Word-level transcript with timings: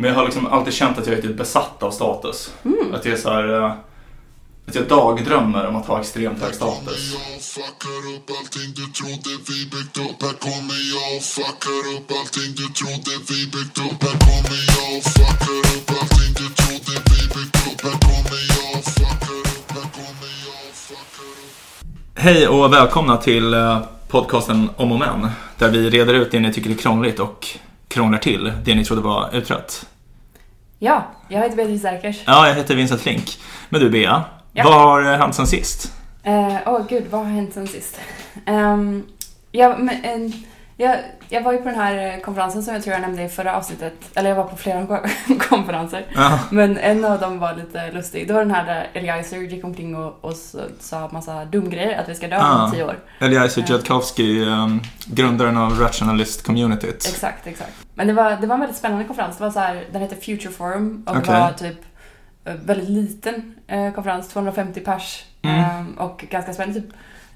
Men 0.00 0.10
jag 0.10 0.16
har 0.16 0.24
liksom 0.24 0.46
alltid 0.46 0.74
känt 0.74 0.98
att 0.98 1.06
jag 1.06 1.18
är 1.18 1.22
typ 1.22 1.36
besatt 1.36 1.82
av 1.82 1.90
status. 1.90 2.52
Mm. 2.64 2.94
Att 2.94 3.04
jag 3.04 3.14
är 3.14 3.18
så 3.18 3.30
här, 3.30 3.58
eh, 3.58 3.72
att 4.66 4.74
jag 4.74 4.88
dagdrömmer 4.88 5.66
om 5.66 5.76
att 5.76 5.86
ha 5.86 6.00
extremt 6.00 6.42
hög 6.42 6.54
status. 6.54 7.16
Hej 22.14 22.48
och 22.48 22.72
välkomna 22.72 23.16
till 23.16 23.54
eh, 23.54 23.78
podcasten 24.08 24.70
Om 24.76 24.92
och 24.92 24.98
Men. 24.98 25.30
Där 25.58 25.70
vi 25.70 25.90
reder 25.90 26.14
ut 26.14 26.30
det 26.30 26.40
ni 26.40 26.52
tycker 26.52 26.70
är 26.70 26.74
krångligt 26.74 27.20
och 27.20 27.46
krånglar 27.90 28.18
till 28.18 28.52
det 28.64 28.74
ni 28.74 28.84
trodde 28.84 29.02
var 29.02 29.30
utrett. 29.32 29.86
Ja, 30.82 31.04
jag 31.28 31.40
heter 31.40 31.56
Beatrice 31.56 31.84
Erkers. 31.84 32.22
Ja, 32.26 32.48
jag 32.48 32.54
heter 32.54 32.74
Vincent 32.74 33.00
Flink. 33.00 33.38
Men 33.68 33.80
du 33.80 33.90
Bea, 33.90 34.24
Ja. 34.52 34.64
vad 34.64 34.74
har 34.74 35.02
hänt 35.02 35.34
sen 35.34 35.46
sist? 35.46 35.92
Åh 36.24 36.58
oh, 36.66 36.86
gud, 36.88 37.04
vad 37.10 37.20
har 37.20 37.30
hänt 37.30 37.54
sen 37.54 37.66
sist? 37.66 38.00
Um, 38.46 39.06
jag, 39.52 39.80
men, 39.80 40.04
en, 40.04 40.32
jag, 40.80 40.96
jag 41.28 41.42
var 41.42 41.52
ju 41.52 41.58
på 41.58 41.64
den 41.64 41.74
här 41.78 42.14
eh, 42.14 42.20
konferensen 42.20 42.62
som 42.62 42.74
jag 42.74 42.82
tror 42.82 42.92
jag 42.92 43.00
nämnde 43.02 43.22
i 43.22 43.28
förra 43.28 43.56
avsnittet. 43.56 43.94
Eller 44.14 44.28
jag 44.28 44.36
var 44.36 44.44
på 44.44 44.56
flera 44.56 44.86
ko- 44.86 45.38
konferenser. 45.48 46.06
Ja, 46.14 46.38
Men 46.50 46.78
en 46.78 47.04
av 47.04 47.20
dem 47.20 47.38
var 47.38 47.54
lite 47.54 47.92
lustig. 47.92 48.28
Det 48.28 48.32
var 48.34 48.40
den 48.40 48.50
här 48.54 48.66
där 48.66 48.88
Eliezer 48.92 49.36
gick 49.36 49.64
omkring 49.64 49.96
och, 49.96 50.24
och 50.24 50.34
sa 50.80 51.08
massa 51.12 51.44
dumgrejer, 51.44 51.98
att 52.00 52.08
vi 52.08 52.14
ska 52.14 52.28
dö 52.28 52.36
Ah. 52.40 52.64
om 52.64 52.70
tio 52.72 52.84
år. 52.84 52.98
Eliezer 53.18 53.64
Ja. 53.68 53.74
Jadkowski, 53.74 54.40
um, 54.44 54.80
grundaren 55.06 55.56
av 55.56 55.72
Rationalist-communityt. 55.80 56.94
Exakt, 57.08 57.46
exakt. 57.46 57.72
Men 57.94 58.06
det 58.06 58.12
var, 58.12 58.30
det 58.40 58.46
var 58.46 58.54
en 58.54 58.60
väldigt 58.60 58.78
spännande 58.78 59.04
konferens. 59.04 59.36
Det 59.36 59.44
var 59.44 59.50
så 59.50 59.60
här, 59.60 59.84
den 59.92 60.02
hette 60.02 60.16
Future 60.16 60.50
Forum 60.52 61.04
och 61.06 61.16
Okej. 61.16 61.34
var 61.40 61.52
typ 61.52 61.76
eh, 62.44 62.54
väldigt 62.64 62.88
liten 62.88 63.54
eh, 63.66 63.92
konferens, 63.92 64.28
250 64.28 64.80
pers. 64.80 65.24
Mm. 65.42 65.56
Ehm, 65.64 65.94
och 65.98 66.24
ganska 66.30 66.52
spännande. 66.54 66.80
Typ, 66.80 66.90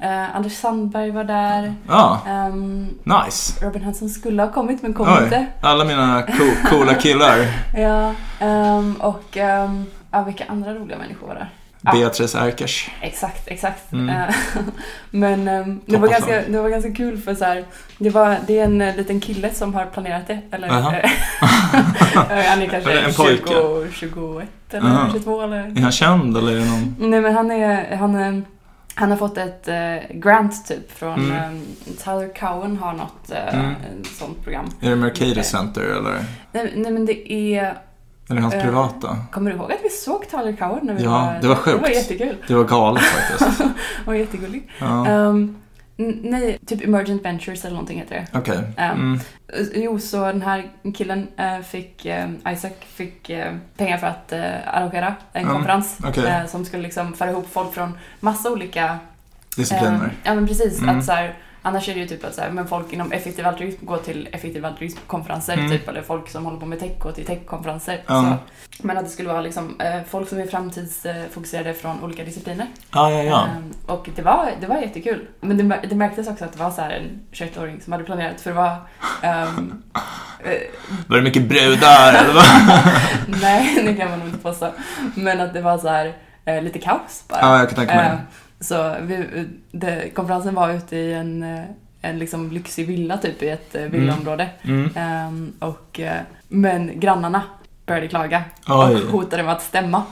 eh, 0.04 0.36
Anders 0.36 0.52
Sandberg 0.60 1.10
var 1.10 1.24
där. 1.24 1.74
Ja, 1.88 2.20
Ehm, 2.28 2.88
nice. 3.02 3.64
Robin 3.66 3.82
Hanson 3.82 4.08
skulle 4.08 4.42
ha 4.42 4.52
kommit 4.52 4.82
men 4.82 4.94
kom 4.94 5.08
Oj, 5.18 5.24
inte. 5.24 5.46
alla 5.60 5.84
mina 5.84 6.22
co- 6.22 6.68
coola 6.70 6.94
killar. 6.94 7.46
Ja, 7.76 8.14
ehm, 8.40 8.94
och 9.00 9.36
um, 9.36 9.86
ja, 10.10 10.22
vilka 10.22 10.44
andra 10.48 10.74
roliga 10.74 10.98
människor 10.98 11.26
var 11.26 11.34
där? 11.34 11.48
Beatrice 11.92 12.34
Erkers. 12.34 12.90
Exakt, 13.00 13.48
exakt. 13.48 13.92
Mm. 13.92 14.08
Eh, 14.08 14.34
men 15.10 15.44
det, 15.86 15.96
var 15.96 16.08
ganska, 16.08 16.42
det 16.48 16.60
var 16.60 16.68
ganska 16.68 16.92
kul 16.92 17.18
för 17.18 17.34
så 17.34 17.44
här, 17.44 17.64
det, 17.98 18.10
var, 18.10 18.36
det 18.46 18.58
är 18.58 18.64
en 18.64 18.80
eh, 18.80 18.96
liten 18.96 19.20
kille 19.20 19.54
som 19.54 19.74
har 19.74 19.86
planerat 19.86 20.26
det. 20.26 20.40
Eller, 20.50 20.68
Jaha. 20.68 20.94
eh, 22.14 22.44
han 22.50 22.62
är 22.62 22.66
kanske 22.66 22.92
Är 22.92 23.04
en 23.08 23.14
pojke? 23.14 23.46
20, 23.46 23.88
21 23.92 24.48
eller 24.70 24.88
Jaha. 24.88 25.08
22 25.12 25.42
eller... 25.42 25.56
Är 25.58 25.80
han 25.82 25.92
känd 25.92 26.36
eller 26.36 26.52
är 26.52 26.56
det 26.56 26.64
någon? 26.64 26.94
Nej 26.98 27.20
men 27.20 27.34
han 27.34 27.50
är, 27.50 27.96
han 27.96 28.14
är, 28.14 28.42
han 28.94 29.10
har 29.10 29.16
fått 29.18 29.38
ett 29.38 29.68
eh, 29.68 30.16
grant 30.16 30.66
typ 30.68 30.92
från 30.98 31.14
Mm. 31.24 31.32
eh, 31.32 31.92
Tyler 32.04 32.34
Cowen 32.34 32.76
har 32.76 32.92
något 32.92 33.30
eh, 33.30 33.58
Mm. 33.58 33.74
sånt 34.04 34.42
program. 34.44 34.66
Är 34.80 34.90
det 34.90 34.96
Mercatus 34.96 35.30
Okej. 35.32 35.44
Center 35.44 35.80
eller? 35.82 36.24
Nej, 36.52 36.72
nej 36.76 36.92
men 36.92 37.06
det 37.06 37.32
är, 37.32 37.78
Eller 38.30 38.40
hans 38.40 38.54
Eh, 38.54 38.62
privata? 38.62 39.16
kommer 39.32 39.50
du 39.50 39.56
ihåg 39.56 39.72
att 39.72 39.78
vi 39.84 39.88
såg 39.88 40.28
Tyler 40.30 40.56
Cowen 40.56 40.80
när 40.82 40.94
vi 40.94 41.02
Ja, 41.04 41.10
var 41.10 41.38
det 41.42 41.48
var 41.48 41.54
Det 41.54 41.60
sjukt. 41.60 41.82
var 41.82 41.88
jättekul. 41.88 42.36
Det 42.48 42.54
var 42.54 42.64
galet 42.64 43.02
faktiskt. 43.02 43.58
Han 43.60 43.74
var 44.06 44.14
jättegullig. 44.14 44.70
Ja, 44.78 45.06
n- 45.06 45.56
nej, 45.96 46.58
typ 46.66 46.84
Emergent 46.84 47.24
Ventures 47.24 47.64
eller 47.64 47.74
någonting 47.74 47.98
heter 47.98 48.14
det. 48.32 48.38
okej. 48.38 48.58
ehm, 48.76 48.98
Mm. 49.00 49.20
Eh, 49.48 49.66
Jo, 49.82 49.98
så 49.98 50.24
den 50.26 50.42
här 50.42 50.70
killen 50.94 51.28
eh, 51.36 51.60
fick, 51.60 52.06
eh, 52.06 52.28
Isaac 52.52 52.72
fick 52.80 53.30
pengar 53.76 53.98
för 53.98 54.06
att 54.06 54.32
arrangera 54.66 55.14
en 55.32 55.42
Mm, 55.42 55.54
konferens 55.54 56.00
eh, 56.16 56.46
som 56.46 56.64
skulle 56.64 56.82
liksom 56.82 57.12
föra 57.14 57.30
ihop 57.30 57.48
folk 57.52 57.74
från 57.74 57.98
massa 58.20 58.50
olika... 58.52 58.98
Discipliner. 59.56 60.04
eh, 60.04 60.10
ja 60.24 60.34
men 60.34 60.46
precis, 60.46 60.78
Mm. 60.82 60.98
att 60.98 61.04
så 61.04 61.12
här, 61.12 61.34
annars 61.64 61.88
är 61.88 61.94
det 61.94 62.00
ju 62.00 62.06
typ 62.06 62.24
att 62.24 62.34
så 62.34 62.40
här, 62.40 62.50
men 62.50 62.66
folk 62.68 62.92
inom 62.92 63.12
effektiv 63.12 63.46
altruism 63.46 63.86
går 63.86 63.96
till 63.96 64.28
effektiv 64.32 64.64
altruism-konferenser 64.66 65.52
Mm. 65.54 65.70
typ, 65.70 65.88
eller 65.88 66.02
folk 66.02 66.28
som 66.28 66.44
håller 66.44 66.58
på 66.58 66.66
med 66.66 66.80
tech 66.80 66.98
går 66.98 67.12
till 67.12 67.26
tech-konferenser. 67.26 68.00
Så, 68.06 68.36
men 68.82 68.96
att 68.98 69.04
det 69.04 69.10
skulle 69.10 69.28
vara 69.28 69.40
liksom, 69.40 69.80
eh, 69.80 70.00
folk 70.08 70.28
som 70.28 70.38
är 70.38 70.46
framtidsfokuserade 70.46 71.74
från 71.74 72.02
olika 72.04 72.24
discipliner. 72.24 72.66
Ja, 72.92 73.10
ja, 73.10 73.22
ja. 73.22 73.46
Ehm, 73.46 73.72
och 73.86 74.08
det 74.16 74.22
var, 74.22 74.50
det 74.60 74.66
var 74.66 74.76
jättekul. 74.76 75.26
Men 75.40 75.56
det, 75.68 75.80
det 75.88 75.94
märktes 75.96 76.28
också 76.28 76.44
att 76.44 76.52
det 76.52 76.58
var 76.58 76.70
så 76.70 76.80
här 76.82 76.90
en 76.90 77.20
21-åring 77.32 77.80
som 77.80 77.92
hade 77.92 78.04
planerat 78.04 78.40
för 78.40 78.50
det 78.50 78.56
var... 78.56 78.76
ehm, 79.22 79.82
eh, 80.44 80.52
Var 81.06 81.16
det 81.16 81.22
mycket 81.22 81.48
brudar 81.48 82.14
eller 82.14 82.34
vad? 82.34 82.44
nej, 83.42 83.82
det 83.86 83.94
kan 83.94 84.10
man 84.10 84.18
nog 84.18 84.28
inte 84.28 84.38
påstå. 84.40 84.72
Men 85.14 85.40
att 85.40 85.54
det 85.54 85.60
var 85.60 85.78
så 85.78 85.88
här 85.88 86.12
eh, 86.44 86.62
lite 86.62 86.78
kaos 86.78 87.24
bara. 87.28 87.40
Ja, 87.40 87.58
jag 87.58 87.68
kan 87.68 87.76
tänka 87.76 87.94
mig. 87.94 88.10
Så 88.64 88.96
vi, 89.00 89.46
det, 89.70 90.10
konferensen 90.14 90.54
var 90.54 90.70
ute 90.70 90.96
i 90.96 91.14
en, 91.14 91.42
eh, 91.42 91.64
en 92.00 92.18
liksom 92.18 92.52
lyxig 92.52 92.86
villa 92.86 93.18
typ 93.18 93.42
i 93.42 93.48
ett 93.48 93.74
eh, 93.74 93.82
villaområde. 93.82 94.48
Mm. 94.62 94.90
Ehm, 94.96 95.52
och, 95.58 96.00
eh, 96.00 96.20
men 96.48 97.00
grannarna 97.00 97.42
började 97.86 98.08
klaga 98.08 98.42
Oj, 98.68 98.94
och 98.94 99.10
hotade 99.10 99.42
med 99.42 99.52
att 99.52 99.62
stämma. 99.62 100.02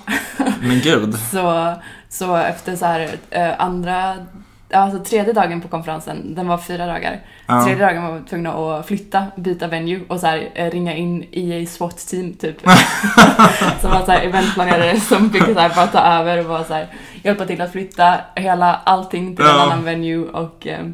men 0.60 0.80
gud. 0.80 1.14
Så, 1.32 1.74
så 2.08 2.36
efter 2.36 2.76
så 2.76 2.86
här 2.86 3.10
andra, 3.58 4.16
alltså 4.72 5.05
tredje 5.05 5.33
dagen 5.33 5.60
på 5.60 5.69
konferensen, 5.69 6.34
den 6.34 6.49
var 6.49 6.59
fyra 6.59 6.87
dagar. 6.87 7.21
Ja. 7.47 7.65
Tredje 7.65 7.87
dagen 7.87 8.03
var 8.03 8.19
vi 8.19 8.28
tvungna 8.28 8.53
att 8.53 8.87
flytta, 8.87 9.27
byta 9.37 9.66
venue 9.66 10.00
och 10.09 10.21
så 10.21 10.27
här, 10.27 10.50
eh, 10.55 10.71
ringa 10.71 10.94
in 10.94 11.27
EA 11.33 11.66
SWAT-team 11.66 12.34
typ. 12.41 12.60
som 13.81 13.91
var 13.91 14.05
så 14.05 14.12
här 14.12 14.21
eventplanerare 14.22 15.00
som 15.00 15.31
fick 15.31 15.44
så 15.44 15.59
här, 15.60 15.75
bara 15.75 15.87
ta 15.87 15.99
över 15.99 16.38
och 16.38 16.44
bara 16.44 16.65
så 16.65 16.75
här, 16.75 16.87
hjälpa 17.22 17.44
till 17.44 17.60
att 17.60 17.72
flytta 17.72 18.15
hela 18.34 18.81
allting 18.84 19.37
till 19.37 19.44
en 19.44 19.50
Ja. 19.50 19.62
annan 19.62 19.84
venue 19.84 20.28
och 20.28 20.66
eh, 20.66 20.87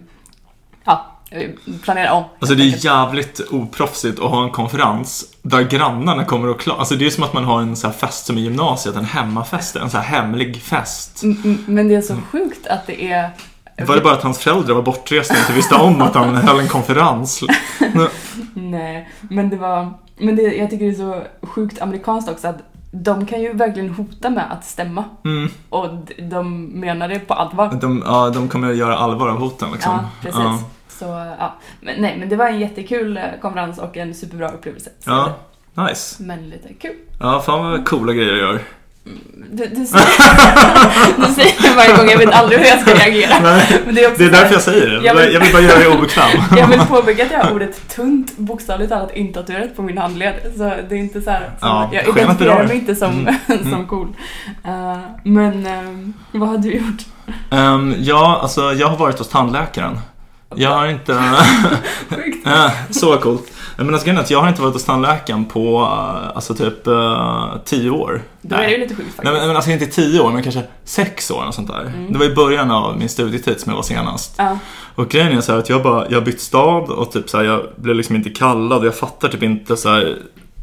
ja, 0.85 1.07
eh, 1.31 1.51
planera 1.83 2.13
om. 2.13 2.25
Alltså 2.39 2.55
det 2.55 2.63
är 2.63 2.85
jävligt 2.85 3.41
oproffsigt 3.51 4.19
att 4.21 4.31
ha 4.31 4.45
en 4.45 4.51
konferens 4.51 5.25
där 5.43 5.63
grannarna 5.63 6.25
kommer 6.25 6.49
och 6.49 6.61
klagar. 6.61 6.79
Alltså 6.79 6.95
det 6.95 7.07
är 7.07 7.11
som 7.11 7.25
att 7.25 7.33
man 7.33 7.45
har 7.45 7.61
en 7.61 7.77
så 7.77 7.91
fest 7.91 8.27
som 8.27 8.39
i 8.39 8.41
gymnasiet, 8.41 8.97
en 8.97 9.05
hemmafest, 9.05 9.77
en 9.77 9.91
så 9.91 9.99
här 9.99 10.21
hemlig 10.21 10.63
fest. 10.63 11.23
Mm, 11.23 11.37
mm, 11.45 11.65
Men 11.67 11.89
det 11.89 11.95
är 11.95 12.01
så 12.03 12.17
sjukt 12.33 12.67
att 12.67 12.87
det 12.87 13.05
är 13.13 13.31
Var 13.87 13.95
det 13.95 14.01
bara 14.01 14.15
att 14.15 14.23
hans 14.23 14.39
föräldrar 14.39 14.75
var 14.75 14.83
bortresta 14.83 15.35
och 15.35 15.41
inte 15.41 15.53
visste 15.53 15.75
om 15.75 16.03
att 16.03 16.15
han 16.15 16.35
höll 16.35 16.61
en 16.61 16.69
konferens? 16.69 17.43
Nej, 18.55 19.09
men 19.21 19.51
det 19.51 19.57
var... 19.57 19.95
Men 20.17 20.37
det, 20.37 20.43
jag 20.43 20.71
tycker 20.71 20.85
det 20.85 20.91
är 20.91 20.95
så 20.95 21.23
sjukt 21.47 21.83
amerikanskt 21.83 22.29
också 22.29 22.49
att 22.49 22.59
de 22.91 23.27
kan 23.27 23.43
ju 23.43 23.53
verkligen 23.53 23.91
hota 23.91 24.31
med 24.31 24.53
att 24.53 24.65
stämma. 24.65 25.05
Mm. 25.25 25.51
Och 25.69 25.89
de 26.19 26.65
menar 26.65 27.09
det 27.09 27.19
på 27.19 27.35
allvar. 27.35 27.79
De, 27.81 28.03
ja, 28.07 28.31
de 28.31 28.49
kommer 28.49 28.71
att 28.71 28.77
göra 28.77 28.97
allvar 28.97 29.29
av 29.29 29.39
hoten 29.39 29.73
liksom. 29.73 29.93
Ja, 29.93 30.11
precis. 30.23 30.41
Ja. 30.41 30.59
Så, 30.89 31.05
ja. 31.39 31.55
Men, 31.81 32.03
nej, 32.03 32.17
men 32.19 32.29
det 32.29 32.37
var 32.37 32.47
en 32.47 32.61
jättekul 32.61 33.17
eh, 33.17 33.23
konferens 33.43 33.79
och 33.79 33.97
en 33.97 34.15
superbra 34.15 34.49
upplevelse. 34.49 34.91
Ja, 35.05 35.33
nice. 35.75 36.23
Men 36.23 36.49
lite 36.51 36.75
kul. 36.75 36.95
Ja, 37.21 37.41
fan 37.41 37.71
vad 37.71 37.89
coola 37.89 38.13
grejer 38.13 38.31
jag 38.31 38.39
gör. 38.39 38.61
Du, 39.53 39.67
du, 39.67 39.87
säger, 39.87 40.07
du 41.29 41.35
säger 41.35 41.77
varje 41.77 41.97
gång, 41.97 42.09
jag 42.11 42.19
vet 42.19 42.35
aldrig 42.35 42.59
hur 42.61 42.67
jag 42.67 42.81
ska 42.81 42.95
reagera. 42.95 43.39
Nej, 43.43 43.83
det 43.93 44.05
är, 44.05 44.19
det 44.19 44.25
är 44.25 44.31
därför 44.31 44.53
jag 44.53 44.63
säger 44.63 44.87
det. 44.91 45.07
Jag 45.07 45.15
vill- 45.15 45.33
Jag 45.35 45.41
vill 45.41 45.53
bara 45.53 45.63
göra 45.63 45.79
dig 45.79 45.89
obekväm. 45.89 46.25
Jag 46.57 46.67
vill 46.67 46.81
påpeka 46.81 47.25
att 47.25 47.31
jag 47.33 47.39
har 47.39 47.53
ordet 47.53 47.89
tunt 47.97 48.37
bokstavligt 48.39 48.91
talat 48.93 49.17
intatuerat 49.17 49.77
på 49.77 49.83
min 49.83 49.99
handled. 49.99 50.35
Så 50.57 50.63
det 50.89 50.95
är 50.95 50.99
inte 50.99 51.21
så 51.23 51.31
här, 51.31 51.41
som, 51.61 51.69
Ja, 51.69 51.91
jag 51.93 52.09
identifierar 52.09 52.67
mig 52.67 52.77
inte 52.77 52.95
som, 52.97 53.29
Mm. 53.49 53.71
som 53.73 53.87
cool. 53.87 54.09
Eh, 54.65 54.99
men 55.25 55.67
eh, 55.67 56.11
vad 56.41 56.49
har 56.49 56.59
du 56.59 56.73
gjort? 56.73 57.03
Ehm, 57.51 57.95
ja, 57.99 58.39
alltså 58.43 58.73
jag 58.73 58.89
har 58.89 58.97
varit 58.97 59.19
hos 59.19 59.29
tandläkaren. 59.29 60.01
Jag 60.55 60.71
har 60.71 60.87
inte... 60.87 61.21
Så 62.91 63.17
coolt. 63.17 63.53
Men 63.85 63.95
alltså, 63.95 64.11
att 64.11 64.31
jag 64.31 64.41
har 64.41 64.49
inte 64.49 64.63
varit 64.63 64.75
hos 64.75 64.85
tandläkaren 64.85 65.45
på 65.45 65.81
eh, 65.81 66.37
alltså 66.37 66.55
typ 66.55 66.87
eh, 66.87 67.47
tio 67.65 67.91
år. 67.91 68.23
Då 68.41 68.57
är 68.57 68.63
det 68.63 68.71
ju 68.71 68.79
lite 68.79 68.95
sjukt 68.95 68.99
Nej, 68.99 69.17
faktiskt. 69.17 69.33
men, 69.39 69.47
men 69.47 69.57
alltså 69.57 69.71
inte 69.71 69.87
tio 69.87 70.21
år, 70.21 70.31
men 70.31 70.43
kanske 70.43 70.63
sex 70.85 71.31
år 71.31 71.45
och 71.47 71.55
sånt 71.55 71.69
där. 71.69 71.81
Mm. 71.81 72.13
Det 72.13 72.19
var 72.19 72.27
i 72.27 72.35
början 72.35 72.71
av 72.71 72.99
min 72.99 73.09
studietid 73.09 73.61
som 73.61 73.71
jag 73.71 73.77
var 73.77 73.83
senast. 73.83 74.35
Ja, 74.37 74.59
Och 74.95 75.09
grejen 75.09 75.39
är 75.39 75.41
så 75.41 75.53
här 75.53 75.59
att 75.59 75.69
jag 75.69 75.83
bara, 75.83 76.07
jag 76.09 76.17
har 76.19 76.25
bytt 76.25 76.41
stad 76.41 76.91
och 76.91 77.13
typ 77.13 77.31
så 77.31 77.37
här, 77.37 77.45
jag 77.45 77.63
blev 77.77 77.97
liksom 77.97 78.17
inte 78.17 78.31
kallad 78.31 78.79
och 78.79 78.87
jag 78.87 78.97
fattar 78.97 79.29
typ 79.29 79.43
inte 79.43 79.77
så 79.77 79.89
här. 79.89 80.19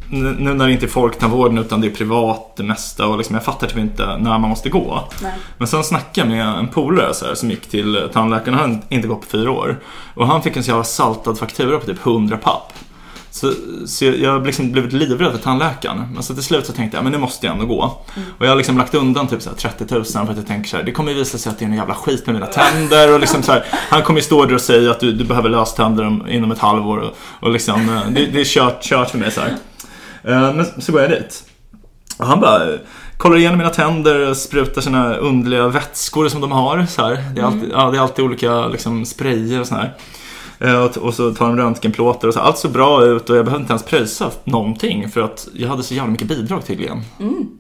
Nu 0.09 0.53
när 0.53 0.67
det 0.67 0.73
inte 0.73 0.85
är 0.85 0.89
folktandvården 0.89 1.57
utan 1.57 1.81
det 1.81 1.87
är 1.87 1.91
privat 1.91 2.53
det 2.57 2.63
mesta 2.63 3.07
och 3.07 3.17
liksom 3.17 3.35
jag 3.35 3.45
fattar 3.45 3.67
typ 3.67 3.77
inte 3.77 4.17
när 4.17 4.37
man 4.39 4.49
måste 4.49 4.69
gå. 4.69 5.03
nej. 5.21 5.33
Men 5.57 5.67
sen 5.67 5.83
snackade 5.83 6.35
jag 6.35 6.37
med 6.37 6.59
en 6.59 6.67
polare 6.67 7.35
som 7.35 7.49
gick 7.49 7.67
till 7.67 8.09
tandläkaren, 8.13 8.53
han 8.59 8.71
hade 8.71 8.81
inte 8.89 9.07
gått 9.07 9.21
på 9.21 9.27
fyra 9.27 9.51
år. 9.51 9.79
Och 10.13 10.27
han 10.27 10.41
fick 10.41 10.57
en 10.57 10.63
så 10.63 10.69
jävla 10.69 10.83
saltad 10.83 11.37
faktura 11.39 11.79
på 11.79 11.85
typ 11.85 12.05
100 12.05 12.37
papp. 12.37 12.73
Så, 13.35 13.53
så 13.85 14.05
jag 14.05 14.31
har 14.31 14.45
liksom 14.45 14.71
blivit 14.71 14.93
livrädd 14.93 15.31
för 15.31 15.37
tandläkaren. 15.39 16.03
Men 16.13 16.23
så 16.23 16.33
till 16.33 16.43
slut 16.43 16.65
så 16.65 16.73
tänkte 16.73 16.97
jag, 16.97 17.03
men 17.03 17.11
nu 17.11 17.17
måste 17.17 17.45
jag 17.45 17.53
ändå 17.53 17.65
gå. 17.65 17.83
Och 18.37 18.45
jag 18.45 18.49
har 18.49 18.55
liksom 18.55 18.77
lagt 18.77 18.93
undan 18.95 19.27
typ 19.27 19.41
så 19.41 19.49
här 19.49 19.57
30 19.57 19.93
000 19.93 20.05
för 20.05 20.19
att 20.21 20.37
jag 20.37 20.47
tänker 20.47 20.69
så 20.69 20.77
här, 20.77 20.83
det 20.83 20.91
kommer 20.91 21.13
visa 21.13 21.37
sig 21.37 21.49
att 21.49 21.59
det 21.59 21.65
är 21.65 21.69
en 21.69 21.75
jävla 21.75 21.95
skit 21.95 22.25
med 22.25 22.33
mina 22.35 22.45
tänder. 22.47 23.13
Och 23.13 23.19
liksom 23.19 23.43
så 23.43 23.51
här, 23.51 23.65
han 23.71 24.03
kommer 24.03 24.21
stå 24.21 24.45
där 24.45 24.53
och 24.55 24.61
säga 24.61 24.91
att 24.91 24.99
du, 24.99 25.11
du 25.13 25.23
behöver 25.23 25.49
löständer 25.49 26.05
om- 26.07 26.27
inom 26.29 26.51
ett 26.51 26.59
halvår. 26.59 26.97
Och, 26.97 27.11
och 27.39 27.51
liksom, 27.51 27.89
eh, 27.89 28.09
det, 28.09 28.25
det 28.25 28.39
är 28.41 28.45
kört, 28.45 28.83
kört 28.83 29.09
för 29.09 29.17
mig 29.17 29.31
så 29.31 29.41
här. 29.41 29.49
Eh, 30.23 30.53
Men 30.55 30.65
så 30.81 30.91
går 30.91 31.01
jag 31.01 31.09
dit. 31.09 31.43
Och 32.17 32.27
han 32.27 32.39
bara 32.39 32.61
kollar 33.17 33.37
igenom 33.37 33.57
mina 33.57 33.69
tänder, 33.69 34.33
sprutar 34.33 34.81
sina 34.81 35.15
underliga 35.15 35.67
vätskor 35.67 36.27
som 36.29 36.41
de 36.41 36.51
har. 36.51 36.85
Så 36.89 37.05
här. 37.05 37.23
Det, 37.35 37.41
är 37.41 37.45
alltid, 37.45 37.69
ja, 37.73 37.91
det 37.91 37.97
är 37.97 38.01
alltid 38.01 38.25
olika 38.25 38.67
liksom, 38.67 39.05
sprayer 39.05 39.59
och 39.61 39.67
sådär. 39.67 39.93
Och, 40.59 40.97
och 40.97 41.13
så 41.13 41.33
tar 41.33 41.47
de 41.47 41.57
röntgenplåtar 41.57 42.27
och 42.27 42.33
så. 42.33 42.39
Allt 42.39 42.57
såg 42.57 42.71
bra 42.71 43.05
ut 43.05 43.29
och 43.29 43.37
jag 43.37 43.45
behövde 43.45 43.61
inte 43.61 43.73
ens 43.73 43.83
pröjsa 43.83 44.31
någonting 44.43 45.09
för 45.09 45.21
att 45.21 45.47
jag 45.53 45.69
hade 45.69 45.83
så 45.83 45.93
jävla 45.93 46.11
mycket 46.11 46.27
bidrag 46.27 46.65
tydligen. 46.65 47.01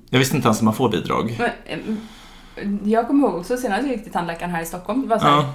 Jag 0.09 0.19
visste 0.19 0.35
inte 0.35 0.47
ens 0.47 0.57
att 0.57 0.63
man 0.63 0.73
får 0.73 0.89
bidrag. 0.89 1.35
Men, 1.39 1.49
em, 1.65 2.79
jag 2.83 3.07
kommer 3.07 3.27
ihåg 3.27 3.35
också 3.39 3.57
senast 3.57 3.83
jag 3.83 3.91
gick 3.91 4.03
till 4.03 4.11
tandläkaren 4.13 4.51
här 4.51 4.61
i 4.61 4.65
Stockholm. 4.65 5.01
Det 5.01 5.07
var 5.07 5.19
så 5.19 5.25
här, 5.25 5.35
Ja, 5.37 5.45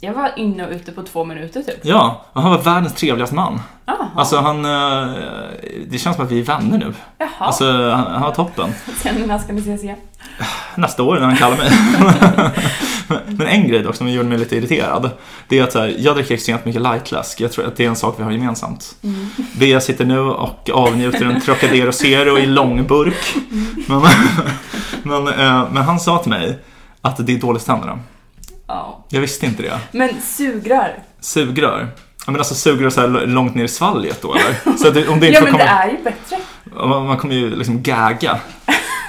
Jag 0.00 0.14
var 0.14 0.30
inne 0.36 0.66
och 0.66 0.72
ute 0.72 0.92
på 0.92 1.02
två 1.02 1.24
minuter 1.24 1.62
typ. 1.62 1.78
ja, 1.82 2.24
och 2.32 2.42
han 2.42 2.50
var 2.50 2.58
världens 2.58 2.94
trevligaste 2.94 3.34
man. 3.34 3.60
Jaha. 3.86 4.08
Alltså 4.16 4.36
han, 4.36 4.64
eh, 4.64 5.14
det 5.88 5.98
känns 5.98 6.16
som 6.16 6.24
att 6.24 6.30
vi 6.32 6.40
är 6.40 6.44
vänner 6.44 6.78
nu. 6.78 6.94
Jaha. 7.18 7.28
Alltså 7.38 7.64
han, 7.90 8.12
han 8.12 8.22
var 8.22 8.34
toppen. 8.34 8.70
Sen 8.96 9.22
när 9.26 9.38
ska 9.38 9.52
ni 9.52 9.60
ses 9.60 9.82
igen? 9.84 9.98
Nästa 10.74 11.02
år 11.02 11.14
när 11.14 11.26
han 11.26 11.36
kallar 11.36 11.56
mig. 11.56 11.70
Men 13.26 13.46
en 13.46 13.68
grej 13.68 13.82
dock 13.82 13.96
som 13.96 14.08
gjorde 14.08 14.28
mig 14.28 14.38
lite 14.38 14.56
irriterad. 14.56 15.10
Det 15.48 15.58
är 15.58 15.62
att 15.62 15.74
här, 15.74 15.94
jag 15.98 16.16
dricker 16.16 16.34
extremt 16.34 16.64
mycket 16.64 16.82
lightläsk. 16.82 17.40
Jag 17.40 17.52
tror 17.52 17.66
att 17.66 17.76
det 17.76 17.84
är 17.84 17.88
en 17.88 17.96
sak 17.96 18.14
vi 18.18 18.22
har 18.22 18.30
gemensamt. 18.30 18.96
Bea 19.58 19.80
sitter 19.80 20.04
nu 20.04 20.18
och 20.18 20.70
avnjuter 20.70 21.24
en 21.24 21.40
Trocadero 21.40 21.92
Zero 21.92 22.38
i 22.38 22.46
långburk. 22.46 23.34
Men, 23.86 24.02
men, 25.24 25.28
eh, 25.28 25.68
men 25.72 25.82
han 25.82 26.00
sa 26.00 26.18
till 26.18 26.30
mig 26.30 26.58
att 27.00 27.26
det 27.26 27.32
är 27.32 27.38
dåligt 27.38 27.66
tänderna. 27.66 27.98
Ja. 28.66 29.04
Jag 29.08 29.20
visste 29.20 29.46
inte 29.46 29.62
det. 29.62 29.78
Men 29.92 30.20
sugrör. 30.22 30.98
Sugrör. 31.20 31.88
Ja, 32.26 32.32
men 32.32 32.40
alltså 32.40 32.54
sugrör 32.54 32.90
så 32.90 33.06
långt 33.06 33.54
ner 33.54 33.64
i 33.64 33.68
svalget 33.68 34.22
då 34.22 34.34
eller? 34.34 34.76
Så 34.76 34.88
att 34.88 35.08
om 35.08 35.20
det 35.20 35.26
inte 35.26 35.26
Ja 35.26 35.40
men 35.40 35.52
komma, 35.52 35.64
det 35.64 35.70
är 35.70 35.90
ju 35.90 36.02
bättre. 36.02 36.36
Man 36.74 37.06
man 37.06 37.16
kommer 37.16 37.34
ju 37.34 37.56
liksom 37.56 37.82
gagga. 37.82 38.40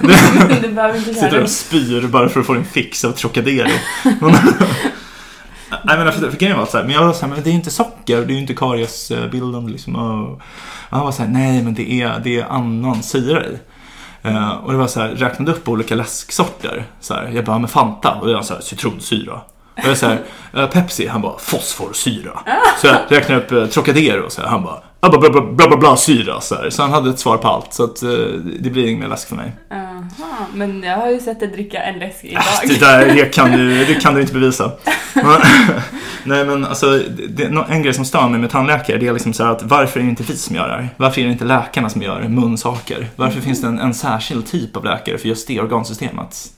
du 0.62 0.68
behöver 0.68 0.98
inte 0.98 1.14
Sitter 1.14 1.42
och 1.42 1.50
spyr 1.50 2.06
bara 2.06 2.28
för 2.28 2.40
att 2.40 2.46
få 2.46 2.54
en 2.54 2.64
fix 2.64 3.04
av 3.04 3.12
Trocadero. 3.12 3.68
Men, 4.20 4.32
Nej 5.84 5.98
men 5.98 6.12
för, 6.12 6.30
för 6.30 6.38
grejen 6.38 6.58
var 6.58 6.66
så 6.66 6.76
här, 6.76 6.84
men 6.84 6.92
jag 6.94 7.06
var 7.06 7.12
så 7.12 7.20
här, 7.26 7.28
men 7.34 7.42
det 7.42 7.50
är 7.50 7.54
inte 7.54 7.70
socker, 7.70 8.16
det 8.16 8.32
är 8.32 8.34
ju 8.34 8.40
inte 8.40 8.54
kariesbildande 8.54 9.72
liksom. 9.72 9.96
Och 9.96 10.40
han 10.90 11.04
var 11.04 11.12
så 11.12 11.22
här, 11.22 11.28
nej 11.30 11.62
men 11.62 11.74
det 11.74 12.02
är, 12.02 12.20
det 12.24 12.40
är 12.40 12.44
annan 12.44 13.02
syra 13.02 13.42
i. 13.46 13.58
Eh, 14.22 14.50
och 14.50 14.72
det 14.72 14.78
var 14.78 14.86
så 14.86 15.00
här, 15.00 15.08
räknade 15.08 15.52
upp 15.52 15.68
olika 15.68 15.94
läsksorter. 15.94 16.84
Så 17.00 17.14
här, 17.14 17.30
jag 17.34 17.44
bara, 17.44 17.58
med 17.58 17.70
Fanta, 17.70 18.14
och 18.14 18.26
det 18.26 18.34
var 18.34 18.42
så 18.42 18.54
här, 18.54 18.60
citronsyra. 18.60 19.40
Och 19.76 19.84
jag 19.88 19.98
så 19.98 20.06
här, 20.06 20.18
eh, 20.52 20.66
Pepsi, 20.66 21.06
han 21.06 21.20
bara, 21.22 21.38
fosforsyra. 21.38 22.40
Så 22.80 22.86
jag 22.86 22.96
räknade 23.08 23.40
upp 23.40 23.52
eh, 23.52 23.66
Trocadero, 23.66 24.30
så 24.30 24.40
här, 24.42 24.48
han 24.48 24.62
bara, 24.62 24.74
"Ah, 24.74 24.82
bla 25.10 25.20
bla 25.20 25.30
bla 25.30 25.68
bla 25.68 25.76
bla, 25.76 25.96
syra. 25.96 26.40
Så, 26.40 26.54
här. 26.54 26.70
så 26.70 26.82
han 26.82 26.92
hade 26.92 27.10
ett 27.10 27.18
svar 27.18 27.36
på 27.36 27.48
allt, 27.48 27.74
så 27.74 27.84
att, 27.84 28.02
eh, 28.02 28.08
det 28.60 28.70
blir 28.70 28.86
ingen 28.86 29.00
mer 29.00 29.08
läsk 29.08 29.28
för 29.28 29.36
mig. 29.36 29.52
Aha, 29.70 30.46
men 30.54 30.82
jag 30.82 30.96
har 30.96 31.10
ju 31.10 31.20
sett 31.20 31.40
dig 31.40 31.48
dricka 31.48 31.82
en 31.82 31.98
läsk 31.98 32.24
idag. 32.24 32.42
Äh, 32.62 32.68
Det 32.68 32.80
där 32.80 33.14
det 33.14 33.34
kan, 33.34 33.52
du, 33.52 33.84
det 33.84 33.94
kan 33.94 34.14
du 34.14 34.20
inte 34.20 34.34
bevisa. 34.34 34.72
Nej 36.24 36.44
men 36.44 36.64
alltså, 36.64 37.00
det, 37.28 37.44
en 37.68 37.82
grej 37.82 37.94
som 37.94 38.04
stör 38.04 38.28
mig 38.28 38.40
med 38.40 38.50
tandläkare 38.50 38.98
det 38.98 39.06
är 39.06 39.12
liksom 39.12 39.32
så 39.32 39.44
att 39.44 39.62
varför 39.62 40.00
är 40.00 40.04
det 40.04 40.10
inte 40.10 40.22
vi 40.22 40.36
som 40.36 40.56
gör 40.56 40.68
det 40.68 40.74
här? 40.74 40.88
Varför 40.96 41.20
är 41.20 41.24
det 41.24 41.32
inte 41.32 41.44
läkarna 41.44 41.88
som 41.88 42.02
gör 42.02 42.28
munsaker? 42.28 43.08
Varför 43.16 43.40
finns 43.40 43.60
det 43.60 43.66
en, 43.66 43.78
en 43.78 43.94
särskild 43.94 44.46
typ 44.46 44.76
av 44.76 44.84
läkare 44.84 45.18
för 45.18 45.28
just 45.28 45.48
det 45.48 45.60
organsystemet? 45.60 46.53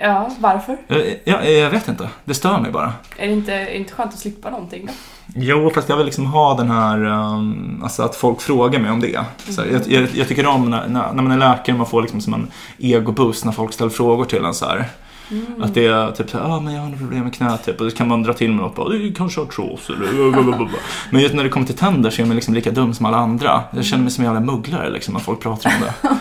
Ja, 0.00 0.30
varför? 0.38 0.76
Jag, 1.24 1.52
jag, 1.52 1.70
vet 1.70 1.88
inte, 1.88 2.08
det 2.24 2.34
stör 2.34 2.60
mig 2.60 2.70
bara. 2.70 2.92
Är 3.16 3.26
det 3.26 3.32
inte, 3.32 3.54
är 3.54 3.64
det 3.64 3.76
inte 3.76 3.92
skönt 3.92 4.12
att 4.12 4.18
slippa 4.18 4.50
någonting 4.50 4.86
då? 4.86 4.92
Jo, 5.34 5.70
fast 5.74 5.88
jag 5.88 5.96
vill 5.96 6.06
liksom 6.06 6.26
ha 6.26 6.54
den 6.54 6.70
här, 6.70 7.04
um, 7.04 7.80
alltså 7.82 8.02
att 8.02 8.16
folk 8.16 8.40
frågar 8.40 8.80
mig 8.80 8.90
om 8.90 9.00
det. 9.00 9.24
Så 9.48 9.62
här, 9.62 9.68
jag, 9.68 9.86
jag, 9.86 10.08
jag 10.14 10.28
tycker 10.28 10.46
om 10.46 10.70
när, 10.70 10.88
när, 10.88 11.12
när 11.12 11.22
man 11.22 11.32
är 11.32 11.38
läkare 11.38 11.76
man 11.76 11.86
får 11.86 12.02
liksom 12.02 12.20
som 12.20 12.34
en 12.34 12.50
egoboost 12.78 13.44
när 13.44 13.52
folk 13.52 13.72
ställer 13.72 13.90
frågor 13.90 14.24
till 14.24 14.44
en 14.44 14.54
så 14.54 14.66
här. 14.66 14.88
Att 15.60 15.74
det 15.74 15.86
är 15.86 16.12
typ 16.12 16.30
såhär, 16.30 16.44
ah, 16.44 16.60
men 16.60 16.74
jag 16.74 16.80
har 16.80 16.86
några 16.88 16.98
problem 16.98 17.24
med 17.24 17.34
knät 17.34 17.64
typ. 17.64 17.80
Och 17.80 17.90
då 17.90 17.96
kan 17.96 18.08
man 18.08 18.22
dra 18.22 18.32
till 18.32 18.52
med 18.52 18.62
något 18.62 18.76
bara, 18.76 18.88
du 18.88 19.12
kanske 19.12 19.40
har 19.40 19.46
artros 19.46 19.88
eller 19.90 20.30
blablabla." 20.32 20.78
Men 21.10 21.22
just 21.22 21.34
när 21.34 21.42
det 21.44 21.48
kommer 21.50 21.66
till 21.66 21.76
tänder 21.76 22.10
så 22.10 22.22
är 22.22 22.26
man 22.26 22.34
liksom 22.36 22.54
lika 22.54 22.70
dum 22.70 22.94
som 22.94 23.06
alla 23.06 23.16
andra. 23.16 23.62
Jag 23.70 23.84
känner 23.84 24.02
mig 24.02 24.12
som 24.12 24.24
en 24.24 24.34
jävla 24.34 24.52
mugglare 24.52 24.90
liksom 24.90 25.14
när 25.14 25.20
folk 25.20 25.40
pratar 25.40 25.70
om 25.70 25.80
det. 25.80 26.08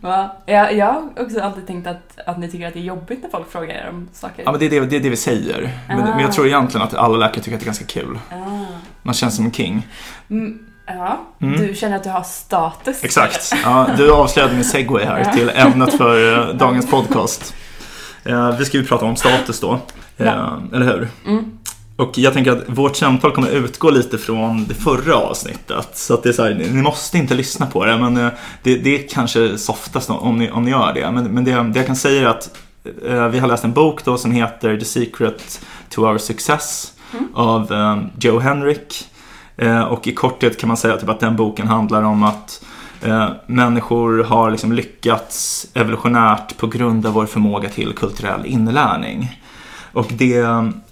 Va? 0.00 0.30
Jag, 0.46 0.74
jag 0.76 0.86
har 0.86 1.02
också 1.20 1.40
alltid 1.40 1.66
tänkt 1.66 1.86
att, 1.86 2.18
att 2.26 2.38
ni 2.38 2.50
tycker 2.50 2.66
att 2.68 2.74
det 2.74 2.80
är 2.80 2.84
jobbigt 2.84 3.18
när 3.22 3.30
folk 3.30 3.50
frågar 3.52 3.68
er 3.74 3.88
om 3.92 4.08
saker. 4.12 4.42
Ja 4.46 4.50
men 4.50 4.60
det 4.60 4.66
är 4.66 4.70
det, 4.70 4.86
det, 4.86 4.96
är 4.96 5.00
det 5.00 5.08
vi 5.10 5.16
säger. 5.16 5.70
Men, 5.88 5.98
men 5.98 6.18
jag 6.18 6.32
tror 6.32 6.46
egentligen 6.46 6.86
att 6.86 6.94
alla 6.94 7.16
läkare 7.16 7.42
tycker 7.44 7.54
att 7.56 7.60
det 7.60 7.64
är 7.64 7.66
ganska 7.66 7.84
kul. 7.84 8.18
Ah. 8.30 8.34
Man 9.02 9.14
känns 9.14 9.36
som 9.36 9.44
en 9.44 9.52
king. 9.52 9.86
Mm, 10.30 10.58
ja, 10.86 11.20
Mm. 11.40 11.60
du 11.66 11.74
känner 11.74 11.96
att 11.96 12.04
du 12.04 12.10
har 12.10 12.22
status? 12.22 13.04
Exakt. 13.04 13.52
Ja, 13.64 13.86
du 13.96 14.12
avslöjade 14.12 14.54
min 14.54 14.64
segway 14.64 15.04
här 15.04 15.32
till 15.32 15.50
ämnet 15.54 15.94
för 15.94 16.48
eh, 16.48 16.54
dagens 16.54 16.90
podcast. 16.90 17.54
Eh, 18.28 18.58
vi 18.58 18.64
ska 18.64 18.78
ju 18.78 18.84
prata 18.84 19.04
om 19.04 19.16
status 19.16 19.60
då. 19.60 19.72
Eh, 20.16 20.26
Ja. 20.26 20.62
Eller 20.72 20.86
hur? 20.86 21.08
Mm. 21.26 21.44
Och 21.96 22.18
jag 22.18 22.32
tänker 22.32 22.52
att 22.52 22.62
vårt 22.66 22.96
samtal 22.96 23.32
kommer 23.32 23.50
utgå 23.50 23.90
lite 23.90 24.18
från 24.18 24.64
det 24.68 24.74
förra 24.74 25.14
avsnittet. 25.16 25.88
Så 25.92 26.14
att 26.14 26.22
det 26.22 26.28
är 26.28 26.32
så 26.32 26.42
här, 26.42 26.54
ni 26.54 26.82
måste 26.82 27.18
inte 27.18 27.34
lyssna 27.34 27.66
på 27.66 27.84
det, 27.84 27.98
men 27.98 28.16
eh, 28.16 28.28
det, 28.62 28.76
det 28.76 29.04
är 29.04 29.08
kanske 29.08 29.58
softast 29.58 30.10
om 30.10 30.38
ni, 30.38 30.50
om 30.50 30.64
ni 30.64 30.70
gör 30.70 30.92
det. 30.94 31.10
Men, 31.10 31.24
men 31.24 31.44
det, 31.44 31.52
det 31.52 31.78
jag 31.78 31.86
kan 31.86 31.96
säga 31.96 32.22
är 32.22 32.26
att 32.26 32.50
eh, 33.06 33.28
vi 33.28 33.38
har 33.38 33.48
läst 33.48 33.64
en 33.64 33.72
bok 33.72 34.04
då 34.04 34.18
som 34.18 34.32
heter 34.32 34.76
The 34.76 34.84
Secret 34.84 35.60
to 35.90 36.02
Our 36.02 36.18
Success 36.18 36.92
av 37.34 37.72
eh, 37.72 37.98
Joe 38.20 38.38
Henrik. 38.38 39.08
Eh, 39.56 39.82
och 39.82 40.06
i 40.06 40.14
korthet 40.14 40.60
kan 40.60 40.68
man 40.68 40.76
säga 40.76 40.96
typ 40.96 41.08
att 41.08 41.20
den 41.20 41.36
boken 41.36 41.66
handlar 41.66 42.02
om 42.02 42.22
att 42.22 42.64
eh, 43.02 43.30
människor 43.46 44.24
har 44.24 44.50
liksom 44.50 44.72
lyckats 44.72 45.66
evolutionärt 45.74 46.56
på 46.56 46.66
grund 46.66 47.06
av 47.06 47.12
vår 47.12 47.26
förmåga 47.26 47.68
till 47.68 47.92
kulturell 47.92 48.46
inlärning. 48.46 49.40
Och 49.92 50.06
det, 50.10 50.46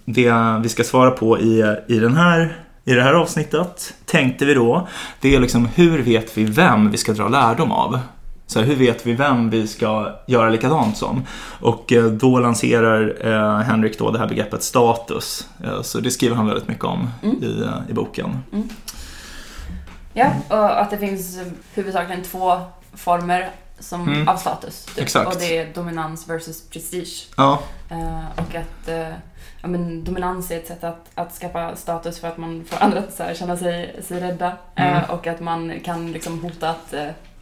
det 0.04 0.60
vi 0.62 0.68
ska 0.68 0.84
svara 0.84 1.10
på 1.10 1.38
i, 1.38 1.76
i, 1.88 1.98
den 1.98 2.16
här, 2.16 2.56
i 2.84 2.92
det 2.92 3.02
här 3.02 3.14
avsnittet 3.14 3.94
tänkte 4.04 4.44
vi 4.44 4.54
då, 4.54 4.88
det 5.20 5.34
är 5.34 5.40
liksom 5.40 5.68
hur 5.74 6.02
vet 6.02 6.38
vi 6.38 6.44
vem 6.44 6.90
vi 6.90 6.96
ska 6.96 7.12
dra 7.12 7.28
lärdom 7.28 7.72
av? 7.72 7.98
Så 8.46 8.58
här, 8.58 8.66
hur 8.66 8.76
vet 8.76 9.06
vi 9.06 9.12
vem 9.12 9.50
vi 9.50 9.66
ska 9.66 10.08
göra 10.26 10.50
likadant 10.50 10.96
som? 10.96 11.22
Och 11.60 11.92
eh, 11.92 12.04
då 12.04 12.38
lanserar 12.38 13.16
eh, 13.20 13.58
Henrik 13.58 13.98
då 13.98 14.10
det 14.10 14.18
här 14.18 14.28
begreppet 14.28 14.62
status. 14.62 15.48
Eh, 15.64 15.82
så 15.82 16.00
det 16.00 16.10
skriver 16.10 16.36
han 16.36 16.46
väldigt 16.46 16.68
mycket 16.68 16.84
om 16.84 17.08
i, 17.22 17.62
eh, 17.62 17.90
i 17.90 17.92
boken. 17.92 18.38
Ja, 20.16 20.30
och 20.48 20.80
att 20.82 20.90
det 20.90 20.98
finns 20.98 21.38
huvudsakligen 21.74 22.22
två 22.22 22.60
former 22.94 23.50
som, 23.78 24.08
Mm. 24.08 24.28
av 24.28 24.36
status. 24.36 24.84
typ. 24.84 24.98
Exakt. 24.98 25.26
Och 25.34 25.40
det 25.40 25.58
är 25.58 25.74
dominans 25.74 26.28
versus 26.28 26.68
prestige. 26.68 27.26
Ja, 27.36 27.58
Eh, 27.90 28.24
och 28.36 28.54
att 28.54 28.88
eh, 28.88 29.08
ja, 29.62 29.68
men, 29.68 30.04
dominans 30.04 30.50
är 30.50 30.56
ett 30.56 30.66
sätt 30.66 30.84
att, 30.84 31.06
att 31.14 31.34
skapa 31.34 31.76
status 31.76 32.20
för 32.20 32.28
att 32.28 32.36
man 32.36 32.64
får 32.68 32.82
andra 32.82 32.98
att 32.98 33.14
så 33.14 33.22
här, 33.22 33.34
känna 33.34 33.56
sig, 33.56 34.00
sig 34.02 34.20
rädda. 34.20 34.46
Eh, 34.74 34.96
Mm. 34.96 35.10
och 35.10 35.26
att 35.26 35.40
man 35.40 35.80
kan 35.84 36.12
liksom 36.12 36.42
hota 36.44 36.70
att 36.70 36.92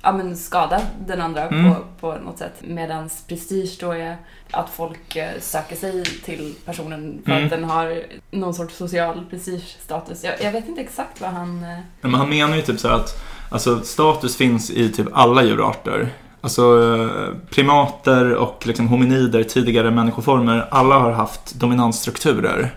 ja, 0.05 0.13
men, 0.13 0.37
skada 0.37 0.81
den 1.07 1.21
andra 1.21 1.49
Mm. 1.49 1.71
på, 1.75 1.77
på 2.01 2.19
något 2.25 2.39
sätt. 2.39 2.55
Medan 2.61 3.11
prestige 3.29 3.77
då 3.81 3.93
är 3.93 4.17
att 4.51 4.71
folk 4.71 5.17
eh, 5.17 5.41
söker 5.41 5.77
sig 5.77 6.05
till 6.05 6.55
personen 6.65 7.23
för 7.25 7.33
Mm. 7.33 7.45
att 7.45 7.51
den 7.51 7.65
har 7.65 8.03
någon 8.31 8.55
sorts 8.55 8.77
social 8.77 9.25
prestigestatus. 9.31 10.25
Jag, 10.25 10.35
jag 10.43 10.53
vet 10.53 10.69
inte 10.69 10.81
exakt 10.81 11.21
vad 11.21 11.31
han... 11.31 11.65
Eh, 11.65 11.79
men 12.01 12.15
han 12.15 12.29
menar 12.29 12.57
ju 12.57 12.63
typ 12.63 12.81
så 12.81 12.89
att 12.89 13.23
alltså, 13.51 13.81
status 13.81 14.37
finns 14.37 14.71
i 14.71 14.93
typ 14.93 15.07
alla 15.13 15.43
djurarter. 15.43 16.09
Alltså 16.41 16.63
eh, 16.95 17.37
primater 17.51 18.35
och 18.35 18.67
liksom 18.67 18.89
hominider, 18.89 19.43
tidigare 19.43 19.91
människoformer, 19.91 20.69
alla 20.71 20.99
har 20.99 21.11
haft 21.13 21.55
dominansstrukturer. 21.55 22.75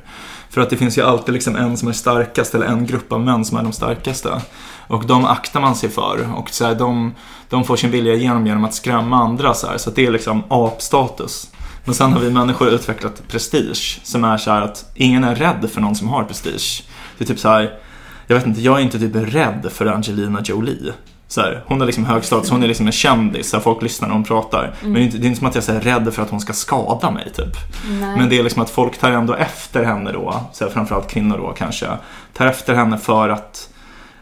För 0.49 0.61
att 0.61 0.69
det 0.69 0.77
finns 0.77 0.97
ju 0.97 1.01
alltid 1.01 1.33
liksom 1.33 1.55
en 1.55 1.77
som 1.77 1.87
är 1.87 1.93
starkast 1.93 2.55
eller 2.55 2.65
en 2.65 2.85
grupp 2.85 3.11
av 3.11 3.21
män 3.21 3.45
som 3.45 3.57
är 3.57 3.63
de 3.63 3.71
starkaste. 3.71 4.41
Och 4.87 5.05
de 5.05 5.25
aktar 5.25 5.59
man 5.59 5.75
sig 5.75 5.89
för 5.89 6.33
och 6.35 6.49
så 6.49 6.65
här, 6.65 6.75
de, 6.75 7.13
de 7.49 7.63
får 7.63 7.75
sin 7.75 7.91
vilja 7.91 8.13
igenom 8.13 8.47
genom 8.47 8.65
att 8.65 8.73
skrämma 8.73 9.17
andra 9.17 9.53
så 9.53 9.67
här. 9.67 9.77
Så 9.77 9.89
att 9.89 9.95
det 9.95 10.05
är 10.05 10.11
liksom 10.11 10.43
apstatus. 10.47 11.49
Men 11.85 11.95
sen 11.95 12.13
har 12.13 12.19
vi 12.19 12.31
människor 12.31 12.67
utvecklat 12.67 13.27
prestige 13.27 13.99
som 14.03 14.23
är 14.23 14.37
så 14.37 14.51
här 14.51 14.61
att 14.61 14.91
ingen 14.95 15.23
är 15.23 15.35
rädd 15.35 15.69
för 15.73 15.81
någon 15.81 15.95
som 15.95 16.07
har 16.07 16.23
prestige. 16.23 16.83
Det 17.17 17.23
är 17.23 17.27
typ 17.27 17.39
så 17.39 17.49
här, 17.49 17.79
jag 18.27 18.35
vet 18.35 18.45
inte, 18.45 18.61
jag 18.61 18.77
är 18.77 18.83
inte 18.83 18.99
typ 18.99 19.15
rädd 19.15 19.67
för 19.71 19.85
Angelina 19.85 20.41
Jolie. 20.43 20.93
Så 21.27 21.41
här, 21.41 21.63
hon 21.67 21.81
är 21.81 21.85
liksom 21.85 22.05
hög 22.05 22.23
status, 22.23 22.49
hon 22.49 22.63
är 22.63 22.67
liksom 22.67 22.85
en 22.85 22.91
kändis, 22.91 23.49
så 23.49 23.57
här, 23.57 23.63
folk 23.63 23.81
lyssnar 23.81 24.07
när 24.07 24.15
hon 24.15 24.23
pratar. 24.23 24.75
Men 24.81 24.93
det 24.93 24.99
är, 24.99 25.03
inte, 25.03 25.17
det 25.17 25.25
är 25.25 25.27
inte 25.27 25.39
som 25.39 25.47
att 25.47 25.55
jag 25.55 25.69
är 25.69 25.81
rädd 25.81 26.13
för 26.13 26.21
att 26.21 26.29
hon 26.29 26.39
ska 26.39 26.53
skada 26.53 27.11
mig 27.11 27.31
typ. 27.33 27.55
nej. 27.89 28.17
Men 28.17 28.29
det 28.29 28.39
är 28.39 28.43
liksom 28.43 28.61
att 28.61 28.69
folk 28.69 28.97
tar 28.97 29.11
ändå 29.11 29.33
efter 29.33 29.83
henne 29.83 30.11
då, 30.11 30.43
så 30.53 30.63
här, 30.63 30.71
framförallt 30.71 31.07
kvinnor 31.07 31.37
då 31.37 31.53
kanske, 31.57 31.87
tar 32.33 32.45
efter 32.45 32.73
henne 32.73 32.97
för 32.97 33.29
att 33.29 33.69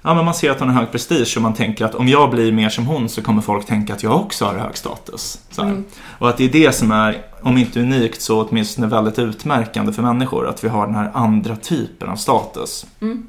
Ja 0.08 0.14
men 0.14 0.26
man 0.26 0.34
ser 0.34 0.52
att 0.52 0.60
hon 0.60 0.70
har 0.70 0.76
hög 0.82 0.92
prestige 0.92 1.34
och 1.36 1.42
man 1.42 1.54
tänker 1.54 1.86
att 1.86 1.96
om 1.96 2.08
jag 2.08 2.32
blir 2.32 2.52
mer 2.52 2.70
som 2.70 2.88
hon 2.88 3.10
så 3.10 3.22
kommer 3.22 3.42
folk 3.42 3.66
tänka 3.66 3.94
att 3.94 4.04
jag 4.04 4.16
också 4.16 4.46
har 4.46 4.54
hög 4.54 4.78
status. 4.78 5.40
Mm. 5.60 5.86
Och 6.20 6.30
att 6.30 6.38
det 6.38 6.44
är 6.44 6.50
det 6.50 6.72
som 6.72 6.92
är, 6.92 7.22
om 7.42 7.58
inte 7.58 7.80
unikt 7.80 8.22
så 8.22 8.44
åtminstone 8.44 8.88
väldigt 8.88 9.20
utmärkande 9.20 9.94
för 9.94 10.02
människor. 10.02 10.48
Att 10.48 10.64
vi 10.64 10.68
har 10.68 10.86
den 10.86 10.96
här 10.96 11.12
andra 11.14 11.56
typen 11.56 12.10
av 12.10 12.16
status. 12.16 12.86
Mm. 13.02 13.28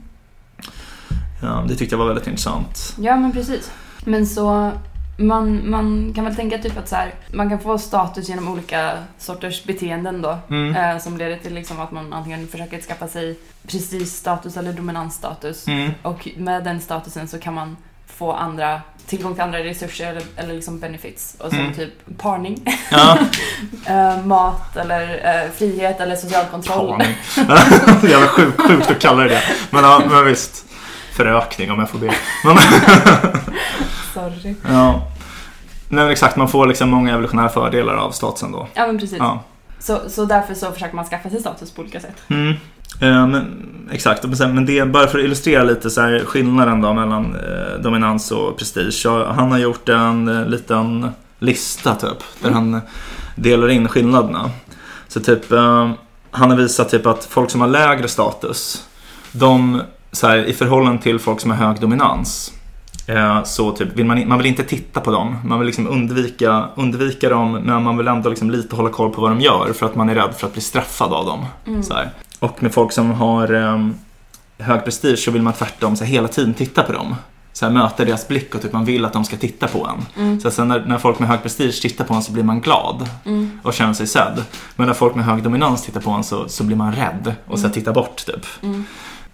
Ja, 1.42 1.64
det 1.68 1.76
tyckte 1.76 1.94
jag 1.94 1.98
var 1.98 2.06
väldigt 2.06 2.26
intressant. 2.26 2.94
Ja, 2.98 3.16
men 3.16 3.32
precis. 3.32 3.70
Men 4.04 4.26
så 4.26 4.72
man, 5.18 5.70
man 5.70 6.12
kan 6.14 6.24
väl 6.24 6.34
tänka 6.36 6.58
typ 6.58 6.78
att 6.78 6.88
så 6.88 6.96
här, 6.96 7.14
man 7.32 7.48
kan 7.50 7.58
få 7.60 7.78
status 7.78 8.28
genom 8.28 8.48
olika 8.48 8.92
sorters 9.18 9.64
beteenden 9.64 10.22
då. 10.22 10.38
Mm. 10.50 10.76
Eh, 10.76 10.98
som 11.02 11.16
leder 11.16 11.36
till 11.36 11.54
liksom 11.54 11.80
att 11.80 11.92
man 11.92 12.12
antingen 12.12 12.48
försöker 12.48 12.80
skaffa 12.80 13.08
sig 13.08 13.38
prestigestatus 13.68 14.56
eller 14.56 14.72
dominansstatus. 14.72 15.66
Mm. 15.68 15.90
Och 16.02 16.28
med 16.36 16.64
den 16.64 16.80
statusen 16.80 17.28
så 17.28 17.38
kan 17.38 17.54
man 17.54 17.76
få 18.06 18.32
andra, 18.32 18.80
tillgång 19.06 19.34
till 19.34 19.42
andra 19.42 19.58
resurser 19.58 20.06
eller, 20.10 20.22
eller 20.36 20.54
liksom 20.54 20.80
benefits. 20.80 21.36
Och 21.40 21.50
som 21.50 21.58
Mm. 21.58 21.74
typ 21.74 22.18
parning, 22.18 22.64
Ja, 22.90 23.18
eh, 23.86 24.24
mat 24.26 24.76
eller 24.76 25.02
eh, 25.44 25.50
frihet 25.50 26.00
eller 26.00 26.16
social 26.16 26.44
kontroll. 26.50 26.88
parning. 26.88 27.14
Jävla 28.10 28.26
sjukt, 28.28 28.60
sjukt 28.60 28.90
att 28.90 28.98
kalla 28.98 29.22
det 29.22 29.28
det. 29.28 29.42
Men, 29.70 29.84
ja, 29.84 30.02
men 30.10 30.24
visst. 30.24 30.64
Förökning 31.16 31.70
om 31.70 31.78
jag 31.78 31.90
får 31.90 31.98
be. 31.98 32.06
Sorry. 34.14 34.54
ja. 34.68 35.02
Nej, 35.88 36.12
exakt, 36.12 36.36
man 36.36 36.48
får 36.48 36.66
liksom 36.66 36.90
många 36.90 37.12
evolutionära 37.12 37.48
fördelar 37.48 37.94
av 37.94 38.10
statusen 38.10 38.52
då. 38.52 38.68
Ja 38.74 38.86
men 38.86 38.98
precis. 38.98 39.18
Ja. 39.18 39.44
Så, 39.78 40.00
så 40.08 40.24
därför 40.24 40.54
så 40.54 40.72
försöker 40.72 40.96
man 40.96 41.04
skaffa 41.04 41.30
sig 41.30 41.40
status 41.40 41.70
på 41.70 41.82
olika 41.82 42.00
sätt. 42.00 42.22
Mm. 42.28 42.54
Eh, 43.00 43.26
men, 43.26 43.46
exakt, 43.92 44.24
men 44.40 44.66
det 44.66 44.86
bara 44.86 45.06
för 45.06 45.18
att 45.18 45.24
illustrera 45.24 45.64
lite 45.64 45.90
så 45.90 46.00
här, 46.00 46.24
skillnaden 46.24 46.80
då 46.80 46.92
mellan 46.92 47.34
eh, 47.34 47.80
dominans 47.80 48.30
och 48.30 48.58
prestige. 48.58 48.92
Så 48.92 49.24
han 49.24 49.50
har 49.50 49.58
gjort 49.58 49.88
en 49.88 50.28
eh, 50.28 50.48
liten 50.48 51.10
lista 51.38 51.94
typ, 51.94 52.42
där 52.42 52.50
han 52.50 52.80
delar 53.36 53.68
in 53.68 53.88
skillnaderna. 53.88 54.50
Så 55.08 55.20
typ, 55.20 55.52
eh, 55.52 55.90
han 56.30 56.50
har 56.50 56.56
visat 56.56 56.88
typ 56.88 57.06
att 57.06 57.24
folk 57.24 57.50
som 57.50 57.60
har 57.60 57.68
lägre 57.68 58.08
status, 58.08 58.86
de, 59.32 59.82
så 60.16 60.26
här, 60.26 60.44
i 60.44 60.52
förhållande 60.52 61.02
till 61.02 61.18
folk 61.18 61.40
som 61.40 61.50
har 61.50 61.58
hög 61.66 61.80
dominans, 61.80 62.52
eh, 63.06 63.42
så 63.44 63.72
typ, 63.72 63.96
vill 63.96 64.06
man, 64.06 64.28
man 64.28 64.38
vill 64.38 64.46
inte 64.46 64.62
titta 64.62 65.00
på 65.00 65.10
dem. 65.10 65.36
Man 65.44 65.58
vill 65.58 65.66
liksom 65.66 65.86
undvika, 65.86 66.64
undvika 66.74 67.28
dem, 67.28 67.52
men 67.52 67.82
man 67.82 67.96
vill 67.96 68.08
ändå 68.08 68.30
liksom 68.30 68.50
lite 68.50 68.76
hålla 68.76 68.88
koll 68.90 69.10
på 69.10 69.20
vad 69.20 69.30
de 69.30 69.40
gör 69.40 69.72
för 69.72 69.86
att 69.86 69.94
man 69.94 70.08
är 70.08 70.14
rädd 70.14 70.34
för 70.36 70.46
att 70.46 70.52
bli 70.52 70.62
straffad 70.62 71.12
av 71.12 71.26
dem. 71.26 71.44
Mm. 71.66 71.82
Så 71.82 71.94
här. 71.94 72.10
Och 72.38 72.62
med 72.62 72.72
folk 72.74 72.92
som 72.92 73.10
har 73.10 73.52
um, 73.54 73.94
hög 74.58 74.84
prestige 74.84 75.18
så 75.18 75.30
vill 75.30 75.42
man 75.42 75.52
tvärtom 75.52 75.96
så 75.96 76.04
här, 76.04 76.12
hela 76.12 76.28
tiden 76.28 76.54
titta 76.54 76.82
på 76.82 76.92
dem. 76.92 77.14
Så 77.52 77.66
här, 77.66 77.72
möta 77.72 78.04
deras 78.04 78.28
blick 78.28 78.54
och 78.54 78.62
typ 78.62 78.72
man 78.72 78.84
vill 78.84 79.04
att 79.04 79.12
de 79.12 79.24
ska 79.24 79.36
titta 79.36 79.68
på 79.68 79.86
en. 79.86 80.24
Mm. 80.24 80.40
Så 80.40 80.50
sen 80.50 80.68
när, 80.68 80.84
när 80.86 80.98
folk 80.98 81.18
med 81.18 81.28
hög 81.28 81.42
prestige 81.42 81.82
tittar 81.82 82.04
på 82.04 82.14
en 82.14 82.22
så 82.22 82.32
blir 82.32 82.42
man 82.44 82.60
glad 82.60 83.08
Mm. 83.24 83.60
och 83.62 83.74
känner 83.74 83.92
sig 83.92 84.06
sedd. 84.06 84.44
Men 84.76 84.86
när 84.86 84.94
folk 84.94 85.14
med 85.14 85.24
hög 85.24 85.42
dominans 85.42 85.82
tittar 85.82 86.00
på 86.00 86.10
en 86.10 86.24
så, 86.24 86.48
så 86.48 86.64
blir 86.64 86.76
man 86.76 86.92
rädd 86.92 87.34
och 87.46 87.58
så 87.58 87.64
Mm. 87.64 87.72
tittar 87.74 87.92
bort 87.92 88.26
typ. 88.26 88.46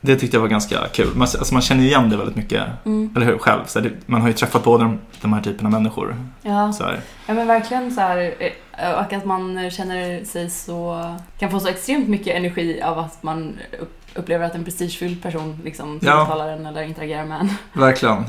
Det 0.04 0.16
tyckte 0.16 0.36
jag 0.36 0.40
var 0.42 0.48
ganska 0.48 0.78
kul. 0.92 1.08
Man, 1.14 1.22
alltså, 1.22 1.54
man 1.54 1.62
känner 1.62 1.84
igen 1.84 2.10
det 2.10 2.16
väldigt 2.16 2.36
mycket, 2.36 2.62
Mm. 2.84 3.12
eller 3.16 3.26
hur? 3.26 3.38
Själv. 3.38 3.60
Så 3.66 3.80
här, 3.80 3.92
man 4.06 4.20
har 4.20 4.28
ju 4.28 4.34
träffat 4.34 4.64
båda 4.64 4.84
de, 4.84 4.98
de 5.20 5.32
här 5.32 5.40
typerna 5.42 5.68
av 5.68 5.72
människor. 5.72 6.16
Ja. 6.42 6.72
Så 6.72 6.84
här. 6.84 7.00
ja, 7.26 7.34
men 7.34 7.46
verkligen 7.46 7.90
så 7.94 8.00
här. 8.00 8.34
eh, 8.38 8.92
Och 8.92 9.12
att 9.12 9.24
man 9.24 9.70
känner 9.70 10.24
sig 10.24 10.50
så... 10.50 11.14
Kan 11.38 11.50
få 11.50 11.60
så 11.60 11.68
extremt 11.68 12.08
mycket 12.08 12.36
energi 12.36 12.82
av 12.82 12.98
att 12.98 13.22
man 13.22 13.58
upp- 13.80 13.98
upplever 14.14 14.46
att 14.46 14.54
en 14.54 14.64
prestigefylld 14.64 15.22
person 15.22 15.58
liksom 15.64 15.98
Ja. 16.02 16.24
tilltalar 16.24 16.48
en 16.48 16.66
eller 16.66 16.82
interagerar 16.82 17.24
med 17.24 17.40
en. 17.40 17.48
Verkligen. 17.72 18.24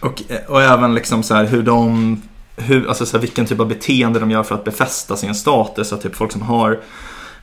Och, 0.00 0.22
och 0.48 0.62
även 0.62 0.94
liksom 0.94 1.22
så 1.22 1.34
här 1.34 1.44
hur 1.44 1.62
de, 1.62 2.22
hur, 2.56 2.88
alltså 2.88 3.06
så 3.06 3.16
här 3.16 3.20
vilken 3.20 3.46
typ 3.46 3.60
av 3.60 3.68
beteende 3.68 4.18
de 4.20 4.30
gör 4.30 4.42
för 4.42 4.54
att 4.54 4.64
befästa 4.64 5.16
sin 5.16 5.34
status. 5.34 5.92
Att 5.92 6.00
typ 6.02 6.16
folk 6.16 6.32
som 6.32 6.42
har 6.42 6.80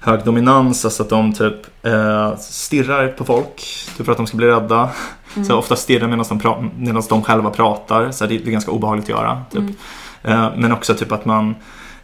hög 0.01 0.23
dominans, 0.23 0.85
alltså 0.85 1.03
att 1.03 1.09
de 1.09 1.33
typ 1.33 1.85
eh, 1.85 2.37
stirrar 2.37 3.07
på 3.07 3.25
folk, 3.25 3.55
typ 3.97 4.05
för 4.05 4.11
att 4.11 4.17
de 4.17 4.27
ska 4.27 4.37
bli 4.37 4.47
rädda. 4.47 4.89
Mm. 5.35 5.45
Så 5.45 5.55
ofta 5.55 5.75
stirrar 5.75 6.07
medan 6.07 6.25
de, 6.29 6.39
pra- 6.39 6.69
medan 6.77 7.03
de 7.09 7.23
själva 7.23 7.49
pratar, 7.49 8.11
så 8.11 8.25
det, 8.25 8.35
är 8.35 8.39
ganska 8.51 8.71
obehagligt 8.71 9.05
att 9.05 9.09
göra. 9.09 9.41
Typ. 9.51 9.59
Mm. 9.59 9.75
Eh, 10.23 10.51
men 10.57 10.71
också 10.71 10.93
typ 10.93 11.11
att 11.11 11.25
man 11.25 11.55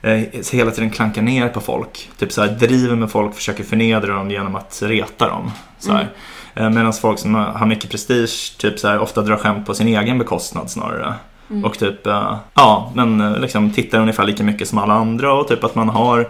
eh, 0.02 0.20
hela 0.52 0.72
tiden 0.72 0.90
klankar 0.90 1.22
ner 1.22 1.50
på 1.50 1.62
folk. 1.62 2.10
Typ 2.18 2.32
så 2.32 2.46
driver 2.46 2.96
med 2.96 3.12
folk, 3.12 3.36
försöker 3.36 3.64
förnedra 3.64 4.14
dem 4.14 4.32
genom 4.32 4.56
att 4.56 4.82
reta 4.86 5.28
dem. 5.28 5.52
Så 5.80 5.92
här. 5.92 6.10
Eh, 6.56 6.70
Medan 6.70 6.94
folk 6.94 7.20
som 7.20 7.36
har 7.36 7.66
mycket 7.66 7.92
prestige 7.92 8.58
typ 8.58 8.80
så 8.80 9.00
ofta 9.00 9.22
drar 9.22 9.38
skämt 9.38 9.66
på 9.66 9.74
sin 9.74 9.88
egen 9.88 10.18
bekostnad 10.18 10.70
snarare. 10.70 11.14
Mm. 11.50 11.66
Och 11.66 11.80
typ, 11.80 12.08
eh, 12.08 12.38
ja, 12.54 12.92
men 12.96 13.22
eh, 13.22 13.40
liksom 13.40 13.72
tittar 13.72 14.00
ungefär 14.00 14.24
lika 14.24 14.44
mycket 14.44 14.68
som 14.68 14.78
alla 14.78 14.94
andra 14.94 15.34
och 15.34 15.48
typ 15.48 15.64
att 15.64 15.76
man 15.76 15.90
har 15.90 16.28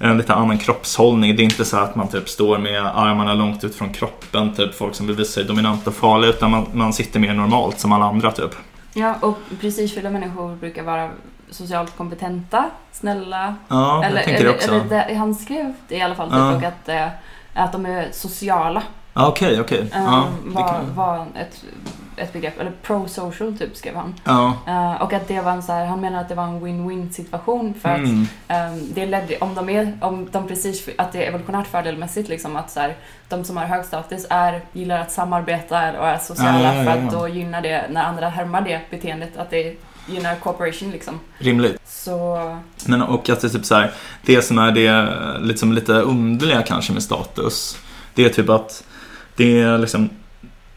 en 0.00 0.18
lite 0.18 0.34
annan 0.34 0.58
kroppshållning. 0.58 1.36
Det 1.36 1.42
är 1.42 1.44
inte 1.44 1.64
så 1.64 1.76
att 1.76 1.94
man 1.96 2.08
typ 2.08 2.28
står 2.28 2.58
med 2.58 2.86
armarna 2.86 3.34
långt 3.34 3.64
ut 3.64 3.74
från 3.74 3.92
kroppen, 3.92 4.54
typ 4.54 4.74
folk 4.74 4.94
som 4.94 5.06
vill 5.06 5.16
visa 5.16 5.32
sig 5.32 5.44
dominant 5.44 5.86
och 5.86 5.94
farlig, 5.94 6.28
utan 6.28 6.50
man, 6.50 6.66
man 6.72 6.92
sitter 6.92 7.20
mer 7.20 7.34
normalt 7.34 7.78
som 7.80 7.92
alla 7.92 8.04
andra 8.04 8.32
typ. 8.32 8.50
Ja, 8.94 9.14
och 9.20 9.38
prestigefyllda 9.60 10.10
människor 10.10 10.56
brukar 10.56 10.82
vara 10.82 11.10
socialt 11.50 11.96
kompetenta, 11.96 12.64
snälla. 12.92 13.54
Ja, 13.68 14.04
eller, 14.04 14.16
jag 14.16 14.24
tänker 14.24 14.44
det 14.44 14.50
också. 14.50 14.68
eller 14.74 14.84
det, 15.08 15.14
han 15.14 15.34
skrev 15.34 15.74
det 15.88 15.96
i 15.96 16.02
alla 16.02 16.14
fall, 16.14 16.28
typ, 16.28 16.36
Ja. 16.38 16.56
och 16.56 16.62
att, 16.62 16.88
eh, 16.88 17.06
att 17.54 17.72
de 17.72 17.86
är 17.86 18.08
sociala. 18.12 18.82
Ja, 19.14 19.28
Okej, 19.28 19.60
okej. 19.60 19.80
Um, 19.80 19.88
Ja, 19.92 20.24
det 20.46 20.50
var, 20.54 20.68
kan- 20.68 20.94
var 20.94 21.26
ett, 21.40 21.64
ett 22.20 22.32
begrepp, 22.32 22.60
eller 22.60 22.72
pro-social 22.82 23.58
typ 23.58 23.76
skrev 23.76 23.94
han. 23.96 24.14
ja. 24.24 24.54
Eh, 24.66 25.02
och 25.02 25.12
att 25.12 25.28
det 25.28 25.40
var 25.40 25.52
en 25.52 25.62
så 25.62 25.72
här, 25.72 25.86
han 25.86 26.00
menar 26.00 26.20
att 26.20 26.28
det 26.28 26.34
var 26.34 26.44
en 26.44 26.60
win-win 26.60 27.10
situation 27.10 27.74
för 27.82 27.88
att 27.88 27.98
Mm. 27.98 28.26
ehm, 28.48 28.92
det 28.94 29.06
ledde, 29.06 29.36
om 29.40 29.54
de 29.54 29.68
är, 29.68 29.98
om 30.00 30.28
de 30.32 30.48
precis, 30.48 30.88
att 30.98 31.12
det 31.12 31.24
är 31.24 31.28
evolutionärt 31.28 31.66
fördelmässigt 31.66 32.28
liksom 32.28 32.56
att 32.56 32.70
så 32.70 32.80
här, 32.80 32.94
de 33.28 33.44
som 33.44 33.56
har 33.56 33.64
hög 33.64 33.84
status 33.84 34.26
är, 34.30 34.60
gillar 34.72 35.00
att 35.00 35.12
samarbeta 35.12 36.00
och 36.00 36.06
är 36.08 36.18
sociala 36.18 36.62
Ja, 36.62 36.74
ja, 36.74 36.84
för 36.84 36.90
att 36.90 37.12
då 37.12 37.28
gynnar 37.28 37.60
det, 37.62 37.84
när 37.90 38.04
andra 38.04 38.28
härmar 38.28 38.60
det 38.60 38.80
beteendet, 38.90 39.36
att 39.36 39.50
det 39.50 39.76
gynnar 40.08 40.34
cooperation 40.34 40.90
liksom. 40.90 41.20
Rimligt. 41.38 41.80
Så, 41.86 42.38
Men 42.86 43.02
och 43.02 43.28
att 43.30 43.40
det 43.40 43.46
är 43.46 43.48
typ 43.48 43.64
så 43.64 43.74
här, 43.74 43.90
det 44.26 44.42
som 44.42 44.58
är 44.58 44.72
det 44.72 45.08
liksom 45.40 45.72
lite 45.72 45.92
underliga 45.92 46.62
kanske 46.62 46.92
med 46.92 47.02
status, 47.02 47.78
det 48.14 48.24
är 48.24 48.28
typ 48.28 48.48
att 48.48 48.84
det 49.36 49.60
är 49.62 49.78
liksom 49.78 50.10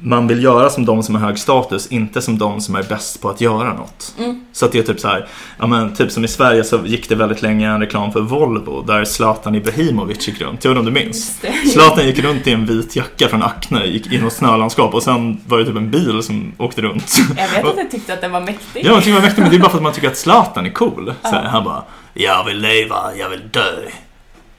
man 0.05 0.27
vill 0.27 0.43
göra 0.43 0.69
som 0.69 0.86
de 0.86 1.03
som 1.03 1.15
har 1.15 1.22
hög 1.27 1.39
status, 1.39 1.88
inte 1.88 2.22
som 2.22 2.38
de 2.38 2.62
som 2.62 2.75
är 2.75 2.83
bäst 2.83 3.22
på 3.22 3.29
att 3.29 3.41
göra 3.41 3.74
något. 3.74 4.13
mm, 4.19 4.45
Så 4.53 4.65
att 4.65 4.72
det 4.72 4.79
är 4.79 4.83
typ 4.83 5.00
så 5.00 5.07
här, 5.07 5.27
ja 5.60 5.67
men 5.67 5.95
typ 5.95 6.12
som 6.12 6.25
i 6.25 6.27
Sverige 6.27 6.63
så 6.63 6.79
gick 6.86 7.10
det 7.10 7.15
väldigt 7.15 7.41
länge 7.41 7.69
en 7.69 7.79
reklam 7.79 8.12
för 8.12 8.22
Volvo 8.22 8.81
där 8.81 9.05
Zlatan 9.05 9.55
Ibrahimovic 9.55 10.27
gick 10.27 10.41
runt, 10.41 10.63
jag 10.63 10.72
vet 10.72 10.77
inte 10.79 10.89
om 10.89 10.93
du 10.95 11.03
minns? 11.03 11.41
Zlatan 11.74 12.05
gick 12.05 12.19
runt 12.19 12.48
i 12.48 12.51
en 12.51 12.65
vit 12.65 12.95
jacka 12.95 13.27
från 13.27 13.43
Acne, 13.43 13.86
gick 13.86 14.12
in 14.12 14.22
något 14.22 14.33
snölandskap 14.33 14.93
och 14.93 15.03
sen 15.03 15.41
var 15.48 15.60
det 15.60 15.65
typ 15.65 15.75
en 15.77 15.91
bil 15.91 16.24
som 16.24 16.51
åkte 16.57 16.81
runt. 16.81 17.17
Jag 17.38 17.50
vet 17.50 17.65
att 17.65 17.77
jag 17.77 17.91
tyckte 17.91 18.13
att 18.13 18.22
den 18.22 18.31
var 18.31 18.41
mäktig. 18.41 18.86
Ja, 18.86 18.91
man 18.91 19.00
tycker 19.01 19.12
det 19.12 19.17
var 19.17 19.22
mäktigt, 19.22 19.41
men 19.41 19.50
det 19.50 19.55
är 19.55 19.60
bara 19.60 19.69
för 19.69 19.77
att 19.77 19.83
man 19.83 19.93
tycker 19.93 20.07
att 20.07 20.17
Zlatan 20.17 20.65
är 20.65 20.69
cool. 20.72 21.13
Så 21.22 21.27
här. 21.29 21.43
Han 21.43 21.63
bara, 21.63 21.83
jag 22.13 22.43
vill 22.43 22.57
leva, 22.57 23.15
jag 23.19 23.29
vill 23.29 23.41
dö 23.51 23.72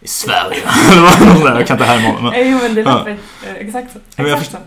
i 0.04 0.08
Sverige. 0.08 0.60
Jag 1.44 1.66
kan 1.66 1.74
inte 1.76 1.84
härma 1.84 2.08
honom. 2.08 2.24
men- 2.24 2.50
Jo 2.50 2.58
men 2.62 2.74
det 2.74 2.82
lät 2.82 3.06
ja. 3.42 3.50
exakt 3.58 3.92
så. 3.92 3.98
Men, 4.16 4.26
jag 4.26 4.38
så. 4.38 4.44
förstår, 4.44 4.60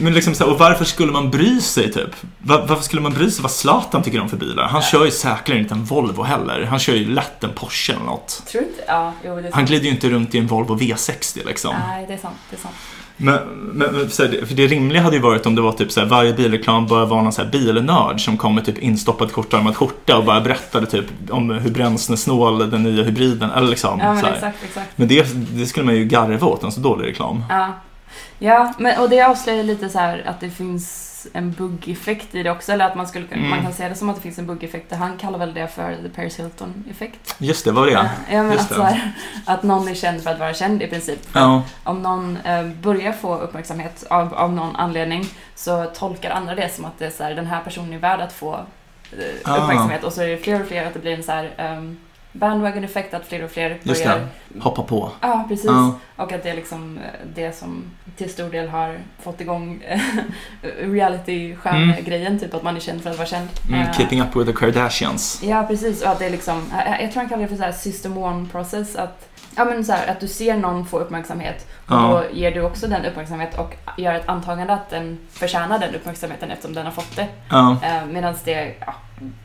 men 0.00 0.14
liksom 0.14 0.34
så 0.34 0.44
här, 0.44 0.52
och 0.52 0.58
varför 0.58 0.84
skulle 0.84 1.12
man 1.12 1.30
bry 1.30 1.60
sig 1.60 1.92
typ? 1.92 2.10
Var, 2.38 2.66
varför 2.66 2.82
skulle 2.82 3.02
man 3.02 3.12
bry 3.12 3.30
sig 3.30 3.42
vad 3.42 3.50
Zlatan 3.50 4.02
tycker 4.02 4.20
om 4.20 4.28
för 4.28 4.36
bilar? 4.36 4.64
Han 4.64 4.80
Ja. 4.80 4.86
kör 4.88 5.04
ju 5.04 5.10
säkerligen 5.10 5.62
inte 5.64 5.74
en 5.74 5.84
Volvo 5.84 6.22
heller. 6.22 6.62
Han 6.64 6.78
kör 6.78 6.94
ju 6.94 7.06
lätt 7.14 7.44
en 7.44 7.50
Porsche 7.54 7.92
eller 7.92 8.04
något. 8.04 8.42
Tror 8.46 8.60
du 8.62 8.68
inte? 8.68 8.84
Ja, 8.86 9.12
jo 9.24 9.34
det 9.34 9.38
är 9.38 9.42
sant. 9.42 9.54
Han 9.54 9.66
glider 9.66 9.84
ju 9.84 9.90
inte 9.90 10.08
runt 10.10 10.34
i 10.34 10.38
en 10.38 10.46
Volvo 10.46 10.76
V60 10.78 11.46
liksom. 11.46 11.74
Nej, 11.88 12.04
det 12.08 12.14
är 12.14 12.18
sant. 12.18 12.36
Det 12.50 12.56
är 12.56 12.60
sant. 12.60 12.74
Men, 13.16 13.38
men 13.72 14.10
så 14.10 14.22
här, 14.22 14.46
för 14.46 14.54
det 14.54 14.66
rimliga 14.66 15.02
hade 15.02 15.16
ju 15.16 15.22
varit 15.22 15.46
om 15.46 15.54
det 15.54 15.62
var 15.62 15.72
typ 15.72 15.92
så 15.92 16.00
här, 16.00 16.06
varje 16.06 16.32
bilreklam 16.32 16.86
bara 16.86 17.04
var 17.04 17.22
någon 17.22 17.32
så 17.32 17.42
här 17.42 17.50
bilnörd 17.50 18.20
som 18.20 18.36
kom 18.36 18.54
med 18.54 18.64
typ 18.64 18.78
instoppad 18.78 19.32
kortärmad 19.32 19.76
skjorta 19.76 20.18
och 20.18 20.24
bara 20.24 20.40
berättade 20.40 20.86
typ 20.86 21.04
om 21.30 21.50
hur 21.50 21.70
bränslesnål 21.70 22.70
den 22.70 22.82
nya 22.82 23.04
hybriden 23.04 23.50
eller 23.50 23.68
liksom. 23.68 23.98
Ja, 24.00 24.12
men 24.12 24.20
så 24.22 24.26
exakt, 24.26 24.64
exakt. 24.64 24.98
Men 24.98 25.08
det, 25.08 25.26
det 25.34 25.66
skulle 25.66 25.86
man 25.86 25.96
ju 25.96 26.04
garva 26.04 26.46
åt, 26.46 26.62
en 26.62 26.72
så 26.72 26.80
dålig 26.80 27.08
reklam. 27.08 27.44
Ja, 27.50 27.72
ja 28.38 28.74
men, 28.78 29.00
och 29.00 29.10
det 29.10 29.22
avslöjar 29.22 29.64
lite 29.64 29.88
så 29.88 29.98
att 29.98 30.40
det 30.40 30.50
finns 30.50 31.13
en 31.32 31.52
bugg-effekt 31.52 32.34
i 32.34 32.42
det 32.42 32.50
också. 32.50 32.72
Eller 32.72 32.84
att 32.86 32.94
man, 32.94 33.06
skulle, 33.08 33.26
Mm. 33.30 33.50
man 33.50 33.62
kan 33.62 33.72
se 33.72 33.88
det 33.88 33.94
som 33.94 34.08
att 34.10 34.16
det 34.16 34.22
finns 34.22 34.38
en 34.38 34.46
bugg-effekt. 34.46 34.92
Han 34.92 35.16
kallar 35.18 35.38
väl 35.38 35.54
det 35.54 35.68
för 35.68 35.96
the 36.02 36.08
Paris 36.08 36.38
Hilton-effekt. 36.40 37.34
Just 37.38 37.64
det, 37.64 37.72
vad 37.72 37.84
var 37.84 37.90
det? 37.90 38.10
Ja, 38.30 38.42
men 38.42 38.52
just 38.52 38.72
att, 38.72 38.84
här, 38.84 39.12
att 39.44 39.62
någon 39.62 39.88
är 39.88 39.94
känd 39.94 40.22
för 40.22 40.30
att 40.30 40.38
vara 40.38 40.54
känd 40.54 40.82
i 40.82 40.86
princip. 40.86 41.28
Ja, 41.32 41.62
Om 41.84 42.02
någon 42.02 42.36
eh, 42.44 42.64
börjar 42.66 43.12
få 43.12 43.38
uppmärksamhet 43.38 44.04
av, 44.10 44.34
av 44.34 44.52
någon 44.52 44.76
anledning 44.76 45.24
så 45.54 45.84
tolkar 45.84 46.30
andra 46.30 46.54
det 46.54 46.74
som 46.74 46.84
att 46.84 46.98
det 46.98 47.06
är 47.06 47.10
så 47.10 47.22
här, 47.24 47.34
den 47.34 47.46
här 47.46 47.60
personen 47.64 47.92
är 47.92 47.98
värd 47.98 48.20
att 48.20 48.32
få 48.32 48.54
eh, 48.54 49.18
Ah. 49.44 49.56
uppmärksamhet. 49.56 50.04
Och 50.04 50.12
så 50.12 50.22
är 50.22 50.28
det 50.28 50.36
fler 50.36 50.60
och 50.60 50.66
fler 50.66 50.86
att 50.86 50.94
det 50.94 51.00
blir 51.00 51.14
en 51.14 51.22
så 51.22 51.32
här 51.32 51.74
um, 51.78 51.96
bandwagon-effekt, 52.38 53.14
att 53.14 53.26
fler 53.26 53.44
och 53.44 53.50
fler 53.50 53.78
Just 53.82 54.04
börjar... 54.04 54.18
det. 54.48 54.60
hoppa 54.60 54.82
på. 54.82 55.10
Ja, 55.20 55.44
precis. 55.48 55.66
Ja. 55.66 55.94
Och 56.16 56.32
att 56.32 56.42
det 56.42 56.50
är 56.50 56.54
liksom 56.54 56.98
eh, 56.98 57.04
det 57.34 57.52
som 57.56 57.84
till 58.16 58.30
stor 58.30 58.50
del 58.50 58.68
har 58.68 58.98
fått 59.22 59.40
igång 59.40 59.82
eh, 59.88 60.00
reality-stjärnegrejen, 60.90 62.38
typ 62.38 62.54
att 62.54 62.62
man 62.62 62.76
är 62.76 62.80
känd 62.80 63.02
för 63.02 63.10
att 63.10 63.16
vara 63.18 63.26
känd. 63.28 63.48
Mm, 63.68 63.80
Eh, 63.80 63.92
keeping 63.92 64.20
up 64.20 64.36
with 64.36 64.46
the 64.50 64.56
Kardashians. 64.56 65.40
Ja, 65.44 65.62
precis. 65.68 66.02
Och 66.02 66.08
att 66.10 66.18
det 66.18 66.26
är 66.26 66.30
liksom, 66.30 66.62
eh, 66.86 67.00
jag 67.02 67.12
tror 67.12 67.20
han 67.20 67.28
kallar 67.28 67.42
det 67.42 67.48
för 67.48 67.56
så 67.56 67.62
här 67.62 67.72
system 67.72 68.18
one 68.18 68.48
process. 68.48 68.96
Att, 68.96 69.28
ja, 69.56 69.64
men 69.64 69.84
så 69.84 69.92
här, 69.92 70.06
att 70.06 70.20
du 70.20 70.28
ser 70.28 70.56
någon 70.56 70.86
få 70.86 70.98
uppmärksamhet 70.98 71.66
och 71.86 71.92
Ja. 71.94 72.22
då 72.30 72.36
ger 72.38 72.50
du 72.50 72.60
också 72.62 72.86
den 72.86 73.04
uppmärksamhet 73.04 73.58
och 73.58 73.74
gör 73.98 74.14
ett 74.14 74.28
antagande 74.28 74.72
att 74.72 74.90
den 74.90 75.18
förtjänar 75.30 75.78
den 75.78 75.94
uppmärksamheten 75.94 76.50
eftersom 76.50 76.74
den 76.74 76.84
har 76.84 76.92
fått 76.92 77.16
det. 77.16 77.28
Ja, 77.50 77.76
Medan 78.10 78.34
det, 78.44 78.74
ja, 78.86 78.94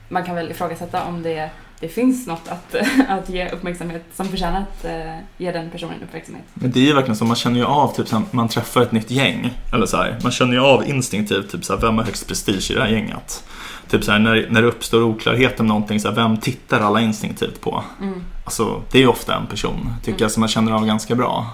man 0.10 0.24
kan 0.24 0.36
väl 0.36 0.52
ifrågasätta 0.52 1.04
om 1.04 1.24
det, 1.24 1.50
det 1.80 1.88
finns 1.88 2.28
något 2.28 2.48
att, 2.48 2.76
att 3.10 3.30
ge 3.30 3.50
uppmärksamhet 3.50 4.06
som 4.16 4.28
förtjänar 4.28 4.60
att 4.62 4.86
eh, 4.86 5.18
ge 5.38 5.52
den 5.52 5.70
personen 5.70 6.04
uppmärksamhet. 6.04 6.46
Men 6.54 6.72
det 6.72 6.80
är 6.80 6.84
ju 6.84 6.94
verkligen 6.94 7.16
så, 7.16 7.26
man 7.26 7.36
känner 7.36 7.60
ju 7.60 7.66
av 7.66 7.96
typ 7.96 8.08
så 8.08 8.22
man 8.32 8.48
träffar 8.48 8.82
ett 8.82 8.92
nytt 8.92 9.12
gäng. 9.12 9.54
Eller 9.74 9.86
så 9.86 9.98
här, 9.98 10.18
man 10.24 10.32
känner 10.32 10.54
ju 10.54 10.60
av 10.60 10.90
instinktivt 10.90 11.52
typ 11.52 11.66
så 11.66 11.78
vem 11.78 11.98
har 11.98 12.04
högst 12.06 12.28
prestige 12.28 12.72
i 12.72 12.74
det 12.74 12.82
här 12.82 12.90
gänget. 12.90 13.44
Typ 13.90 14.04
så 14.04 14.18
när, 14.18 14.48
när 14.50 14.62
det 14.62 14.68
uppstår 14.68 15.02
oklarhet 15.04 15.60
om 15.60 15.68
någonting, 15.68 16.00
så 16.00 16.12
vem 16.12 16.38
tittar 16.38 16.80
alla 16.80 17.02
instinktivt 17.02 17.62
på? 17.62 17.84
Mm. 18.02 18.24
Alltså, 18.46 18.82
det 18.92 18.98
är 18.98 19.02
ju 19.02 19.08
ofta 19.08 19.36
en 19.36 19.48
person, 19.48 19.94
tycker 20.00 20.10
Mm. 20.12 20.22
jag, 20.22 20.32
som 20.32 20.40
man 20.42 20.50
känner 20.50 20.72
av 20.72 20.86
ganska 20.86 21.16
bra. 21.16 21.46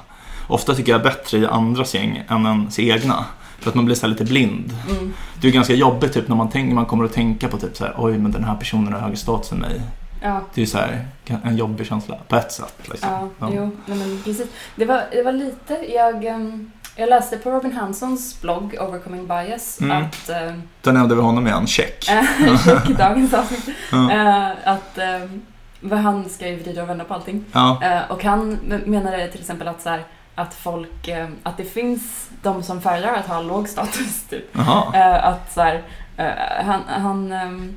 Ofta 0.47 0.75
tycker 0.75 0.91
jag 0.91 1.01
bättre 1.03 1.37
i 1.37 1.45
andras 1.45 1.95
gäng 1.95 2.23
än 2.29 2.45
ens 2.45 2.79
egna. 2.79 3.25
För 3.59 3.69
att 3.69 3.75
man 3.75 3.85
blir 3.85 3.95
så 3.95 4.07
lite 4.07 4.23
blind. 4.25 4.77
Mm. 4.89 5.13
Det 5.41 5.47
är 5.47 5.51
ganska 5.51 5.73
jobbigt 5.73 6.13
typ 6.13 6.27
när 6.27 6.35
man, 6.35 6.49
tänker, 6.49 6.75
man 6.75 6.85
kommer 6.85 7.05
att 7.05 7.13
tänka 7.13 7.47
på 7.47 7.57
typ 7.57 7.77
så 7.77 7.83
här, 7.85 7.93
oj 7.97 8.17
men 8.17 8.31
den 8.31 8.43
här 8.43 8.55
personen 8.55 8.93
har 8.93 8.99
högre 8.99 9.15
status 9.17 9.51
än 9.51 9.57
mig. 9.57 9.81
Ja, 10.25 10.41
Det 10.53 10.61
är 10.61 10.65
så 10.65 10.77
här, 10.77 11.05
en 11.43 11.57
jobbig 11.57 11.87
känsla 11.87 12.17
på 12.27 12.35
ett 12.35 12.51
sätt. 12.51 12.75
Liksom. 12.91 13.09
ja, 13.11 13.29
Ja. 13.39 13.49
jo, 13.53 13.71
men 13.85 14.21
precis. 14.23 14.47
Det 14.75 14.85
var, 14.85 15.03
det 15.11 15.23
var 15.23 15.31
lite, 15.31 15.73
jag, 15.93 16.25
ehm, 16.25 16.71
jag 16.95 17.09
läste 17.09 17.37
på 17.37 17.51
Robin 17.51 17.73
Hansons 17.73 18.41
blogg 18.41 18.75
Overcoming 18.79 19.27
Bias 19.27 19.81
Mm. 19.81 20.03
att 20.05 20.29
Då 20.81 20.91
nämnde 20.91 21.15
vi 21.15 21.21
honom 21.21 21.47
igen, 21.47 21.67
check. 21.67 22.03
check 22.65 22.87
dagens 22.97 23.33
avsnitt. 23.33 23.69
Eh, 24.11 24.47
att 24.65 24.97
ehm, 24.97 25.41
vad 25.81 25.99
han 25.99 26.29
ska 26.29 26.47
ju 26.47 26.55
vrida 26.55 26.81
och 26.83 26.89
vända 26.89 27.03
på 27.03 27.13
allting. 27.13 27.45
Eh, 27.81 27.99
och 28.11 28.23
han 28.23 28.51
menade 28.85 29.27
till 29.27 29.39
exempel 29.39 29.67
att, 29.67 29.81
så 29.81 29.89
här, 29.89 30.03
att 30.35 30.53
folk, 30.53 31.07
eh, 31.07 31.27
att 31.43 31.57
det 31.57 31.63
finns 31.65 32.29
de 32.41 32.63
som 32.63 32.81
föredrar 32.81 33.13
att 33.15 33.27
ha 33.27 33.41
låg 33.41 33.69
status 33.69 34.23
typ. 34.29 34.55
Eh, 34.93 35.25
att 35.25 35.53
så 35.53 35.61
här, 35.61 35.81
eh, 36.17 36.65
han, 36.65 36.81
han 36.87 37.31
ehm, 37.31 37.75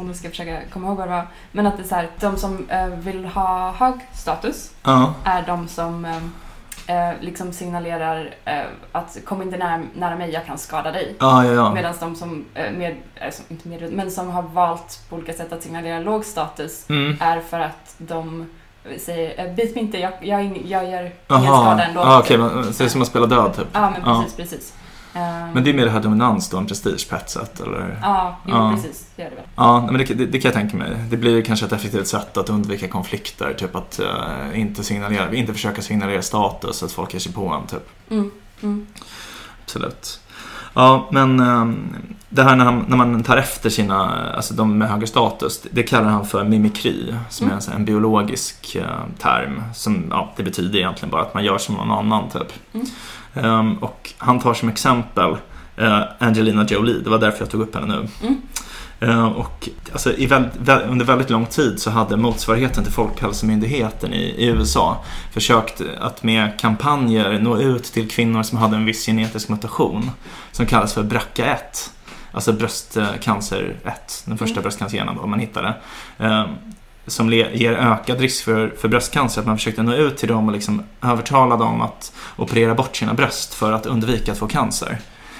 om 0.00 0.08
du 0.08 0.14
ska 0.14 0.28
försöka 0.30 0.60
komma 0.72 0.86
ihåg 0.88 0.96
vad 0.96 1.06
det 1.06 1.12
var, 1.12 1.26
men 1.52 1.66
att 1.66 1.76
det 1.76 1.82
är 1.82 1.86
så 1.86 1.94
här, 1.94 2.08
de 2.20 2.36
som 2.36 2.66
eh, 2.68 2.86
vill 2.86 3.24
ha 3.24 3.72
hög 3.72 3.94
status 4.14 4.70
Ja. 4.82 5.14
är 5.24 5.42
de 5.46 5.68
som 5.68 6.04
ehm, 6.04 6.32
eh, 6.86 7.20
liksom 7.20 7.52
signalerar 7.52 8.34
eh, 8.44 8.62
att 8.92 9.18
kom 9.24 9.42
inte 9.42 9.56
nära, 9.56 9.82
nära 9.94 10.16
mig, 10.16 10.30
jag 10.30 10.46
kan 10.46 10.58
skada 10.58 10.92
dig. 10.92 11.16
Ja, 11.20 11.44
ja, 11.46 11.52
ja. 11.52 11.74
Medan 11.74 11.94
de 12.00 12.14
som, 12.16 12.44
eh, 12.54 12.72
med, 12.72 12.96
alltså, 13.24 13.42
inte 13.48 13.68
med, 13.68 13.92
men 13.92 14.10
som 14.10 14.30
har 14.30 14.42
valt 14.42 15.00
på 15.08 15.16
olika 15.16 15.32
sätt 15.32 15.52
att 15.52 15.62
signalera 15.62 15.98
låg 16.00 16.24
status 16.24 16.86
Mm. 16.88 17.16
är 17.20 17.40
för 17.40 17.60
att 17.60 17.94
de 17.98 18.46
säger 18.98 19.46
eh, 19.46 19.54
bit 19.54 19.74
mig 19.74 19.84
inte, 19.84 19.98
jag, 19.98 20.12
jag, 20.20 20.62
jag 20.66 20.90
gör 20.90 21.02
ingen 21.30 21.44
skada 21.44 21.84
ändå. 21.84 22.00
Ja, 22.00 22.18
okej, 22.18 22.38
men 22.38 22.72
så 22.74 22.82
det 22.82 22.86
är 22.86 22.88
som 22.88 23.02
att 23.02 23.08
spela 23.08 23.26
död 23.26 23.56
typ. 23.56 23.66
Ja, 23.72 23.90
men 23.90 24.02
precis, 24.02 24.36
precis. 24.36 24.74
Ehm, 25.14 25.50
Men 25.52 25.64
det 25.64 25.70
är 25.70 25.74
mer 25.74 25.84
det 25.84 25.90
här 25.90 26.00
dominans 26.00 26.50
då, 26.50 26.58
en 26.58 26.66
prestige 26.66 27.08
på 27.10 27.16
ett 27.16 27.30
sätt, 27.30 27.60
eller? 27.60 27.98
Ja, 28.02 28.36
jo, 28.46 28.54
Ja. 28.54 28.72
precis. 28.76 29.06
Det 29.16 29.22
gör 29.22 29.30
det 29.30 29.36
väl. 29.36 29.44
Ja, 29.56 29.88
men 29.90 29.98
det, 29.98 30.04
det, 30.14 30.26
det 30.26 30.40
kan 30.40 30.48
jag 30.48 30.54
tänka 30.54 30.76
mig. 30.76 30.90
Det 31.10 31.16
blir 31.16 31.42
kanske 31.42 31.66
ett 31.66 31.72
effektivt 31.72 32.06
sätt 32.06 32.36
att 32.36 32.50
undvika 32.50 32.88
konflikter, 32.88 33.54
typ 33.54 33.76
att 33.76 34.00
eh, 34.00 34.60
inte 34.60 34.84
signalera, 34.84 35.34
inte 35.34 35.52
försöka 35.52 35.82
signalera 35.82 36.22
status, 36.22 36.82
att 36.82 36.92
folk 36.92 37.12
ger 37.12 37.20
sig 37.20 37.32
på 37.32 37.48
en, 37.48 37.66
typ. 37.66 37.88
Mm. 38.10 38.30
Mm. 38.62 38.86
Absolut. 39.64 40.20
Ja, 40.74 41.08
men 41.10 41.40
ehm, 41.40 41.96
det 42.28 42.42
här 42.42 42.56
när, 42.56 42.64
han, 42.64 42.84
när 42.88 42.96
man 42.96 43.22
tar 43.22 43.36
efter 43.36 43.70
sina, 43.70 44.26
alltså 44.36 44.54
de 44.54 44.78
med 44.78 44.88
högre 44.88 45.06
status, 45.06 45.66
det 45.70 45.82
kallar 45.82 46.08
han 46.08 46.26
för 46.26 46.44
mimikry, 46.44 47.14
som 47.30 47.46
Mm. 47.46 47.58
är 47.58 47.74
en, 47.74 47.84
biologisk 47.84 48.74
eh, 48.76 48.84
term. 49.18 49.62
Som, 49.74 50.04
ja, 50.10 50.32
det 50.36 50.42
betyder 50.42 50.78
egentligen 50.78 51.10
bara 51.10 51.22
att 51.22 51.34
man 51.34 51.44
gör 51.44 51.58
som 51.58 51.74
någon 51.74 51.90
annan, 51.90 52.28
typ. 52.30 52.52
Mm. 52.74 52.86
Ehm, 53.34 53.74
och 53.78 54.12
han 54.18 54.40
tar 54.40 54.54
som 54.54 54.68
exempel 54.68 55.36
eh, 55.76 56.00
Angelina 56.18 56.64
Jolie, 56.68 57.00
det 57.04 57.10
var 57.10 57.18
därför 57.18 57.38
jag 57.40 57.50
tog 57.50 57.60
upp 57.60 57.74
henne 57.74 57.86
nu. 57.86 58.08
Mm. 58.22 58.40
Eh, 59.00 59.26
och 59.26 59.68
alltså, 59.92 60.10
under 60.10 61.04
väldigt 61.04 61.30
lång 61.30 61.46
tid 61.46 61.80
så 61.80 61.90
hade 61.90 62.16
motsvarigheten 62.16 62.84
till 62.84 62.92
Folkhälsomyndigheten 62.92 64.12
i, 64.12 64.46
USA 64.46 65.04
försökt 65.32 65.82
att 66.00 66.22
med 66.22 66.60
kampanjer 66.60 67.38
nå 67.38 67.58
ut 67.58 67.84
till 67.84 68.10
kvinnor 68.10 68.42
som 68.42 68.58
hade 68.58 68.76
en 68.76 68.84
viss 68.84 69.06
genetisk 69.06 69.48
mutation 69.48 70.10
som 70.52 70.66
kallas 70.66 70.94
för 70.94 71.02
BRCA1. 71.02 71.90
Alltså 72.32 72.52
bröstcancer 72.52 73.76
1, 73.84 74.22
den 74.26 74.38
första 74.38 74.52
Mm. 74.52 74.62
bröstcancergenen 74.62 75.30
man 75.30 75.38
hittade. 75.38 75.74
Eh, 76.18 76.46
som 77.06 77.32
ger 77.32 77.72
ökad 77.72 78.20
risk 78.20 78.44
för, 78.44 78.74
för 78.78 78.88
bröstcancer. 78.88 79.40
Att 79.40 79.46
man 79.46 79.56
försökte 79.56 79.82
nå 79.82 79.94
ut 79.94 80.16
till 80.16 80.28
dem 80.28 80.46
och 80.46 80.52
liksom 80.52 80.82
övertala 81.02 81.56
dem 81.56 81.80
att 81.80 82.12
operera 82.36 82.74
bort 82.74 82.96
sina 82.96 83.14
bröst 83.14 83.54
för 83.54 83.72
att 83.72 83.86
undvika 83.86 84.32
att 84.32 84.38
få 84.38 84.46
cancer. 84.46 84.98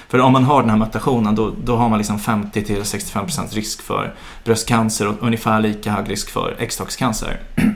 För 0.09 0.19
om 0.19 0.33
man 0.33 0.43
har 0.43 0.61
den 0.61 0.69
här 0.69 0.77
mutationen 0.77 1.35
då, 1.35 1.53
då 1.63 1.75
har 1.75 1.89
man 1.89 1.97
liksom 1.97 2.17
50-65% 2.17 3.55
risk 3.55 3.81
för 3.81 4.13
bröstcancer 4.43 5.07
och 5.07 5.15
ungefär 5.19 5.59
lika 5.59 5.91
hög 5.91 6.09
risk 6.09 6.29
för 6.29 6.55
äggstockscancer. 6.59 7.39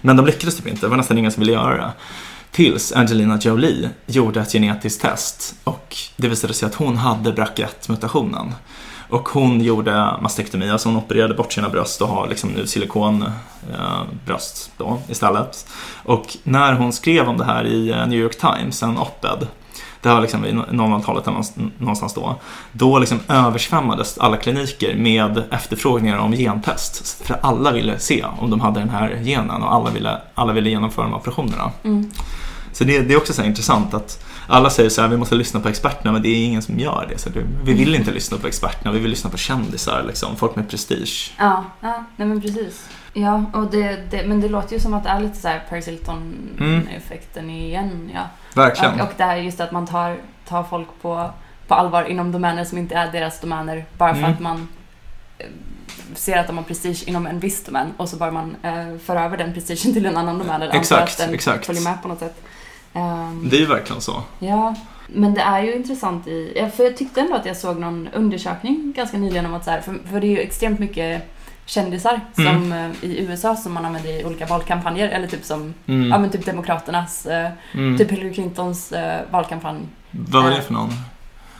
Men 0.00 0.16
de 0.16 0.26
lyckades 0.26 0.56
typ 0.56 0.66
inte, 0.66 0.86
det 0.86 0.90
var 0.90 0.96
nästan 0.96 1.18
ingen 1.18 1.32
som 1.32 1.40
ville 1.40 1.52
göra 1.52 1.76
det. 1.76 1.92
Tills 2.50 2.92
Angelina 2.92 3.38
Jolie 3.40 3.90
gjorde 4.06 4.40
ett 4.40 4.52
genetiskt 4.52 5.02
test 5.02 5.54
och 5.64 5.96
det 6.16 6.28
visade 6.28 6.54
sig 6.54 6.66
att 6.66 6.74
hon 6.74 6.96
hade 6.96 7.32
BRCA1-mutationen. 7.32 8.52
Och 9.08 9.28
hon 9.28 9.60
gjorde 9.60 10.14
mastektomi, 10.22 10.70
alltså 10.70 10.88
hon 10.88 10.96
opererade 10.96 11.34
bort 11.34 11.52
sina 11.52 11.68
bröst 11.68 12.02
och 12.02 12.08
har 12.08 12.28
liksom 12.28 12.50
nu 12.50 12.66
silikonbröst 12.66 14.70
eh, 14.78 14.78
då 14.78 14.98
istället. 15.08 15.66
Och 16.04 16.36
när 16.42 16.72
hon 16.72 16.92
skrev 16.92 17.28
om 17.28 17.36
det 17.36 17.44
här 17.44 17.66
i 17.66 17.90
eh, 17.90 18.06
New 18.06 18.18
York 18.18 18.38
Times, 18.38 18.82
en 18.82 18.98
op-ed, 18.98 19.46
det 20.06 20.14
var 20.14 20.20
liksom 20.20 20.44
i 20.44 20.52
00-talet 20.52 21.26
eller 21.26 21.44
någonstans- 21.78 22.14
då, 22.14 22.34
då 22.72 22.98
liksom 22.98 23.20
översvämmades 23.28 24.18
alla 24.18 24.36
kliniker 24.36 24.96
med 24.96 25.42
efterfrågningar 25.50 26.18
om 26.18 26.32
gentest. 26.32 27.22
För 27.26 27.38
alla 27.42 27.72
ville 27.72 27.98
se 27.98 28.24
om 28.38 28.50
de 28.50 28.60
hade 28.60 28.80
den 28.80 28.88
här 28.90 29.20
genen 29.24 29.62
och 29.62 29.74
alla 29.74 29.90
ville, 29.90 30.20
alla 30.34 30.52
ville 30.52 30.70
genomföra 30.70 31.04
de 31.04 31.14
operationerna. 31.14 31.70
Mm. 31.84 32.10
Så 32.72 32.84
det, 32.84 33.00
det 33.00 33.14
är 33.14 33.16
också 33.18 33.32
så 33.32 33.42
här 33.42 33.48
intressant 33.48 33.94
att 33.94 34.24
alla 34.48 34.70
säger 34.70 34.90
så 34.90 35.00
här, 35.02 35.08
vi 35.08 35.16
måste 35.16 35.34
lyssna 35.34 35.60
på 35.60 35.68
experterna, 35.68 36.12
men 36.12 36.22
det 36.22 36.28
är 36.28 36.44
ingen 36.44 36.62
som 36.62 36.78
gör 36.78 37.06
det. 37.10 37.18
Så 37.18 37.30
vi 37.64 37.74
vill 37.74 37.94
inte 37.94 38.10
lyssna 38.10 38.38
på 38.38 38.46
experterna, 38.46 38.92
vi 38.92 38.98
vill 38.98 39.10
lyssna 39.10 39.30
på 39.30 39.36
kändisar, 39.36 40.04
liksom, 40.06 40.36
folk 40.36 40.56
med 40.56 40.70
prestige. 40.70 41.34
Ja, 41.38 41.64
ja, 41.80 42.04
nej 42.16 42.28
men 42.28 42.40
precis. 42.40 42.84
Ja, 43.18 43.44
och 43.52 43.70
det, 43.70 44.10
det, 44.10 44.26
men 44.26 44.40
det 44.40 44.48
låter 44.48 44.74
ju 44.74 44.80
som 44.80 44.94
att 44.94 45.04
det 45.04 45.10
är 45.10 45.20
lite 45.20 45.36
så 45.36 45.48
här 45.48 45.62
Paris 45.68 45.88
Hilton-effekten 45.88 47.50
igen. 47.50 48.10
Ja. 48.14 48.20
Verkligen. 48.54 49.00
Och, 49.00 49.06
och 49.06 49.12
det 49.16 49.24
här 49.24 49.36
just 49.36 49.60
att 49.60 49.72
man 49.72 49.86
tar, 49.86 50.16
tar 50.48 50.62
folk 50.62 50.88
på, 51.02 51.30
på 51.68 51.74
allvar 51.74 52.04
inom 52.04 52.32
domäner 52.32 52.64
som 52.64 52.78
inte 52.78 52.94
är 52.94 53.12
deras 53.12 53.40
domäner 53.40 53.84
bara 53.98 54.14
för 54.14 54.18
Mm. 54.20 54.32
att 54.32 54.40
man 54.40 54.68
eh, 55.38 55.46
ser 56.14 56.36
att 56.38 56.46
de 56.46 56.56
har 56.56 56.64
prestige 56.64 57.04
inom 57.08 57.26
en 57.26 57.38
viss 57.40 57.64
domän 57.64 57.92
och 57.96 58.08
så 58.08 58.16
bara 58.16 58.30
man 58.30 58.56
eh, 58.62 58.98
för 59.04 59.16
över 59.16 59.36
den 59.36 59.54
prestigen 59.54 59.92
till 59.92 60.06
en 60.06 60.16
annan 60.16 60.38
domän. 60.38 60.62
eller 60.62 60.74
Exakt, 60.74 61.02
att 61.02 61.18
den 61.26 61.34
exakt. 61.34 61.66
följer 61.66 61.82
med 61.82 62.02
på 62.02 62.08
något 62.08 62.18
sätt. 62.18 62.42
Ehm, 62.92 63.48
Det 63.50 63.56
är 63.56 63.60
ju 63.60 63.66
verkligen 63.66 64.02
så. 64.02 64.22
Ja, 64.38 64.74
men 65.08 65.34
det 65.34 65.40
är 65.40 65.62
ju 65.62 65.74
intressant 65.76 66.26
i... 66.26 66.70
För 66.76 66.84
jag 66.84 66.96
tyckte 66.96 67.20
ändå 67.20 67.34
att 67.36 67.46
jag 67.46 67.56
såg 67.56 67.78
någon 67.78 68.08
undersökning 68.14 68.92
ganska 68.96 69.18
nyligen 69.18 69.46
om 69.46 69.54
att 69.54 69.64
så 69.64 69.70
här, 69.70 69.80
för, 69.80 69.98
för 70.10 70.20
det 70.20 70.26
är 70.26 70.30
ju 70.30 70.38
extremt 70.38 70.78
mycket 70.78 71.22
kändisar 71.66 72.20
Mm. 72.38 72.54
som 72.54 72.72
eh, 72.72 72.90
i 73.10 73.20
USA 73.20 73.56
som 73.56 73.72
man 73.72 73.84
använder 73.84 74.10
i 74.20 74.24
olika 74.24 74.46
valkampanjer 74.46 75.08
eller 75.08 75.28
typ 75.28 75.44
som, 75.44 75.74
Mm. 75.86 76.08
ja 76.10 76.18
men 76.18 76.30
typ 76.30 76.44
Demokraternas, 76.46 77.26
eh, 77.26 77.50
Mm. 77.74 77.98
typ 77.98 78.10
Hillary 78.10 78.34
Clintons 78.34 78.92
eh, 78.92 79.20
valkampanj. 79.30 79.80
Vad 80.10 80.42
var 80.44 80.50
det 80.50 80.62
för 80.62 80.72
någon? 80.72 80.88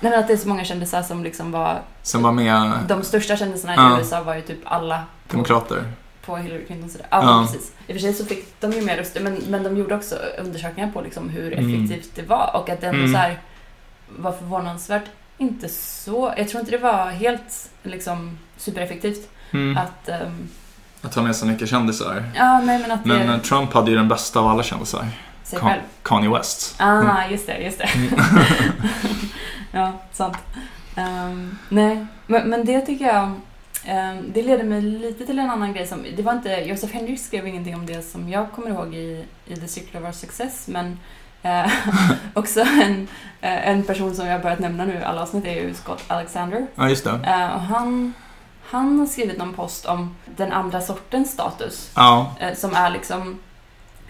Nej 0.01 0.11
men 0.11 0.21
att 0.21 0.27
det 0.27 0.33
är 0.33 0.37
så 0.37 0.49
många 0.49 0.65
kändisar 0.65 1.03
som 1.03 1.25
liksom 1.25 1.53
var, 1.53 1.79
Som 2.03 2.23
var 2.23 2.33
med 2.33 2.73
de 2.89 3.03
största 3.03 3.37
kändisarna 3.37 3.73
i 3.75 3.77
Ja. 3.77 3.99
USA 3.99 4.23
var 4.23 4.35
ju 4.35 4.41
typ 4.43 4.59
alla 4.65 5.03
på, 5.29 5.33
demokrater? 5.37 5.85
på 6.27 6.37
Hillary 6.37 6.65
Clintons 6.67 6.93
sida. 6.93 7.05
Ja, 7.11 7.23
Ja. 7.23 7.47
precis. 7.47 7.73
I 7.87 7.93
och 7.93 7.95
för 7.97 8.01
sig 8.01 8.13
så 8.15 8.25
fick 8.25 8.61
de 8.61 8.73
ju 8.73 8.83
mer 8.83 8.97
röster 8.97 9.21
men, 9.21 9.35
men 9.49 9.63
de 9.63 9.77
gjorde 9.77 9.95
också 9.95 10.15
undersökningar 10.39 10.91
på 10.93 11.01
liksom 11.01 11.29
hur 11.29 11.53
Mm. 11.59 11.85
effektivt 11.85 12.11
det 12.15 12.23
var 12.23 12.51
och 12.55 12.69
att 12.69 12.81
det 12.81 12.87
ändå 12.87 12.99
Mm. 13.01 13.13
så 13.13 13.19
här 13.19 13.39
var 14.19 14.33
förvånansvärt 14.33 15.05
inte 15.39 15.69
så... 15.69 16.35
Jag 16.37 16.49
tror 16.49 16.61
inte 16.61 16.73
det 16.73 16.79
var 16.79 17.07
helt 17.11 17.71
liksom 17.83 18.39
supereffektivt 18.57 19.29
Mm. 19.53 19.77
att... 19.79 20.09
ehm, 20.09 20.49
Att 21.03 21.15
ha 21.15 21.23
med 21.23 21.37
så 21.37 21.47
mycket 21.47 21.69
kändisar. 21.69 22.25
ja, 22.35 22.61
nej 22.61 22.79
men 22.79 22.91
att 22.91 23.05
det... 23.05 23.09
Men 23.09 23.29
eh, 23.31 23.39
Trump 23.41 23.73
hade 23.73 23.91
ju 23.91 23.97
den 23.97 24.09
bästa 24.09 24.41
av 24.41 24.47
alla 24.49 24.63
kändisar. 24.63 25.07
sig 25.45 25.59
Ka- 25.59 25.63
själv. 25.69 25.81
Kanye 26.03 26.29
West. 26.31 26.75
Ah, 26.79 27.27
just 27.31 27.47
det, 27.47 27.59
just 27.59 27.79
det. 27.79 27.89
Mm. 27.95 28.09
ja, 29.73 29.93
sant. 30.13 30.37
Ehm, 30.97 31.59
nej, 31.69 32.07
men, 32.27 32.49
men 32.51 32.65
det 32.65 32.81
tycker 32.81 33.05
jag... 33.07 33.31
ehm, 33.85 34.33
det 34.35 34.43
leder 34.43 34.65
mig 34.65 34.81
lite 34.83 35.27
till 35.27 35.39
en 35.39 35.51
annan 35.51 35.73
grej 35.73 35.87
som... 35.87 36.05
Det 36.17 36.23
var 36.23 36.33
inte... 36.33 36.49
Joseph 36.51 36.95
Henry 36.95 37.17
skrev 37.17 37.47
ingenting 37.47 37.75
om 37.75 37.87
det 37.87 38.03
som 38.03 38.29
jag 38.29 38.53
kommer 38.53 38.69
ihåg 38.71 38.95
i, 38.95 39.25
i 39.47 39.57
The 39.57 39.69
Circle 39.69 40.01
of 40.01 40.07
Our 40.07 40.13
Success, 40.13 40.69
men 40.69 40.99
eh, 41.43 41.71
också 42.35 42.61
en, 42.61 43.09
eh, 43.41 43.69
en 43.69 43.83
person 43.83 44.15
som 44.15 44.27
jag 44.27 44.43
börjat 44.43 44.59
nämna 44.59 44.85
nu 44.85 44.95
i 44.95 45.05
alla 45.05 45.23
avsnitt 45.23 45.45
är 45.45 45.53
ju 45.55 45.75
Scott 45.75 46.05
Alexander. 46.09 46.67
Ja, 46.75 46.89
just 46.89 47.05
det. 47.05 47.11
Eh, 47.27 47.55
och 47.55 47.61
han, 47.61 48.13
han 48.69 48.99
har 48.99 49.07
skrivit 49.07 49.39
någon 49.39 49.53
post 49.55 49.87
om 49.87 50.17
den 50.37 50.53
andra 50.53 50.81
sortens 50.81 51.33
status. 51.33 51.91
Ja. 51.97 52.35
eh, 52.41 52.55
som 52.55 52.75
är 52.75 52.91
liksom 52.91 53.39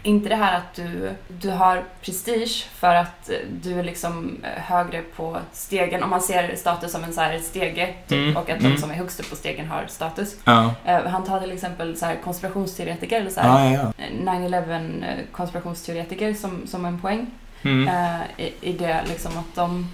inte 0.02 0.28
det 0.28 0.36
här 0.36 0.56
att 0.56 0.74
du, 0.74 1.10
du 1.28 1.50
har 1.50 1.84
prestige 2.02 2.66
för 2.74 2.94
att 2.94 3.30
eh, 3.30 3.36
du 3.62 3.78
är 3.78 3.84
liksom 3.84 4.40
eh, 4.42 4.62
högre 4.62 5.02
på 5.02 5.38
stegen. 5.52 6.02
Om 6.02 6.10
man 6.10 6.20
ser 6.20 6.56
status 6.56 6.92
som 6.92 7.04
en 7.04 7.12
så 7.12 7.20
här 7.20 7.38
stege 7.38 7.94
typ, 8.08 8.18
Mm, 8.18 8.36
och 8.36 8.50
att 8.50 8.58
de 8.60 8.66
mm. 8.66 8.78
som 8.78 8.90
är 8.90 8.94
högst 8.94 9.20
upp 9.20 9.30
på 9.30 9.36
stegen 9.36 9.66
har 9.68 9.84
status. 9.88 10.36
Ja. 10.44 10.70
Han 11.06 11.24
tar 11.24 11.40
till 11.40 11.52
exempel 11.52 11.96
så 11.96 12.06
här 12.06 12.16
konspirationsteoretiker 12.24 13.20
eller 13.20 13.30
så 13.30 13.40
här, 13.40 13.74
Ja, 13.74 13.74
ja, 13.74 13.92
ja. 13.96 14.04
eh, 14.04 14.38
9-11 14.38 15.04
eh, 15.04 15.14
konspirationsteoretiker 15.32 16.34
som, 16.34 16.66
som 16.66 16.84
en 16.84 17.00
poäng. 17.00 17.26
Mm. 17.62 17.88
Eh, 17.88 18.20
i, 18.36 18.52
I 18.60 18.72
det 18.72 19.04
liksom 19.08 19.38
att 19.38 19.54
de... 19.54 19.88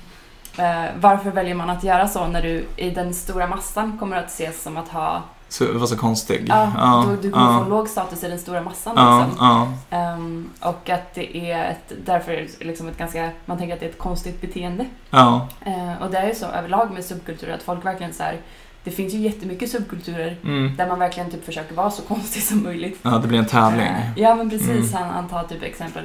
Eh, 0.58 0.84
varför 1.00 1.30
väljer 1.30 1.54
man 1.54 1.70
att 1.70 1.84
göra 1.84 2.08
så 2.08 2.26
när 2.26 2.42
du 2.42 2.66
i 2.76 2.90
den 2.90 3.14
stora 3.14 3.46
massan 3.46 3.98
kommer 3.98 4.16
att 4.16 4.26
ses 4.26 4.62
som 4.62 4.76
att 4.76 4.88
ha... 4.88 5.22
Så 5.48 5.78
var 5.78 5.86
så 5.86 5.96
konstig. 5.96 6.46
Ja, 6.48 7.04
du, 7.08 7.16
du 7.16 7.30
kommer 7.30 7.52
ja, 7.52 7.64
få 7.64 7.70
låg 7.70 7.88
status 7.88 8.24
i 8.24 8.28
den 8.28 8.38
stora 8.38 8.62
massan. 8.62 8.94
ja, 8.96 9.26
Liksom. 9.28 9.46
ja. 9.46 9.68
Ehm, 9.98 10.50
och 10.60 10.90
att 10.90 11.14
det 11.14 11.36
är 11.50 11.70
ett, 11.70 11.92
därför 12.04 12.46
liksom 12.60 12.88
ett 12.88 12.98
ganska, 12.98 13.30
man 13.44 13.58
tänker 13.58 13.74
att 13.74 13.80
det 13.80 13.86
är 13.86 13.90
ett 13.90 13.98
konstigt 13.98 14.40
beteende. 14.40 14.86
ja. 15.10 15.48
Eh, 15.66 16.02
och 16.02 16.10
det 16.10 16.18
är 16.18 16.26
ju 16.28 16.34
så 16.34 16.46
överlag 16.46 16.90
med 16.90 17.04
subkulturer 17.04 17.54
att 17.54 17.62
folk 17.62 17.84
verkligen 17.84 18.12
så 18.12 18.22
här, 18.22 18.36
det 18.84 18.90
finns 18.90 19.14
ju 19.14 19.18
jättemycket 19.18 19.70
subkulturer 19.70 20.36
Mm. 20.44 20.76
där 20.76 20.88
man 20.88 20.98
verkligen 20.98 21.30
typ 21.30 21.44
försöker 21.44 21.74
vara 21.74 21.90
så 21.90 22.02
konstig 22.08 22.42
som 22.42 22.62
möjligt. 22.62 22.98
ja, 23.02 23.10
det 23.18 23.28
blir 23.28 23.38
en 23.38 23.46
tävling. 23.46 23.86
Eh, 23.86 24.02
ja 24.16 24.34
men 24.34 24.50
precis, 24.50 24.68
Mm. 24.68 24.92
han, 24.92 25.10
han 25.10 25.28
tar 25.28 25.42
typ 25.44 25.62
exempel 25.62 26.04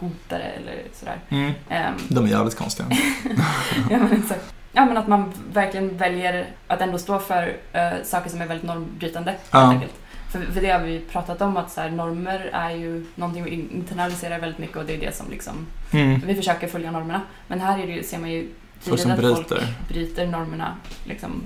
gotare 0.00 0.42
eller 0.42 0.74
sådär. 0.92 1.16
Mm. 1.28 1.52
Ehm, 1.68 1.94
De 2.08 2.24
är 2.24 2.28
jävligt 2.28 2.56
konstiga. 2.56 2.88
ja 3.90 3.98
men 3.98 4.12
exakt. 4.12 4.52
Ja 4.72 4.84
men 4.84 4.96
att 4.96 5.08
man 5.08 5.32
verkligen 5.52 5.96
väljer 5.96 6.46
att 6.66 6.80
ändå 6.80 6.98
stå 6.98 7.18
för 7.18 7.56
eh, 7.72 7.88
saker 8.04 8.30
som 8.30 8.40
är 8.40 8.46
väldigt 8.46 8.66
normbrytande 8.66 9.34
Ja. 9.50 9.58
helt 9.58 9.72
enkelt. 9.74 9.94
För, 10.32 10.40
för 10.52 10.60
det 10.60 10.70
har 10.70 10.80
vi 10.80 11.00
pratat 11.00 11.40
om 11.42 11.56
att 11.56 11.70
så 11.70 11.80
här, 11.80 11.90
normer 11.90 12.50
är 12.52 12.70
ju 12.70 13.06
någonting 13.14 13.44
vi 13.44 13.50
internaliserar 13.50 14.38
väldigt 14.40 14.58
mycket 14.58 14.76
och 14.76 14.84
det 14.84 14.94
är 14.94 15.00
det 15.00 15.16
som 15.16 15.30
liksom 15.30 15.52
Mm. 15.92 16.20
vi 16.26 16.34
försöker 16.34 16.68
följa 16.68 16.90
normerna. 16.90 17.20
Men 17.48 17.60
här 17.60 17.78
är 17.78 17.86
det, 17.86 17.92
ju- 17.92 18.02
ser 18.02 18.18
man 18.18 18.30
ju 18.30 18.48
Folk 18.80 19.00
som 19.00 19.10
att 19.10 19.18
bryter. 19.18 19.34
folk 19.34 19.88
bryter 19.88 20.26
normerna 20.26 20.74
liksom, 21.04 21.42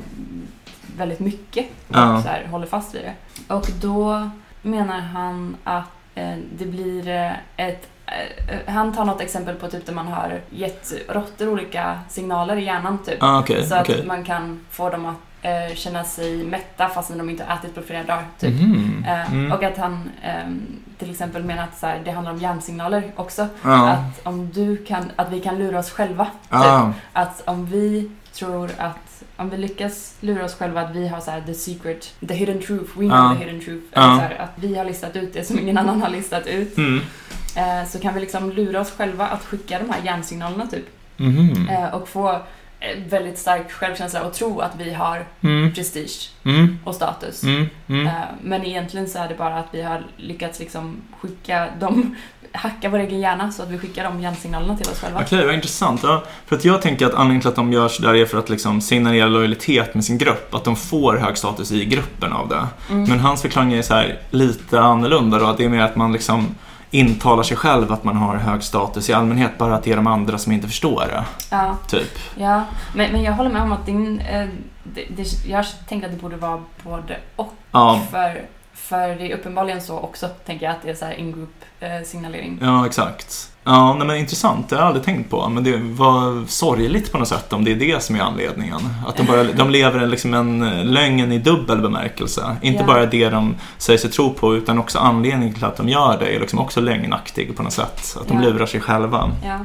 väldigt 0.97 1.21
mycket 1.21 1.67
och 1.89 1.97
Ja. 1.97 2.23
så 2.23 2.29
här, 2.29 2.47
håller 2.51 2.67
fast 2.67 2.95
vid 2.95 3.03
det. 3.03 3.15
Och 3.55 3.67
då 3.81 4.31
menar 4.63 5.01
han 5.01 5.57
att 5.65 5.85
eh, 6.15 6.37
det 6.59 6.65
blir 6.67 7.09
eh, 7.09 7.33
ett 7.57 7.89
eh, 8.07 8.73
han 8.75 8.93
tar 8.93 9.05
något 9.05 9.21
exempel 9.21 9.55
på 9.55 9.69
typ 9.69 9.87
där 9.87 9.93
man 9.93 10.09
har 10.09 10.41
gett 10.51 10.93
råttor 11.09 11.49
olika 11.49 11.99
signaler 12.09 12.57
i 12.57 12.65
hjärnan 12.65 12.99
typ. 13.05 13.23
Ah, 13.23 13.39
okej, 13.41 13.67
så 13.67 13.75
att 13.75 13.81
okej. 13.91 14.07
man 14.07 14.25
kan 14.25 14.61
få 14.71 14.91
dem 14.91 15.07
att 15.07 15.17
eh, 15.43 15.75
känna 15.77 16.05
sig 16.05 16.45
mätta 16.45 16.89
fastän 16.89 17.19
de 17.19 17.31
inte 17.31 17.45
har 17.45 17.57
ätit 17.57 17.75
på 17.75 17.83
flera 17.83 18.03
dagar. 18.03 18.25
Typ. 18.39 18.61
Mhm. 18.61 19.05
Eh, 19.09 19.33
Mm. 19.33 19.53
Och 19.53 19.63
att 19.63 19.77
han 19.79 20.11
ehm, 20.23 20.61
till 20.99 21.11
exempel 21.11 21.45
menar 21.45 21.63
att 21.65 21.79
så 21.79 21.87
här, 21.87 22.01
det 22.05 22.11
handlar 22.11 22.33
om 22.33 22.39
hjärnsignaler 22.39 23.13
också. 23.17 23.47
Ja. 23.63 23.89
Att, 23.89 24.27
om 24.27 24.51
du 24.53 24.77
kan, 24.85 25.11
att 25.17 25.33
vi 25.33 25.41
kan 25.41 25.59
lura 25.59 25.79
oss 25.79 25.91
själva. 25.91 26.25
Typ. 26.25 26.53
Ah. 26.53 26.93
Att 27.13 27.43
om 27.45 27.67
vi 27.67 28.11
tror 28.33 28.71
att, 28.79 29.10
om 29.41 29.51
vi 29.51 29.57
lyckas 29.57 30.15
lura 30.21 30.45
oss 30.45 30.55
själva 30.55 30.81
att 30.81 30.97
vi 30.97 31.09
har 31.09 31.21
så 31.21 31.31
här, 31.31 31.41
the 31.41 31.55
secret, 31.55 32.15
the 32.29 32.35
hidden 32.35 32.63
truth, 32.63 32.91
we 32.99 33.05
know 33.07 33.11
Ja. 33.11 33.37
the 33.39 33.45
hidden 33.45 33.61
truth. 33.65 33.85
Ja. 33.93 34.01
Här, 34.01 34.35
att 34.39 34.53
vi 34.57 34.75
har 34.77 34.85
listat 34.85 35.17
ut 35.17 35.33
det 35.33 35.45
som 35.45 35.59
ingen 35.59 35.79
annan 35.79 36.03
har 36.03 36.09
listat 36.11 36.47
ut. 36.47 36.77
Mm. 36.79 37.01
Eh, 37.57 37.89
så 37.89 37.99
kan 37.99 38.15
vi 38.15 38.21
liksom 38.21 38.51
lura 38.53 38.81
oss 38.81 38.91
själva 38.91 39.27
att 39.27 39.45
skicka 39.45 39.79
de 39.79 39.91
här 39.91 40.01
hjärnsignalerna 40.05 40.67
typ. 40.67 40.87
Mhm. 41.17 41.69
Eh, 41.69 41.95
och 41.95 42.09
få 42.09 42.31
eh, 42.81 42.99
väldigt 43.09 43.39
stark 43.39 43.73
självkänsla 43.73 44.23
och 44.23 44.35
tro 44.35 44.61
att 44.61 44.77
vi 44.79 44.93
har 44.95 45.25
Mm. 45.41 45.75
prestige 45.75 46.31
Mm. 46.45 46.79
och 46.85 46.95
status. 46.95 47.43
Mm. 47.43 47.67
Mm. 47.89 48.07
Eh, 48.07 48.13
Men 48.43 48.65
egentligen 48.65 49.09
så 49.09 49.19
är 49.19 49.29
det 49.29 49.35
bara 49.35 49.55
att 49.59 49.69
vi 49.73 49.83
har 49.83 50.07
lyckats 50.17 50.61
liksom 50.61 50.97
skicka 51.21 51.69
dem, 51.81 52.17
hacka 52.53 52.89
vår 52.89 52.99
egen 52.99 53.21
hjärna 53.21 53.53
så 53.53 53.63
att 53.63 53.71
vi 53.71 53.79
skickar 53.79 54.05
de 54.05 54.21
hjärnsignalerna 54.21 54.77
till 54.77 54.91
oss 54.91 55.01
själva. 55.01 55.21
Okej, 55.21 55.47
vad 55.47 55.55
intressant. 55.55 56.01
Ja, 56.03 56.23
för 56.47 56.57
att 56.57 56.65
jag 56.65 56.83
tänker 56.83 57.07
att 57.07 57.15
anledningen 57.15 57.41
till 57.41 57.49
att 57.49 57.57
de 57.57 57.73
gör 57.73 57.89
sådär 57.89 58.15
är 58.15 58.27
för 58.27 58.39
att 58.39 58.49
liksom 58.49 58.81
signalera 58.81 59.27
lojalitet 59.27 59.95
med 59.95 60.05
sin 60.05 60.19
grupp. 60.19 60.55
Att 60.55 60.65
de 60.65 60.77
får 60.77 61.17
hög 61.17 61.39
status 61.39 61.73
i 61.73 61.85
gruppen 61.85 62.33
av 62.33 62.49
det. 62.49 62.67
Mm. 62.91 63.11
Men 63.11 63.21
hans 63.21 63.43
förklaring 63.43 63.73
är 63.73 63.83
så 63.83 63.95
här 63.95 64.19
lite 64.31 64.81
annorlunda 64.81 65.39
då. 65.39 65.47
Att 65.47 65.57
det 65.57 65.65
är 65.65 65.69
mer 65.69 65.83
att 65.83 65.97
man 65.97 66.13
liksom 66.13 66.55
intalar 66.91 67.43
sig 67.43 67.57
själv 67.57 67.93
att 67.93 68.05
man 68.05 68.17
har 68.17 68.37
hög 68.37 68.63
status 68.63 69.11
i 69.11 69.13
allmänhet. 69.13 69.59
Bara 69.59 69.75
att 69.75 69.85
det 69.85 69.93
är 69.93 69.97
de 69.97 70.07
andra 70.07 70.39
som 70.39 70.53
inte 70.53 70.69
förstår 70.69 71.05
det. 71.07 71.25
Ja, 71.51 71.77
Typ. 71.89 72.19
ja. 72.35 72.65
Men, 72.95 73.13
men 73.13 73.23
jag 73.23 73.33
håller 73.33 73.51
med 73.51 73.63
om 73.63 73.73
att 73.73 73.87
din, 73.87 74.21
eh, 74.21 74.49
det, 74.85 75.05
det, 75.17 75.47
jag 75.47 75.65
tänker 75.89 76.07
att 76.07 76.13
det 76.13 76.21
borde 76.23 76.37
vara 76.37 76.63
både 76.83 77.17
och. 77.37 77.55
Ja, 77.71 78.01
För, 78.11 78.43
för 78.81 79.09
det 79.09 79.33
är 79.33 79.35
uppenbarligen 79.37 79.81
så 79.83 79.99
också, 79.99 80.29
tänker 80.47 80.67
jag, 80.67 80.73
att 80.73 80.83
det 80.83 80.91
är 80.91 80.95
så 80.95 81.05
här 81.05 81.15
in-group 81.15 81.55
eh, 81.81 81.91
signalering. 82.05 82.59
ja 82.63 82.87
exakt. 82.87 83.47
Ja, 83.65 83.95
nej, 83.95 84.07
men 84.07 84.17
intressant. 84.17 84.69
Det 84.69 84.77
har 84.77 84.83
jag 84.83 84.87
aldrig 84.87 85.05
tänkt 85.05 85.31
på. 85.31 85.49
Men 85.49 85.65
det 85.65 85.77
var 85.77 86.47
sorgligt 86.47 87.13
på 87.13 87.19
något 87.19 87.29
sätt 87.29 87.53
om 87.53 87.65
det 87.65 87.71
är 87.73 87.77
det 87.77 88.03
som 88.03 88.17
är 88.17 88.21
anledningen. 88.21 88.81
Att 89.07 89.17
de, 89.17 89.27
bara, 89.27 89.45
de 89.45 89.71
lever 89.71 90.07
liksom 90.07 90.35
en 90.35 90.61
lögn 90.93 91.33
i 91.33 91.39
dubbel 91.39 91.81
bemärkelse. 91.81 92.57
Inte 92.63 92.81
Ja. 92.83 92.87
bara 92.87 93.07
det 93.07 93.29
de 93.29 93.55
säger 93.79 93.99
sig 93.99 94.11
tro 94.11 94.33
på 94.35 94.55
utan 94.57 94.79
också 94.79 94.99
anledningen 94.99 95.55
till 95.55 95.65
att 95.65 95.77
de 95.77 95.89
gör 95.89 96.19
det 96.21 96.37
är 96.37 96.41
liksom 96.41 96.59
också 96.59 96.81
lögnaktig 96.81 97.57
på 97.57 97.63
något 97.63 97.73
sätt. 97.73 98.17
Att 98.21 98.29
de 98.29 98.37
Ja. 98.43 98.43
lurar 98.49 98.67
sig 98.67 98.81
själva. 98.81 99.31
Ja. 99.45 99.59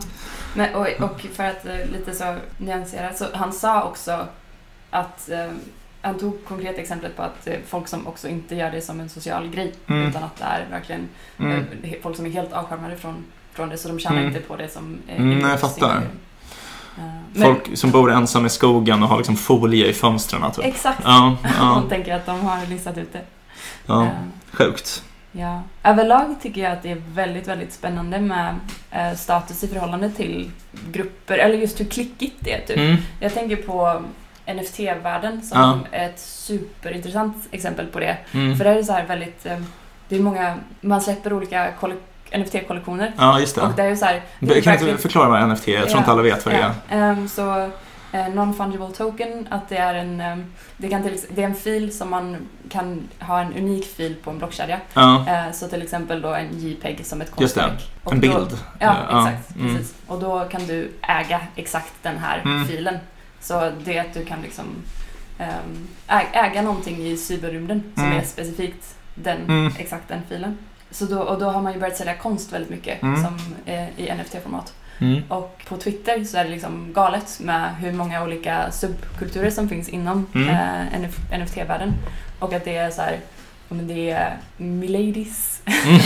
Men, 0.54 0.76
och, 0.76 0.88
och 1.00 1.26
för 1.36 1.44
att 1.44 1.66
eh, 1.66 1.92
lite 1.92 2.14
så 2.14 2.36
nyansera, 2.58 3.14
så 3.14 3.26
han 3.34 3.54
sa 3.54 3.84
också 3.84 4.20
att 4.90 5.30
eh, 5.30 5.52
han 6.06 6.20
tog 6.20 6.46
konkret 6.46 6.78
exemplet 6.78 7.16
på 7.16 7.22
att 7.22 7.48
eh, 7.48 7.54
folk 7.68 7.88
som 7.88 8.08
också 8.08 8.28
inte 8.28 8.56
gör 8.56 8.72
det 8.72 8.82
som 8.82 9.00
en 9.00 9.10
social 9.10 9.48
grej 9.50 9.74
Mm. 9.88 10.08
utan 10.10 10.24
att 10.24 10.36
det 10.38 10.44
är 10.44 10.66
verkligen 10.72 11.08
Mm. 11.40 11.66
eh, 11.84 11.92
folk 12.04 12.16
som 12.16 12.26
är 12.26 12.30
helt 12.30 12.54
avskärmade 12.54 12.96
från, 12.98 13.26
från 13.54 13.70
det 13.70 13.78
så 13.78 13.88
de 13.88 14.00
tjänar 14.00 14.18
Mm. 14.18 14.28
inte 14.28 14.40
på 14.42 14.56
det 14.56 14.70
som 14.70 14.98
eh, 15.08 15.16
Mm, 15.22 15.40
nej, 15.40 15.52
jag 15.52 15.60
fattar. 15.60 16.02
Men- 17.34 17.44
Folk 17.44 17.78
som 17.78 17.92
bor 17.92 18.12
ensamma 18.12 18.48
i 18.48 18.50
skogen 18.50 19.04
och 19.04 19.10
har 19.10 19.18
liksom 19.18 19.36
folie 19.36 19.88
i 19.88 19.94
fönstren. 19.94 20.52
Typ. 20.52 20.66
Exakt. 20.66 21.02
Ja, 21.04 21.38
ja, 21.60 21.82
De 21.82 21.90
tänker 21.90 22.16
att 22.16 22.26
de 22.26 22.40
har 22.42 22.66
listat 22.66 22.98
ut 22.98 23.14
det. 23.14 23.22
ja. 23.86 24.04
Eh, 24.04 24.10
Sjukt. 24.52 25.04
Ja. 25.32 25.62
Överlag 25.84 26.36
tycker 26.42 26.62
jag 26.62 26.72
att 26.72 26.84
det 26.84 26.92
är 26.92 27.02
väldigt, 27.14 27.48
väldigt 27.48 27.74
spännande 27.74 28.20
med 28.22 28.56
eh, 28.92 29.14
status 29.16 29.64
i 29.64 29.68
förhållande 29.68 30.10
till 30.12 30.52
grupper, 30.92 31.38
eller 31.38 31.56
just 31.58 31.80
hur 31.80 31.86
klickigt 31.86 32.36
det 32.40 32.54
är. 32.54 32.66
Typ. 32.68 32.78
Mm. 32.78 32.96
Jag 33.20 33.34
tänker 33.34 33.56
på 33.56 34.02
NFT-världen 34.48 35.42
som 35.42 35.60
Ja. 35.92 35.98
ett 35.98 36.20
superintressant 36.20 37.48
exempel 37.52 37.86
på 37.88 38.00
det. 38.00 38.18
Mm. 38.32 38.58
För 38.58 38.64
där 38.64 38.72
är 38.72 38.76
det 38.76 38.84
så 38.84 38.94
här 38.94 39.06
väldigt, 39.06 39.46
eh, 39.46 39.58
det 40.10 40.16
är 40.16 40.20
många, 40.20 40.56
man 40.82 41.02
släpper 41.02 41.34
olika 41.34 41.72
kolle- 41.80 41.96
NFT-kollektioner. 42.32 43.12
Ja, 43.18 43.40
just 43.40 43.58
Och 43.58 43.68
det. 43.70 43.84
det 43.84 43.90
är 43.90 43.96
så 43.96 44.06
här, 44.06 44.14
det 44.14 44.20
är 44.20 44.22
Kan 44.40 44.48
du 44.48 44.62
verkligen- 44.62 44.90
inte 44.92 45.02
förklara 45.02 45.30
vad 45.30 45.42
NFT 45.50 45.68
är? 45.68 45.74
Jag 45.80 45.84
tror 45.84 45.92
Ja. 45.96 45.98
inte 46.00 46.12
alla 46.12 46.22
vet 46.22 46.46
vad 46.46 46.54
det 46.54 46.58
är. 46.60 46.72
Ja, 46.90 46.96
ehm, 46.96 47.28
så 47.28 47.70
eh, 48.12 48.28
non-fungible 48.28 48.92
token, 48.94 49.48
att 49.52 49.70
det 49.70 49.78
är 49.78 49.94
en, 49.94 50.22
ehm, 50.22 50.52
det, 50.78 50.90
kan 50.90 51.04
till, 51.04 51.18
det 51.30 51.42
är 51.44 51.46
en 51.46 51.56
fil 51.56 51.98
som 51.98 52.10
man 52.10 52.38
kan 52.70 53.08
ha 53.20 53.40
en 53.42 53.54
unik 53.54 53.86
fil 53.96 54.16
på 54.24 54.30
en 54.30 54.38
blockkedja. 54.38 54.80
Ja, 54.94 55.26
Eh, 55.30 55.52
så 55.54 55.68
till 55.68 55.82
exempel 55.82 56.22
då 56.22 56.34
en 56.34 56.60
JPEG 56.60 57.06
som 57.06 57.22
ett 57.22 57.32
Just 57.40 57.56
det. 57.56 57.62
konstverk. 57.62 57.92
En 58.12 58.22
då- 58.22 58.28
bild. 58.40 58.58
Ja, 58.80 58.96
Ja, 59.12 59.30
exakt. 59.30 59.56
mm. 59.56 59.76
Precis. 59.76 59.96
Och 60.08 60.20
då 60.20 60.40
kan 60.52 60.68
du 60.68 60.92
äga 61.02 61.42
exakt 61.56 61.94
den 62.02 62.18
här 62.18 62.42
Mm. 62.46 62.68
filen. 62.68 62.98
Så 63.46 63.72
det 63.86 63.98
är 63.98 64.02
att 64.02 64.14
du 64.14 64.26
kan 64.26 64.42
liksom 64.42 64.66
ehm, 65.40 65.88
äga 66.34 66.62
någonting 66.62 66.98
i 67.08 67.18
cyberrymden 67.18 67.84
som 67.96 68.04
Mm. 68.06 68.18
är 68.18 68.24
specifikt 68.24 68.96
den, 69.16 69.38
Mm. 69.42 69.74
exakt 69.80 70.08
den 70.08 70.22
filen. 70.30 70.58
Så 70.92 71.06
då, 71.06 71.20
och 71.22 71.40
då 71.40 71.50
har 71.50 71.62
man 71.62 71.74
ju 71.74 71.80
börjat 71.80 71.98
sälja 71.98 72.14
konst 72.16 72.54
väldigt 72.54 72.70
mycket 72.70 73.04
Mm. 73.04 73.24
som, 73.24 73.38
i 73.98 74.10
NFT-format. 74.12 74.74
Mm. 75.00 75.24
Och 75.28 75.62
på 75.70 75.78
Twitter 75.78 76.24
så 76.24 76.38
är 76.38 76.44
det 76.44 76.50
liksom 76.50 76.94
galet 76.94 77.40
med 77.40 77.76
hur 77.76 77.92
många 77.92 78.24
olika 78.24 78.72
subkulturer 78.72 79.50
som 79.50 79.70
finns 79.70 79.90
inom 79.90 80.28
Mm. 80.36 80.50
eh, 80.50 80.94
NF 80.96 81.18
NFT-världen. 81.32 81.94
Och 82.40 82.54
att 82.54 82.66
det 82.66 82.76
är 82.78 82.92
så 82.92 83.02
här, 83.02 83.20
men 83.70 83.88
det 83.88 84.10
är 84.10 84.38
Miladies, 84.58 85.52
Mm. 85.66 86.02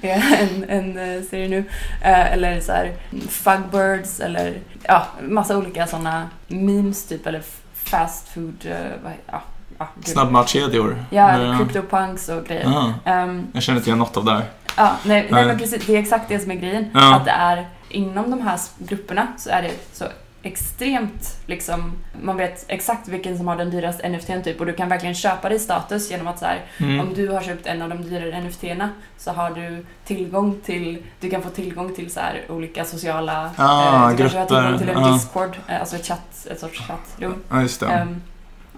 en, 0.40 0.64
en 0.68 1.16
eh, 1.16 1.22
serie 1.22 1.48
nu. 1.48 1.64
Eh, 2.02 2.32
eller 2.32 2.60
så 2.60 2.72
här 2.72 2.92
Fugbirds 3.28 4.20
eller 4.20 4.54
ja, 4.82 5.06
massa 5.22 5.58
olika 5.58 5.86
sådana 5.86 6.28
memes 6.46 7.06
typ 7.06 7.26
eller 7.26 7.42
fast 7.74 8.28
food, 8.28 8.66
eh, 8.70 8.76
vad, 9.04 9.12
ja, 9.26 9.42
ja. 9.78 9.88
Snabbmatskedjor. 10.04 11.04
Ja, 11.10 11.30
eller. 11.30 11.56
CryptoPunks 11.56 12.28
och 12.28 12.44
grejer. 12.44 12.64
Ja, 12.64 12.94
Ehm, 13.04 13.46
jag 13.52 13.62
känner 13.62 13.78
inte 13.78 13.90
igen 13.90 13.98
något 13.98 14.16
av 14.16 14.24
det 14.24 14.32
här. 14.32 14.44
Ja, 14.76 14.96
nej, 15.04 15.28
nej 15.30 15.46
men 15.46 15.58
precis. 15.58 15.86
Det 15.86 15.96
är 15.96 16.00
exakt 16.00 16.28
det 16.28 16.38
som 16.40 16.50
är 16.50 16.54
grejen. 16.54 16.90
Ja. 16.94 17.14
Att 17.16 17.24
det 17.24 17.30
är 17.30 17.68
inom 17.88 18.30
de 18.30 18.40
här 18.40 18.58
grupperna 18.78 19.26
så 19.38 19.50
är 19.50 19.62
det 19.62 19.72
så 19.92 20.04
extremt 20.42 21.36
liksom, 21.46 21.92
man 22.22 22.36
vet 22.36 22.64
exakt 22.68 23.08
vilken 23.08 23.36
som 23.38 23.48
har 23.48 23.56
den 23.56 23.70
dyraste 23.70 24.08
NFTn 24.08 24.42
typ 24.44 24.60
och 24.60 24.66
du 24.66 24.72
kan 24.72 24.88
verkligen 24.88 25.14
köpa 25.14 25.48
dig 25.48 25.58
status 25.58 26.10
genom 26.10 26.26
att 26.26 26.38
så 26.38 26.44
här, 26.44 26.60
om 26.80 26.86
Mm. 26.88 27.14
du 27.14 27.28
har 27.28 27.40
köpt 27.42 27.66
en 27.66 27.82
av 27.82 27.88
de 27.88 28.02
dyrare 28.02 28.40
NFTerna 28.40 28.90
så 29.18 29.30
har 29.32 29.50
du 29.50 29.86
tillgång 30.04 30.56
till, 30.64 31.02
du 31.20 31.30
kan 31.30 31.42
få 31.42 31.48
tillgång 31.50 31.94
till 31.94 32.10
så 32.10 32.20
här 32.20 32.42
olika 32.48 32.84
sociala, 32.84 33.50
Ah, 33.56 34.04
eh, 34.10 34.16
du 34.16 34.16
kanske 34.16 34.38
har 34.38 34.46
tillgång 34.46 34.78
till 34.78 34.88
en 34.88 35.02
ja. 35.02 35.12
Discord, 35.12 35.56
eh, 35.68 35.80
alltså 35.80 35.96
ett, 35.96 36.06
chatt, 36.06 36.46
ett 36.50 36.60
sorts 36.60 36.80
chattrum. 36.80 37.34
Det. 37.48 37.86
Ehm, 37.92 38.22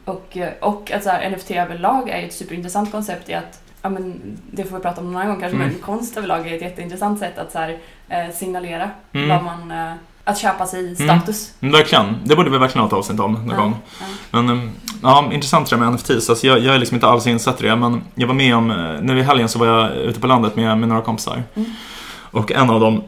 och, 0.05 0.37
eh, 0.37 0.53
och 0.61 0.91
att 0.93 1.03
så 1.05 1.11
här, 1.11 1.31
NFT 1.31 1.51
överlag 1.51 2.09
är 2.09 2.27
ett 2.27 2.33
superintressant 2.35 2.93
koncept 2.93 3.29
i 3.29 3.35
att 3.35 3.61
ja 3.83 3.89
men 3.89 4.21
det 4.51 4.65
får 4.65 4.77
vi 4.77 4.83
prata 4.83 5.01
om 5.01 5.07
någon 5.13 5.17
annan 5.17 5.29
gång 5.33 5.41
kanske, 5.41 5.57
Mm. 5.57 5.69
men 5.69 5.79
konst 5.79 6.17
överlag 6.17 6.47
är 6.49 6.55
ett 6.57 6.63
jätteintressant 6.63 7.19
sätt 7.19 7.39
att 7.39 7.53
så 7.53 7.59
här, 7.59 7.79
eh, 8.09 8.31
signalera 8.35 8.91
Mm. 9.13 9.29
vad 9.29 9.43
man, 9.45 9.71
eh, 9.71 9.93
att 10.25 10.39
köpa 10.39 10.67
sig 10.67 10.95
status. 10.97 11.53
Mm, 11.61 11.73
verkligen. 11.73 12.17
Det 12.25 12.37
borde 12.37 12.51
vi 12.51 12.59
verkligen 12.59 12.81
ha 12.81 12.87
ett 12.87 12.93
avsnitt 12.93 13.21
om 13.21 13.33
någon 13.33 13.49
Ja, 13.49 13.57
gång. 13.57 13.77
ja. 14.01 14.07
Men 14.31 14.51
um, 14.51 14.71
ja, 15.03 15.31
intressant 15.33 15.71
det 15.71 15.77
där 15.77 15.85
med 15.85 15.93
NFTs. 15.93 16.31
Alltså 16.31 16.47
jag, 16.47 16.59
jag 16.59 16.75
är 16.75 16.79
liksom 16.79 16.95
inte 16.95 17.07
alls 17.07 17.27
insatt 17.27 17.61
i 17.61 17.67
det, 17.67 17.77
men 17.77 18.03
jag 18.15 18.27
var 18.27 18.35
med 18.35 18.57
om, 18.57 18.71
eh, 18.71 19.01
nu 19.03 19.19
i 19.19 19.23
helgen 19.23 19.49
så 19.49 19.59
var 19.59 19.67
jag 19.67 19.91
ute 19.97 20.21
på 20.21 20.27
landet 20.27 20.57
med, 20.57 20.79
med 20.79 20.89
några 20.89 21.03
kompisar. 21.03 21.43
Mm. 21.55 21.71
Och 22.31 22.53
en 22.53 22.71
av 22.71 22.81
dem, 22.81 23.03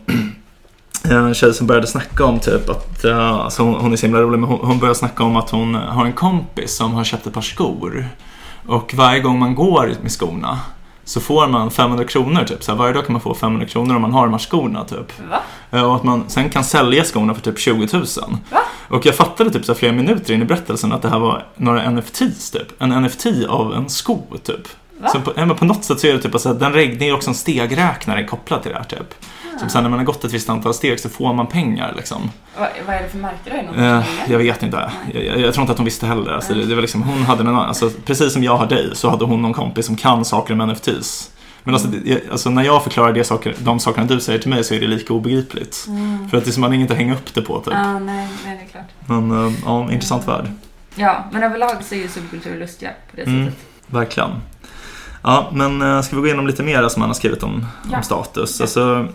en 1.10 1.34
tjej 1.34 1.54
som 1.54 1.66
började 1.66 1.86
snacka 1.86 2.24
om 2.24 2.38
typ 2.40 2.68
att, 2.70 3.04
uh, 3.04 3.32
alltså 3.32 3.62
hon, 3.62 3.74
hon 3.74 3.92
är 3.92 3.96
så 3.96 4.06
himla 4.06 4.20
rolig, 4.20 4.38
men 4.38 4.48
hon, 4.48 4.66
hon 4.66 4.78
började 4.78 4.98
snacka 4.98 5.24
om 5.24 5.36
att 5.36 5.50
hon 5.50 5.74
har 5.74 6.04
en 6.06 6.12
kompis 6.12 6.76
som 6.76 6.92
har 6.94 7.04
köpt 7.04 7.26
ett 7.26 7.34
par 7.34 7.40
skor. 7.40 8.08
Och 8.66 8.94
varje 8.96 9.20
gång 9.20 9.38
man 9.38 9.54
går 9.54 9.94
med 10.02 10.12
skorna 10.12 10.60
så 11.04 11.20
får 11.20 11.48
man 11.48 11.70
500 11.70 12.04
kronor 12.04 12.44
typ. 12.44 12.62
Så 12.64 12.72
här, 12.72 12.78
varje 12.78 12.92
dag 12.92 13.06
kan 13.06 13.12
man 13.12 13.20
få 13.22 13.34
500 13.34 13.66
kronor 13.66 13.96
om 13.96 14.02
man 14.02 14.12
har 14.12 14.22
de 14.26 14.32
här 14.32 14.38
skorna 14.38 14.84
typ. 14.84 15.12
Va? 15.30 15.40
Eh, 15.70 15.82
Och 15.84 15.96
att 15.96 16.02
man 16.02 16.24
sen 16.28 16.50
kan 16.50 16.64
sälja 16.64 17.04
skorna 17.04 17.34
för 17.34 17.42
typ 17.42 17.58
20 17.58 17.88
000. 17.92 18.04
Va? 18.50 18.58
Och 18.88 19.06
jag 19.06 19.14
fattade 19.14 19.50
typ 19.50 19.64
så 19.64 19.72
här 19.72 19.78
flera 19.78 19.92
minuter 19.92 20.34
in 20.34 20.42
i 20.42 20.44
berättelsen 20.44 20.92
att 20.92 21.02
det 21.02 21.08
här 21.08 21.18
var 21.18 21.46
några 21.56 21.90
NFTs 21.90 22.50
typ. 22.50 22.82
En 22.82 23.02
NFT 23.02 23.26
av 23.48 23.74
en 23.74 23.88
sko 23.88 24.22
typ. 24.42 24.68
Va? 25.00 25.08
Så 25.08 25.20
på, 25.20 25.54
på 25.54 25.64
något 25.64 25.84
sätt 25.84 26.00
så 26.00 26.06
är 26.06 26.12
det 26.12 26.18
typ 26.18 26.34
att 26.34 26.60
den 26.60 26.72
det 26.72 27.08
är 27.08 27.14
också 27.14 27.30
en 27.30 27.34
stegräknare 27.34 28.24
kopplad 28.24 28.62
till 28.62 28.70
det 28.72 28.78
här 28.78 28.84
typ. 28.84 29.14
Som 29.60 29.68
sen 29.68 29.82
när 29.82 29.90
man 29.90 29.98
har 29.98 30.06
gått 30.06 30.24
ett 30.24 30.32
visst 30.32 30.48
antal 30.50 30.74
steg 30.74 31.00
så 31.00 31.08
får 31.08 31.32
man 31.34 31.46
pengar 31.46 31.92
liksom. 31.96 32.30
Vad, 32.58 32.68
vad 32.86 32.96
är 32.96 33.02
det 33.02 33.08
för 33.08 33.18
märke 33.18 33.64
då? 33.72 33.80
Det 33.82 33.86
Eh, 33.88 34.02
jag 34.28 34.38
vet 34.38 34.62
inte. 34.62 34.90
Jag, 35.14 35.24
jag, 35.24 35.40
jag 35.40 35.54
tror 35.54 35.62
inte 35.62 35.72
att 35.72 35.78
hon 35.78 35.84
visste 35.84 36.06
heller. 36.06 36.32
Alltså, 36.32 36.54
det, 36.54 36.64
det 36.66 36.74
var 36.74 36.82
liksom, 36.82 37.02
hon 37.02 37.22
hade 37.22 37.42
någon, 37.42 37.56
alltså, 37.56 37.90
precis 38.04 38.32
som 38.32 38.44
jag 38.44 38.56
har 38.56 38.66
dig 38.66 38.90
så 38.94 39.10
hade 39.10 39.24
hon 39.24 39.42
någon 39.42 39.52
kompis 39.54 39.86
som 39.86 39.96
kan 39.96 40.24
saker 40.24 40.60
om 40.60 40.68
NFTs. 40.68 41.30
Men 41.64 41.74
alltså, 41.74 41.88
det, 41.88 42.10
jag, 42.10 42.20
alltså 42.30 42.50
när 42.50 42.62
jag 42.62 42.82
förklarar 42.84 43.12
det 43.12 43.24
saker, 43.24 43.54
de 43.58 43.80
sakerna 43.80 44.06
du 44.06 44.20
säger 44.20 44.38
till 44.38 44.50
mig 44.50 44.64
så 44.64 44.74
är 44.74 44.80
det 44.80 44.86
lika 44.86 45.14
obegripligt. 45.14 45.84
Mm. 45.88 46.28
För 46.28 46.38
att 46.38 46.44
det 46.44 46.50
är 46.50 46.52
som 46.52 46.60
man 46.60 46.72
inget 46.74 46.90
att 46.90 46.96
hänga 46.96 47.14
upp 47.14 47.34
det 47.34 47.42
på 47.42 47.60
typ. 47.60 47.72
Ja, 47.74 47.98
nej, 47.98 48.28
nej, 48.44 48.56
det 48.58 48.64
är 48.64 48.68
klart. 48.68 48.90
Men 49.06 49.46
eh, 49.46 49.52
ja, 49.64 49.92
intressant 49.92 50.28
värld. 50.28 50.46
Ja, 50.94 51.24
men 51.32 51.42
överlag 51.42 51.76
så 51.84 51.94
är 51.94 51.98
ju 51.98 52.08
subkultur 52.08 52.58
lustiga 52.58 52.90
på 53.10 53.16
det 53.16 53.22
Mm. 53.22 53.44
sättet. 53.46 53.60
Verkligen. 53.86 54.30
Ja, 55.22 55.48
men 55.52 55.82
eh, 55.82 56.00
ska 56.02 56.16
vi 56.16 56.20
gå 56.22 56.26
igenom 56.26 56.46
lite 56.46 56.62
mer 56.62 56.88
som 56.88 57.02
han 57.02 57.08
har 57.08 57.14
skrivit 57.14 57.42
om, 57.42 57.66
Ja. 57.90 57.96
om 57.96 58.02
status? 58.02 58.60
Alltså, 58.60 59.06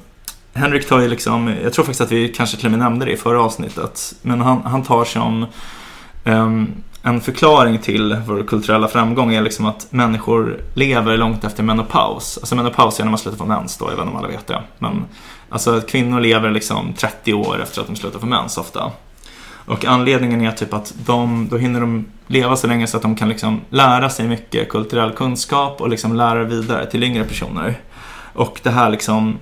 Henrik 0.58 0.88
tar 0.88 1.00
ju 1.00 1.08
liksom, 1.08 1.56
jag 1.64 1.74
tror 1.74 1.86
faktiskt 1.86 2.02
att 2.02 2.12
vi 2.12 2.30
kanske 2.30 2.58
till 2.58 2.66
och 2.66 2.72
med 2.72 2.80
nämnde 2.80 3.06
det 3.06 3.12
i 3.12 3.18
förra 3.18 3.42
avsnittet, 3.42 4.16
men 4.22 4.42
han, 4.42 4.62
han 4.66 4.84
tar 4.84 5.06
som 5.06 5.46
um, 6.24 6.84
en 7.02 7.22
förklaring 7.22 7.78
till 7.78 8.18
vår 8.28 8.44
kulturella 8.44 8.88
framgång 8.88 9.34
är 9.34 9.42
liksom 9.42 9.66
att 9.66 9.88
människor 9.90 10.62
lever 10.74 11.18
långt 11.18 11.44
efter 11.44 11.64
menopaus. 11.64 12.38
Alltså 12.38 12.56
menopaus 12.56 13.00
är 13.00 13.04
när 13.04 13.12
man 13.12 13.18
slutar 13.18 13.38
få 13.38 13.46
mens 13.46 13.78
då, 13.78 13.86
jag 13.86 13.92
vet 13.92 14.00
inte 14.00 14.12
om 14.12 14.18
alla 14.18 14.28
vet 14.28 14.48
det. 14.48 14.62
Men 14.80 15.06
alltså 15.50 15.78
att 15.78 15.90
kvinnor 15.90 16.20
lever 16.20 16.52
liksom 16.52 16.94
30 16.94 17.34
år 17.34 17.62
efter 17.62 17.82
att 17.82 17.88
de 17.88 17.96
slutar 17.96 18.20
få 18.20 18.26
mens 18.26 18.58
ofta. 18.58 18.92
Och 19.68 19.86
anledningen 19.86 20.42
är 20.42 20.52
typ 20.52 20.74
att 20.74 20.94
de, 21.06 21.48
då 21.52 21.58
hinner 21.58 21.80
de 21.80 22.06
leva 22.28 22.56
så 22.56 22.68
länge 22.68 22.88
så 22.88 22.98
att 22.98 23.04
de 23.04 23.16
kan 23.16 23.30
liksom 23.30 23.62
lära 23.70 24.10
sig 24.10 24.28
mycket 24.28 24.70
kulturell 24.70 25.12
kunskap 25.12 25.82
och 25.82 25.90
liksom 25.90 26.16
lära 26.16 26.44
vidare 26.44 26.86
till 26.86 27.04
yngre 27.04 27.24
personer. 27.24 27.76
Och 28.34 28.60
det 28.64 28.70
här 28.70 28.90
liksom, 28.90 29.40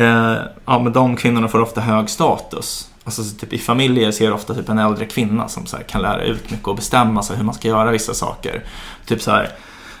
eh, 0.00 0.36
ja 0.64 0.78
men 0.78 0.92
de 0.92 1.16
kvinnorna 1.16 1.48
får 1.48 1.60
ofta 1.60 1.80
hög 1.80 2.10
status. 2.10 2.90
Alltså 3.04 3.24
så 3.24 3.36
typ 3.36 3.52
i 3.52 3.58
familjer 3.58 4.10
ser 4.10 4.26
du 4.26 4.32
ofta 4.32 4.54
typ 4.54 4.68
en 4.68 4.78
äldre 4.78 5.04
kvinna 5.04 5.48
som 5.48 5.66
så 5.66 5.76
här 5.76 5.84
kan 5.84 6.02
lära 6.02 6.22
ut 6.22 6.50
mycket 6.50 6.68
och 6.68 6.76
bestämma 6.76 7.22
sig 7.22 7.36
hur 7.36 7.44
man 7.44 7.54
ska 7.54 7.68
göra 7.68 7.90
vissa 7.90 8.14
saker. 8.14 8.64
Typ 9.06 9.22
så 9.22 9.30
här, 9.30 9.48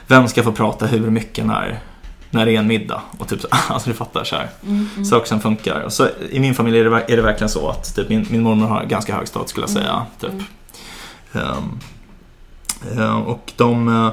vem 0.06 0.28
ska 0.28 0.42
få 0.42 0.52
prata 0.52 0.86
hur 0.86 1.10
mycket 1.10 1.46
när, 1.46 1.78
när 2.30 2.46
det 2.46 2.52
är 2.52 2.58
en 2.58 2.66
middag? 2.66 3.02
Och 3.18 3.28
typ 3.28 3.40
så, 3.40 3.48
alltså 3.68 3.90
du 3.90 3.96
fattar 3.96 4.24
så 4.24 4.36
här 4.36 4.48
Mm, 4.62 4.88
mm. 4.94 5.04
saker 5.04 5.26
som 5.26 5.40
funkar. 5.40 5.80
Och 5.80 5.92
så, 5.92 6.08
I 6.30 6.40
min 6.40 6.54
familj 6.54 6.78
är 6.78 6.84
det, 6.84 7.04
är 7.12 7.16
det 7.16 7.22
verkligen 7.22 7.48
så 7.48 7.68
att 7.68 7.96
typ, 7.96 8.08
min, 8.08 8.26
min 8.30 8.42
mormor 8.42 8.66
har 8.66 8.84
ganska 8.84 9.14
hög 9.16 9.28
status 9.28 9.50
skulle 9.50 9.64
jag 9.64 9.70
säga. 9.70 9.92
Mm, 9.92 10.06
Typ. 10.20 10.46
mm. 11.32 11.78
Eh, 12.98 13.16
och 13.16 13.52
de... 13.56 14.10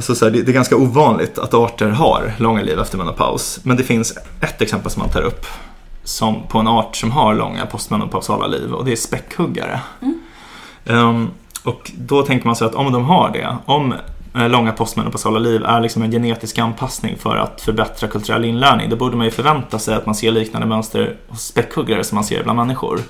Alltså 0.00 0.14
så 0.14 0.24
här, 0.24 0.32
det, 0.32 0.42
det 0.42 0.50
är 0.50 0.54
ganska 0.54 0.76
ovanligt 0.76 1.38
att 1.38 1.54
arter 1.54 1.88
har 1.88 2.32
långa 2.36 2.62
liv 2.62 2.78
efter 2.78 2.98
menopaus. 2.98 3.60
Men 3.62 3.76
det 3.76 3.82
finns 3.82 4.18
ett 4.40 4.62
exempel 4.62 4.90
som 4.90 5.02
man 5.02 5.10
tar 5.10 5.20
upp 5.20 5.46
som, 6.04 6.46
på 6.48 6.58
en 6.58 6.68
art 6.68 6.96
som 6.96 7.10
har 7.10 7.34
långa 7.34 7.66
postmenopausala 7.66 8.46
liv 8.46 8.72
och 8.72 8.84
det 8.84 8.92
är 8.92 8.96
späckhuggare. 8.96 9.80
Mm. 10.02 10.20
Ehm, 10.84 11.30
och 11.64 11.90
då 11.98 12.22
tänker 12.22 12.46
man 12.46 12.56
sig 12.56 12.66
att 12.66 12.74
om 12.74 12.92
de 12.92 13.04
har 13.04 13.30
det, 13.30 13.56
om 13.64 13.94
eh, 14.34 14.48
långa 14.48 14.72
postmenopausala 14.72 15.38
liv 15.38 15.64
är 15.64 15.80
liksom 15.80 16.02
en 16.02 16.10
genetisk 16.10 16.58
anpassning 16.58 17.16
för 17.18 17.36
att 17.36 17.60
förbättra 17.60 18.08
kulturell 18.08 18.44
inlärning, 18.44 18.90
då 18.90 18.96
borde 18.96 19.16
man 19.16 19.26
ju 19.26 19.32
förvänta 19.32 19.78
sig 19.78 19.94
att 19.94 20.06
man 20.06 20.14
ser 20.14 20.30
liknande 20.30 20.66
mönster 20.66 21.16
hos 21.28 21.42
späckhuggare 21.42 22.04
som 22.04 22.14
man 22.14 22.24
ser 22.24 22.42
bland 22.42 22.56
människor. 22.56 23.00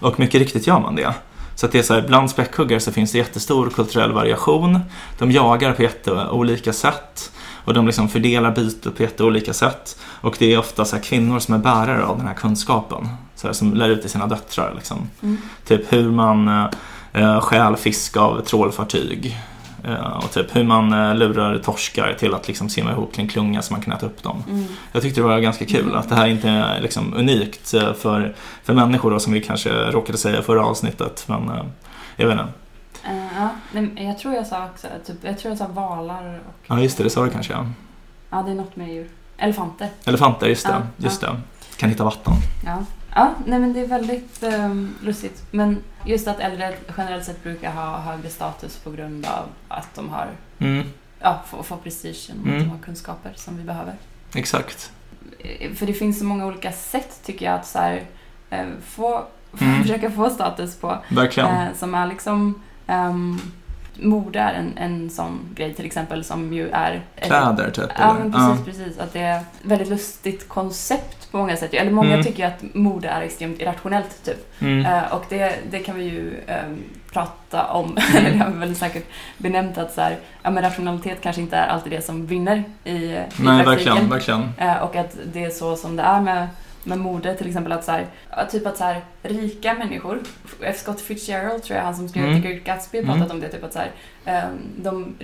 Och 0.00 0.20
mycket 0.20 0.40
riktigt 0.40 0.66
gör 0.66 0.80
man 0.80 0.96
det. 0.96 1.14
Så 1.62 1.66
att 1.66 1.72
det 1.72 1.78
är 1.78 1.82
så 1.82 1.94
här, 1.94 2.02
bland 2.02 2.30
späckhuggare 2.30 2.80
så 2.80 2.92
finns 2.92 3.12
det 3.12 3.18
jättestor 3.18 3.70
kulturell 3.70 4.12
variation. 4.12 4.80
De 5.18 5.32
jagar 5.32 5.72
på 5.72 5.82
jätteolika 5.82 6.72
sätt 6.72 7.32
och 7.64 7.74
de 7.74 7.86
liksom 7.86 8.08
fördelar 8.08 8.50
bytet 8.50 8.96
på 8.96 9.02
jätteolika 9.02 9.52
sätt. 9.52 9.98
Och 10.04 10.36
det 10.38 10.54
är 10.54 10.58
ofta 10.58 10.84
så 10.84 10.98
kvinnor 10.98 11.38
som 11.38 11.54
är 11.54 11.58
bärare 11.58 12.04
av 12.04 12.18
den 12.18 12.26
här 12.26 12.34
kunskapen. 12.34 13.08
Så 13.34 13.46
här, 13.46 13.54
som 13.54 13.74
lär 13.74 13.88
ut 13.88 14.00
till 14.00 14.10
sina 14.10 14.26
döttrar. 14.26 14.72
Liksom. 14.74 15.08
Mm. 15.22 15.38
Typ 15.66 15.92
hur 15.92 16.10
man 16.10 16.48
eh, 16.48 16.66
eh, 17.12 17.40
stjäl 17.40 17.76
fisk 17.76 18.16
av 18.16 18.40
trålfartyg. 18.40 19.36
Eh, 19.84 20.24
och 20.24 20.30
typ 20.32 20.56
hur 20.56 20.64
man 20.64 20.92
eh, 20.92 21.14
lurar 21.14 21.58
torskar 21.58 22.16
till 22.18 22.34
att 22.34 22.48
liksom 22.48 22.68
simma 22.68 22.90
ihop 22.92 23.12
till 23.12 23.20
en 23.22 23.28
klunga 23.28 23.62
så 23.62 23.72
man 23.72 23.82
kan 23.82 23.92
äta 23.92 24.06
upp 24.06 24.22
dem. 24.22 24.44
Mm. 24.48 24.64
Jag 24.92 25.02
tyckte 25.02 25.20
det 25.20 25.26
var 25.26 25.38
ganska 25.40 25.66
kul 25.66 25.80
Mm. 25.84 25.94
att 25.96 26.08
det 26.08 26.14
här 26.14 26.26
inte 26.26 26.48
är 26.48 26.80
liksom 26.80 27.14
unikt 27.14 27.74
eh, 27.74 27.92
för, 27.94 28.34
för 28.64 28.74
människor 28.74 29.10
då, 29.10 29.20
som 29.20 29.32
vi 29.32 29.40
kanske 29.40 29.70
råkade 29.70 30.18
säga 30.18 30.42
förra 30.42 30.64
avsnittet. 30.64 31.24
Men 31.26 31.50
jag 32.16 32.26
vet 32.26 32.32
inte. 32.32 32.52
Eh, 33.04 33.26
ja, 33.36 33.48
men 33.72 33.98
jag 34.06 34.18
tror 34.18 34.34
jag 34.34 34.46
sa 34.46 34.64
också, 34.74 34.86
typ, 35.06 35.16
jag 35.22 35.38
tror 35.38 35.50
jag 35.50 35.58
sa 35.58 35.66
valar 35.66 36.40
och... 36.48 36.54
Ja 36.66 36.80
just 36.80 36.98
det, 36.98 37.04
det 37.04 37.10
sa 37.10 37.24
du 37.24 37.30
kanske 37.30 37.52
ja. 37.52 37.66
Ja, 38.30 38.42
det 38.42 38.50
är 38.50 38.54
något 38.54 38.76
med 38.76 38.88
djur. 38.88 39.08
Elefanter. 39.38 39.88
Elefanter, 40.04 40.46
just 40.46 40.66
det. 40.66 40.72
Ja, 40.72 40.82
just 40.96 41.20
det. 41.20 41.36
Kan 41.76 41.88
hitta 41.90 42.04
vatten. 42.04 42.32
Ja. 42.66 42.78
Ja, 43.14 43.34
nej 43.46 43.58
men 43.58 43.72
det 43.72 43.80
är 43.80 43.86
väldigt 43.86 44.42
um, 44.42 44.94
lustigt. 45.02 45.42
Men 45.50 45.78
just 46.06 46.28
att 46.28 46.38
äldre 46.40 46.74
generellt 46.96 47.24
sett 47.24 47.42
brukar 47.42 47.72
ha 47.72 47.98
högre 47.98 48.28
status 48.28 48.76
på 48.78 48.90
grund 48.90 49.26
av 49.26 49.44
att 49.68 49.94
de 49.94 50.08
har, 50.08 50.28
Mm, 50.58 50.86
ja, 51.20 51.42
får, 51.46 51.62
får 51.62 51.76
prestige 51.76 52.28
genom 52.28 52.42
att 52.42 52.48
Mm. 52.48 52.58
de 52.62 52.70
har 52.70 52.78
kunskaper 52.78 53.32
som 53.36 53.56
vi 53.56 53.62
behöver. 53.64 53.94
exakt. 54.34 54.92
Eh, 55.38 55.72
För 55.72 55.86
det 55.86 55.92
finns 55.94 56.18
så 56.18 56.24
många 56.24 56.46
olika 56.46 56.72
sätt 56.72 57.20
tycker 57.24 57.46
jag 57.46 57.54
att 57.54 57.66
så 57.66 57.78
här, 57.78 58.02
eh, 58.50 58.66
få, 58.86 59.24
Mm. 59.60 59.82
försöka 59.82 60.10
få 60.10 60.30
status 60.30 60.76
på. 60.76 60.98
Verkligen. 61.10 61.48
Eh, 61.50 61.74
som 61.74 61.94
är 61.94 62.06
liksom, 62.06 62.62
um, 62.86 63.40
mode 63.94 64.38
är 64.40 64.54
en, 64.54 64.72
en 64.78 65.10
sån 65.10 65.40
grej 65.54 65.74
till 65.74 65.86
exempel 65.86 66.24
som 66.24 66.52
ju 66.52 66.68
är 66.70 67.02
Kläder 67.20 67.70
typ. 67.70 67.90
Ja, 67.98 68.16
men 68.18 68.32
precis, 68.32 68.64
precis. 68.64 68.98
Att 68.98 69.12
det 69.12 69.20
är 69.20 69.38
ett 69.38 69.44
väldigt 69.62 69.88
lustigt 69.88 70.48
koncept 70.48 71.30
på 71.30 71.36
många 71.38 71.56
sätt. 71.56 71.74
Eller 71.74 71.90
många 71.90 72.12
Mm. 72.12 72.24
tycker 72.24 72.46
att 72.46 72.74
mode 72.74 73.08
är 73.08 73.22
extremt 73.22 73.60
irrationellt, 73.60 74.24
typ. 74.24 74.60
Mm. 74.62 74.86
Eh, 74.86 75.12
och 75.12 75.24
det, 75.28 75.54
det 75.70 75.78
kan 75.78 75.96
vi 75.96 76.04
ju 76.04 76.40
ehm, 76.46 76.82
prata 77.12 77.66
om, 77.66 77.84
Mm. 77.84 78.02
eller 78.26 78.30
det 78.38 78.44
har 78.44 78.50
vi 78.50 78.58
väl 78.58 78.74
säkert 78.76 79.04
benämnt 79.38 79.78
att 79.78 79.92
så 79.94 80.00
här, 80.00 80.16
ja, 80.42 80.50
men 80.50 80.62
rationalitet 80.62 81.18
kanske 81.22 81.42
inte 81.42 81.56
är 81.56 81.66
alltid 81.66 81.92
det 81.92 82.04
som 82.04 82.26
vinner 82.26 82.64
i, 82.84 82.90
i 82.92 83.08
Nej, 83.08 83.64
praktiken. 83.64 83.64
verkligen, 83.66 84.08
verkligen. 84.10 84.42
Eh, 84.58 84.76
och 84.82 84.96
att 84.96 85.16
det 85.32 85.44
är 85.44 85.50
så 85.50 85.76
som 85.76 85.96
det 85.96 86.02
är 86.02 86.20
med, 86.20 86.48
med 86.84 86.98
mode, 86.98 87.34
till 87.34 87.46
exempel 87.46 87.72
att 87.72 87.84
så 87.84 87.92
här, 87.92 88.06
ja, 88.30 88.46
typ 88.46 88.66
att 88.66 88.76
så 88.76 88.84
här, 88.84 89.00
rika 89.22 89.74
människor, 89.74 90.20
F. 90.60 90.78
Scott 90.80 91.00
Fitzgerald 91.00 91.62
tror 91.62 91.76
jag, 91.76 91.84
han 91.84 91.96
som 91.96 92.08
skrev 92.08 92.24
Mm. 92.24 92.42
The 92.42 92.48
Great 92.48 92.64
Gatsby, 92.64 92.98
har 92.98 93.04
Mm. 93.04 93.16
pratat 93.18 93.34
om 93.34 93.40
det, 93.40 93.48
typ 93.48 93.64
att 93.64 93.72
så 93.72 93.78
här, 93.78 93.90
ehm, 94.24 94.58
de, 94.76 95.14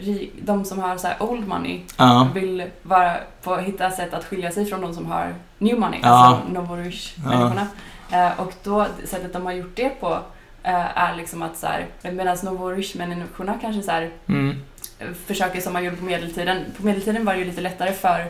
de 0.43 0.65
som 0.65 0.79
har 0.79 0.97
så 0.97 1.09
old 1.21 1.49
money 1.49 1.81
Ja, 1.97 2.29
vill 2.35 2.65
vara 2.83 3.17
på 3.43 3.57
hitta 3.57 3.91
sätt 3.91 4.15
att 4.15 4.25
skilja 4.25 4.51
sig 4.51 4.67
från 4.67 4.81
de 4.81 4.95
som 4.95 5.07
har 5.07 5.35
new 5.59 5.79
money, 5.79 6.01
Ja. 6.03 6.09
alltså 6.09 6.53
Novorish-människorna. 6.53 7.67
Eh, 8.13 8.41
och 8.41 8.53
då, 8.63 8.87
sättet 9.05 9.33
de 9.33 9.47
har 9.47 9.53
gjort 9.53 9.77
det 9.77 9.89
på 10.01 10.19
eh, 10.63 10.99
är 10.99 11.17
liksom 11.17 11.43
att 11.43 11.57
så 11.57 11.67
här, 11.67 11.87
medan 12.03 12.37
Novorish-människorna 12.43 13.59
kanske 13.61 13.83
så 13.83 13.91
här, 13.91 14.11
mm. 14.27 14.57
eh, 14.99 15.07
försöker 15.27 15.61
som 15.61 15.73
man 15.73 15.85
gjorde 15.85 15.97
på 15.97 16.05
medeltiden. 16.05 16.65
På 16.77 16.87
medeltiden 16.87 17.25
var 17.25 17.33
det 17.33 17.39
ju 17.39 17.45
lite 17.45 17.61
lättare 17.61 17.93
för 17.93 18.27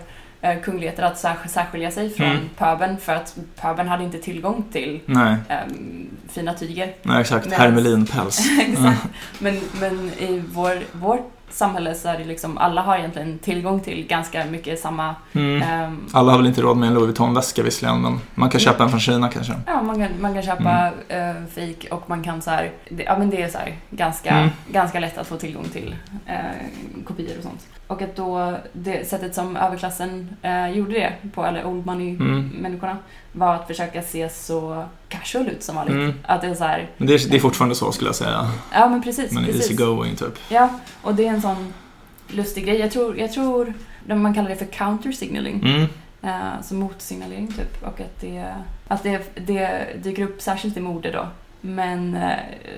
kungligheter 0.64 1.02
att 1.02 1.16
sär- 1.24 1.48
särskilja 1.48 1.90
sig 1.90 2.10
från 2.10 2.26
Mm. 2.30 2.48
pöbeln 2.58 2.96
för 2.98 3.14
att 3.14 3.36
pöbeln 3.60 3.88
hade 3.88 4.04
inte 4.04 4.18
tillgång 4.18 4.64
till 4.72 5.00
ehm, 5.06 6.06
fina 6.28 6.54
tyger. 6.54 6.94
nej, 7.02 7.20
exakt. 7.20 7.52
Hermelinpäls. 7.52 8.40
Exakt. 8.60 9.06
Men, 9.38 9.60
men 9.80 10.10
i 10.18 10.42
vår, 10.52 10.78
vårt 10.92 11.30
samhälle 11.50 11.94
så 11.94 12.08
är 12.08 12.18
det 12.18 12.24
liksom, 12.24 12.58
alla 12.58 12.82
har 12.82 12.96
egentligen 12.98 13.38
tillgång 13.38 13.80
till 13.80 14.06
ganska 14.06 14.44
mycket 14.44 14.80
samma 14.80 15.14
Mm. 15.32 15.62
ehm, 15.62 16.00
Alla 16.12 16.30
har 16.32 16.38
väl 16.38 16.46
inte 16.46 16.62
råd 16.62 16.76
med 16.76 16.86
en 16.86 16.94
Louis 16.94 17.06
Vuitton-väska 17.06 17.62
visserligen, 17.62 18.02
men 18.02 18.20
man 18.34 18.50
kan 18.50 18.60
köpa 18.60 18.82
en 18.84 18.90
från 18.90 19.00
Kina 19.00 19.28
kanske. 19.28 19.52
Ja, 19.66 19.82
man 19.82 19.98
kan, 19.98 20.08
man 20.20 20.34
kan 20.34 20.42
köpa 20.42 20.92
Mm. 21.08 21.36
eh, 21.36 21.42
fake 21.54 21.88
och 21.90 22.10
man 22.10 22.22
kan 22.22 22.42
så 22.42 22.50
här, 22.50 22.70
det, 22.90 23.02
ja 23.02 23.18
men 23.18 23.30
det 23.30 23.42
är 23.42 23.48
så 23.48 23.58
här 23.58 23.76
ganska, 23.90 24.30
Mm. 24.30 24.48
ganska 24.72 25.00
lätt 25.00 25.18
att 25.18 25.26
få 25.26 25.36
tillgång 25.36 25.64
till 25.72 25.94
eh, 26.26 26.36
kopior 27.04 27.36
och 27.38 27.42
sånt. 27.42 27.66
Och 27.88 28.02
att 28.02 28.16
då 28.16 28.56
det 28.72 29.08
sättet 29.08 29.34
som 29.34 29.56
överklassen 29.56 30.36
eh, 30.42 30.68
gjorde 30.70 30.92
det 30.92 31.12
på, 31.34 31.44
eller 31.44 31.64
old 31.64 31.88
Mm. 31.88 31.98
money-människorna, 31.98 32.96
var 33.32 33.54
att 33.54 33.66
försöka 33.66 34.02
se 34.02 34.28
så 34.28 34.84
casual 35.08 35.48
ut 35.48 35.62
som 35.62 35.76
vanligt. 35.76 35.94
Mm. 35.94 36.12
Att 36.22 36.40
det 36.40 36.46
är 36.46 36.54
så 36.54 36.64
här, 36.64 36.88
Men 36.96 37.06
det 37.06 37.14
är, 37.14 37.30
det 37.30 37.36
är 37.36 37.40
fortfarande 37.40 37.74
så 37.74 37.92
skulle 37.92 38.08
jag 38.08 38.14
säga. 38.16 38.50
ja 38.72 38.88
men 38.88 39.02
precis. 39.02 39.32
Men 39.32 39.44
precis. 39.44 39.62
easy 39.62 39.74
going 39.74 40.16
typ. 40.16 40.38
Ja, 40.48 40.70
och 41.02 41.14
det 41.14 41.26
är 41.26 41.30
en 41.30 41.42
sån 41.42 41.74
lustig 42.28 42.64
grej. 42.64 42.76
Jag 42.78 42.90
tror, 42.90 43.18
jag 43.18 43.32
tror 43.32 43.72
man 44.06 44.34
kallar 44.34 44.48
det 44.48 44.56
för 44.56 44.66
counter 44.66 45.12
signaling. 45.12 45.62
Mm. 45.64 45.86
Eh, 46.22 46.62
så 46.62 46.74
motsignalering 46.74 47.46
typ. 47.52 47.82
Och 47.82 48.00
att 48.00 48.20
det, 48.20 48.54
att 48.88 49.02
det, 49.02 49.36
det 49.46 49.86
dyker 50.02 50.22
upp 50.22 50.42
särskilt 50.42 50.76
i 50.76 50.80
mode 50.80 51.10
då. 51.12 51.26
Men 51.60 52.14
eh, 52.14 52.30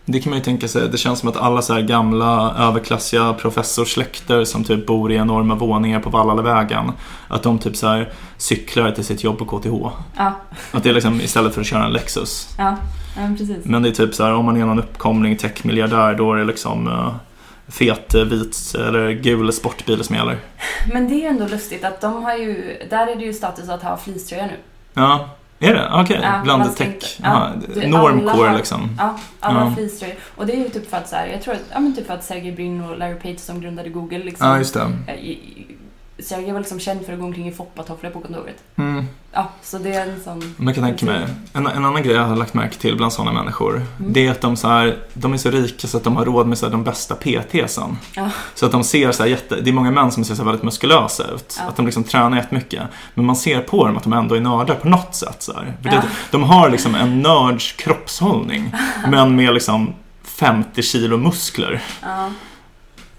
Det 0.05 0.21
kan 0.21 0.31
man 0.31 0.39
ju 0.39 0.45
tänka 0.45 0.69
sig. 0.69 0.89
Det 0.89 0.99
känns 0.99 1.19
som 1.19 1.29
att 1.29 1.37
alla 1.37 1.63
så 1.63 1.75
här 1.75 1.81
gamla 1.81 2.55
överklassiga 2.59 3.33
professorssläkter 3.33 4.45
som 4.45 4.65
typ 4.65 4.87
bor 4.87 5.13
i 5.13 5.17
enorma 5.17 5.55
våningar 5.55 6.01
på 6.01 6.11
Vallalavägen. 6.11 6.93
Att 7.29 7.43
de 7.43 7.59
typ 7.59 7.77
så 7.77 7.87
här 7.89 8.13
cyklar 8.37 8.91
till 8.91 9.05
sitt 9.05 9.25
jobb 9.25 9.39
på 9.39 9.45
KTH. 9.45 9.69
ja, 10.17 10.33
Att 10.73 10.83
det 10.83 10.89
är 10.89 10.95
liksom 10.95 11.21
istället 11.21 11.55
för 11.55 11.61
att 11.61 11.67
köra 11.67 11.85
en 11.85 11.93
Lexus. 11.93 12.55
ja, 12.59 12.77
ja 13.17 13.23
precis. 13.39 13.65
Men 13.65 13.83
det 13.83 13.89
är 13.89 13.93
typ 13.93 14.15
så 14.15 14.25
här 14.25 14.35
om 14.35 14.45
man 14.45 14.57
är 14.57 14.67
någon 14.67 14.79
uppkomling 14.79 15.37
techmiljardär 15.37 16.15
då 16.15 16.33
är 16.33 16.37
det 16.37 16.45
liksom 16.45 16.89
uh, 16.89 17.15
fet 17.69 18.15
eh, 18.15 18.25
vit 18.25 18.75
eller 18.75 19.11
gul 19.11 19.53
sportbil 19.53 20.05
som 20.05 20.17
gäller. 20.17 20.39
Men 20.93 21.09
det 21.09 21.25
är 21.25 21.29
ändå 21.29 21.47
lustigt 21.47 21.85
att 21.85 22.01
de 22.01 22.23
har 22.25 22.35
ju, 22.35 22.79
där 22.91 23.07
är 23.07 23.17
det 23.17 23.25
ju 23.25 23.33
status 23.33 23.69
att 23.69 23.83
ha 23.83 23.97
fleecetröja 23.97 24.47
nu. 24.47 24.57
Ja, 24.95 25.29
är 25.69 25.75
det? 25.75 25.91
Okej, 25.95 26.21
Ja, 26.23 26.41
bland 26.45 26.77
tech. 26.77 27.19
Ja, 27.23 27.51
det- 27.75 27.89
normcore 27.89 28.49
alla 28.49 28.57
liksom. 28.57 28.91
Ja, 28.99 29.19
alla 29.41 29.61
Ja. 29.61 29.75
fleecetröjor. 29.77 30.17
Och 30.37 30.47
det 30.47 30.53
är 30.53 30.57
ju 30.57 30.69
typ 30.69 30.91
för 30.91 30.97
att 30.97 31.09
så 31.09 31.17
här, 31.17 31.27
jag 31.27 31.43
tror 31.43 31.55
att, 31.55 31.61
ja 31.73 31.81
men 31.81 31.95
typ 31.97 32.07
för 32.07 32.15
att 32.15 32.25
Sergey 32.25 32.53
Brin 32.53 32.81
och 32.85 32.99
Larry 32.99 33.15
Page 33.15 33.39
som 33.39 33.61
grundade 33.61 33.89
Google 33.89 34.19
liksom. 34.19 34.47
Ja, 34.49 34.59
just 34.59 34.75
det. 34.75 34.93
eh, 35.07 35.15
i- 35.15 35.67
i- 36.21 36.23
Sergey 36.23 36.53
var 36.53 36.59
liksom 36.61 36.81
känd 36.81 37.07
för 37.07 37.13
att 37.13 37.19
gå 37.19 37.25
omkring 37.25 37.49
i 37.49 37.53
foppatofflor 37.53 38.11
på 38.11 38.21
kontoret. 38.21 38.57
Mm. 38.77 39.05
Ja, 39.33 39.49
så 39.63 39.79
det 39.79 39.95
är 39.95 40.07
en 40.07 40.21
sån... 40.25 40.55
Man 40.57 40.75
kan 40.75 40.85
tänka 40.85 41.07
mig. 41.07 41.27
En, 41.53 41.67
en 41.67 41.85
annan 41.85 42.03
grej 42.03 42.15
jag 42.17 42.23
har 42.25 42.37
lagt 42.37 42.55
märke 42.55 42.77
till 42.79 42.97
bland 42.97 43.13
sådana 43.13 43.33
människor. 43.43 43.77
Mm. 43.77 44.13
Det 44.13 44.27
är 44.27 44.31
att 44.31 44.41
de, 44.41 44.57
så 44.57 44.69
här, 44.69 44.99
de 45.15 45.33
är 45.33 45.37
så 45.37 45.51
rika 45.51 45.89
så 45.89 45.97
att 45.97 46.05
de 46.05 46.17
har 46.17 46.25
råd 46.25 46.47
med 46.47 46.59
så 46.59 46.67
här, 46.67 46.71
de 46.73 46.85
bästa 46.85 47.15
PTsen. 47.15 47.99
Ja. 48.17 48.31
Så 48.55 48.67
att 48.67 48.73
de 48.73 48.85
ser 48.85 49.13
så 49.13 49.23
här, 49.23 49.31
jätte, 49.31 49.61
det 49.61 49.71
är 49.71 49.75
många 49.75 49.91
män 49.91 50.13
som 50.13 50.25
ser 50.25 50.35
så 50.35 50.45
väldigt 50.45 50.63
muskulösa 50.63 51.25
ut. 51.35 51.57
Ja. 51.59 51.69
Att 51.69 51.77
de 51.77 51.87
liksom 51.87 52.05
tränar 52.05 52.37
jättemycket. 52.37 52.83
Men 53.15 53.25
man 53.25 53.37
ser 53.37 53.61
på 53.61 53.87
dem 53.87 53.97
att 53.97 54.03
de 54.03 54.13
ändå 54.13 54.35
är 54.35 54.41
nördar 54.41 54.75
på 54.75 54.89
något 54.89 55.15
sätt. 55.15 55.37
Så 55.43 55.53
här. 55.53 55.77
För 55.83 55.89
Ja. 55.89 55.95
det, 55.95 56.03
de 56.31 56.43
har 56.43 56.71
liksom 56.71 56.95
en 56.95 57.21
nörds 57.23 57.73
kroppshållning. 57.73 58.73
men 59.09 59.37
med 59.37 59.55
liksom 59.55 59.95
50 60.25 60.83
kilo 60.83 61.17
muskler. 61.17 61.83
Ja. 62.03 62.31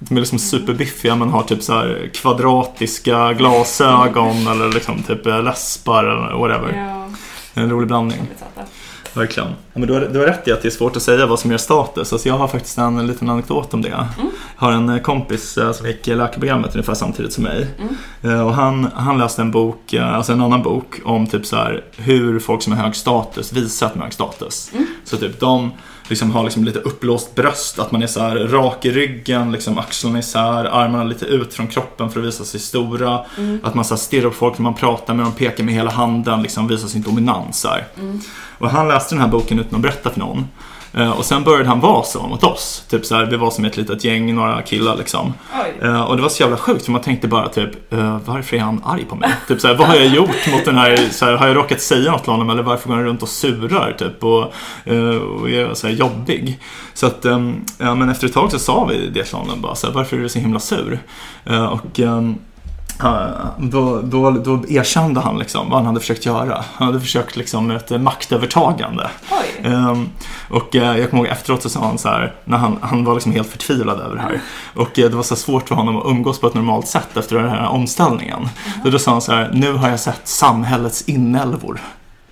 De 0.03 0.15
är 0.15 0.19
liksom 0.19 0.39
superbiffiga 0.39 1.15
men 1.15 1.29
har 1.29 1.43
typ 1.43 1.63
så 1.63 1.95
kvadratiska 2.13 3.33
glasögon 3.33 4.47
eller 4.47 4.73
liksom 4.73 5.03
typ 5.03 5.25
eh, 5.25 5.43
läspar 5.43 6.03
eller 6.03 6.37
whatever. 6.37 6.73
Ja, 6.77 7.61
En 7.61 7.69
rolig 7.69 7.87
blandning. 7.87 8.27
Verkligen. 9.13 9.49
Ja, 9.49 9.79
men 9.79 9.87
du, 9.87 9.93
har, 9.93 10.01
du 10.01 10.19
har 10.19 10.25
rätt 10.25 10.47
i 10.47 10.51
att 10.51 10.61
det 10.61 10.67
är 10.67 10.69
svårt 10.69 10.95
att 10.95 11.01
säga 11.01 11.25
vad 11.25 11.39
som 11.39 11.51
ger 11.51 11.57
status. 11.57 12.13
Alltså 12.13 12.27
jag 12.27 12.37
har 12.37 12.47
faktiskt 12.47 12.77
en 12.77 13.07
liten 13.07 13.29
anekdot 13.29 13.73
om 13.73 13.81
det. 13.81 13.89
Mm. 13.89 14.07
Jag 14.59 14.65
har 14.67 14.71
en 14.71 14.89
eh, 14.89 15.01
kompis 15.01 15.57
eh, 15.57 15.71
som 15.71 15.87
gick 15.87 16.07
läkarprogrammet 16.07 16.75
ungefär 16.75 16.93
samtidigt 16.93 17.33
som 17.33 17.43
mig. 17.43 17.67
Mm. 18.23 18.45
Och 18.45 18.53
han, 18.53 18.87
han 18.95 19.17
läste 19.17 19.41
en 19.41 19.51
bok, 19.51 19.93
alltså 19.93 20.33
en 20.33 20.41
annan 20.41 20.63
bok 20.63 20.99
om 21.05 21.27
typ 21.27 21.45
så 21.45 21.55
här, 21.55 21.83
hur 21.97 22.39
folk 22.39 22.61
som 22.61 22.73
har 22.73 22.83
hög 22.83 22.95
status 22.95 23.53
visar 23.53 23.85
att 23.85 23.93
de 23.93 23.99
har 23.99 24.05
hög 24.05 24.13
status. 24.13 24.71
Mm. 24.73 24.85
Så 25.03 25.17
typ 25.17 25.39
de 25.39 25.71
liksom 26.07 26.31
har 26.31 26.43
liksom 26.43 26.63
lite 26.63 26.79
uppblåst 26.79 27.35
bröst, 27.35 27.79
att 27.79 27.91
man 27.91 28.03
är 28.03 28.07
så 28.07 28.19
rak 28.29 28.85
i 28.85 28.91
ryggen, 28.91 29.51
liksom 29.51 29.77
axlarna 29.77 30.19
isär, 30.19 30.65
armarna 30.65 31.03
lite 31.03 31.25
ut 31.25 31.53
från 31.53 31.67
kroppen 31.67 32.09
för 32.09 32.19
att 32.19 32.25
visa 32.25 32.45
sig 32.45 32.59
stora. 32.59 33.25
Mm. 33.37 33.59
Att 33.63 33.75
man 33.75 33.85
så 33.85 33.97
stirrar 33.97 34.29
på 34.29 34.35
folk 34.35 34.57
när 34.57 34.63
man 34.63 34.75
pratar 34.75 35.13
med 35.13 35.25
dem, 35.25 35.33
pekar 35.33 35.63
med 35.63 35.73
hela 35.73 35.91
handen, 35.91 36.41
liksom 36.41 36.67
visar 36.67 36.87
sin 36.87 37.01
dominans. 37.01 37.59
Så. 37.59 37.69
Mm. 37.99 38.19
Och 38.57 38.69
han 38.69 38.87
läste 38.87 39.15
den 39.15 39.21
här 39.21 39.27
boken 39.27 39.59
utan 39.59 39.75
att 39.75 39.81
berätta 39.81 40.09
för 40.09 40.19
någon. 40.19 40.47
Eh, 40.93 41.11
Och 41.11 41.25
sen 41.25 41.43
började 41.43 41.69
han 41.69 41.79
vara 41.79 42.03
så 42.03 42.27
mot 42.27 42.43
oss. 42.43 42.83
Typ 42.89 43.05
så 43.05 43.15
här, 43.15 43.25
vi 43.25 43.35
var 43.37 43.51
som 43.51 43.65
ett 43.65 43.77
litet 43.77 44.03
gäng, 44.03 44.35
några 44.35 44.61
killar 44.61 44.95
liksom. 44.97 45.33
Oj. 45.63 45.87
Eh, 45.87 46.01
Och 46.01 46.15
det 46.15 46.21
var 46.21 46.29
så 46.29 46.43
jävla 46.43 46.57
sjukt 46.57 46.85
för 46.85 46.91
man 46.91 47.01
tänkte 47.01 47.27
bara 47.27 47.49
typ, 47.49 47.93
eh, 47.93 48.17
varför 48.25 48.57
är 48.57 48.61
han 48.61 48.81
arg 48.85 49.05
på 49.05 49.15
mig? 49.15 49.29
Typ 49.47 49.61
så 49.61 49.67
här, 49.67 49.75
vad 49.75 49.87
har 49.87 49.95
jag 49.95 50.07
gjort 50.07 50.47
mot 50.51 50.65
den 50.65 50.77
här, 50.77 50.97
så 51.11 51.25
här, 51.25 51.33
har 51.33 51.47
jag 51.47 51.55
råkat 51.57 51.81
säga 51.81 52.11
något 52.11 52.23
till 52.23 52.31
honom 52.31 52.49
eller 52.49 52.63
varför 52.63 52.87
går 52.89 52.95
han 52.95 53.05
runt 53.05 53.23
och 53.23 53.29
surar 53.29 53.95
typ 53.99 54.23
och, 54.23 54.39
och 55.41 55.49
är 55.49 55.73
så 55.73 55.87
här 55.87 55.93
jobbig? 55.93 56.59
Så 56.93 57.05
att, 57.07 57.25
ja, 57.77 57.95
men 57.95 58.09
efter 58.09 58.27
ett 58.27 58.33
tag 58.33 58.51
så 58.51 58.59
sa 58.59 58.85
vi 58.85 59.07
det 59.13 59.23
till 59.23 59.37
honom 59.37 59.61
bara 59.61 59.75
så 59.75 59.87
här, 59.87 59.93
varför 59.93 60.17
är 60.17 60.21
du 60.21 60.29
så 60.29 60.39
himla 60.39 60.59
sur? 60.59 60.99
Och 61.71 61.99
då, 63.57 64.01
då, 64.01 64.31
då 64.31 64.63
erkände 64.69 65.19
han 65.19 65.39
liksom 65.39 65.69
vad 65.69 65.77
han 65.77 65.85
hade 65.85 65.99
försökt 65.99 66.25
göra. 66.25 66.63
Han 66.73 66.87
hade 66.87 66.99
försökt 66.99 67.35
liksom 67.35 67.67
med 67.67 67.77
ett 67.77 68.01
maktövertagande. 68.01 69.09
Ehm, 69.63 70.09
och 70.49 70.75
eh, 70.75 70.97
jag 70.97 71.09
kommer 71.09 71.23
ihåg 71.23 71.31
efteråt 71.31 71.63
så 71.63 71.69
sa 71.69 71.79
han 71.79 71.97
så 71.97 72.09
här, 72.09 72.35
när 72.45 72.57
han, 72.57 72.77
han 72.81 73.03
var 73.03 73.13
liksom 73.13 73.31
helt 73.31 73.47
förtvivlad 73.47 73.99
över 73.99 74.15
det 74.15 74.21
här. 74.21 74.41
Och 74.75 74.99
eh, 74.99 75.09
det 75.09 75.15
var 75.15 75.23
så 75.23 75.35
svårt 75.35 75.67
för 75.67 75.75
honom 75.75 75.97
att 75.97 76.05
umgås 76.05 76.39
på 76.39 76.47
ett 76.47 76.53
normalt 76.53 76.87
sätt 76.87 77.17
efter 77.17 77.35
den 77.35 77.49
här 77.49 77.67
omställningen. 77.67 78.49
Så 78.83 78.89
då 78.89 78.99
sa 78.99 79.11
han 79.11 79.21
så 79.21 79.31
här, 79.31 79.49
nu 79.53 79.73
har 79.73 79.89
jag 79.89 79.99
sett 79.99 80.27
samhällets 80.27 81.01
inälvor. 81.01 81.81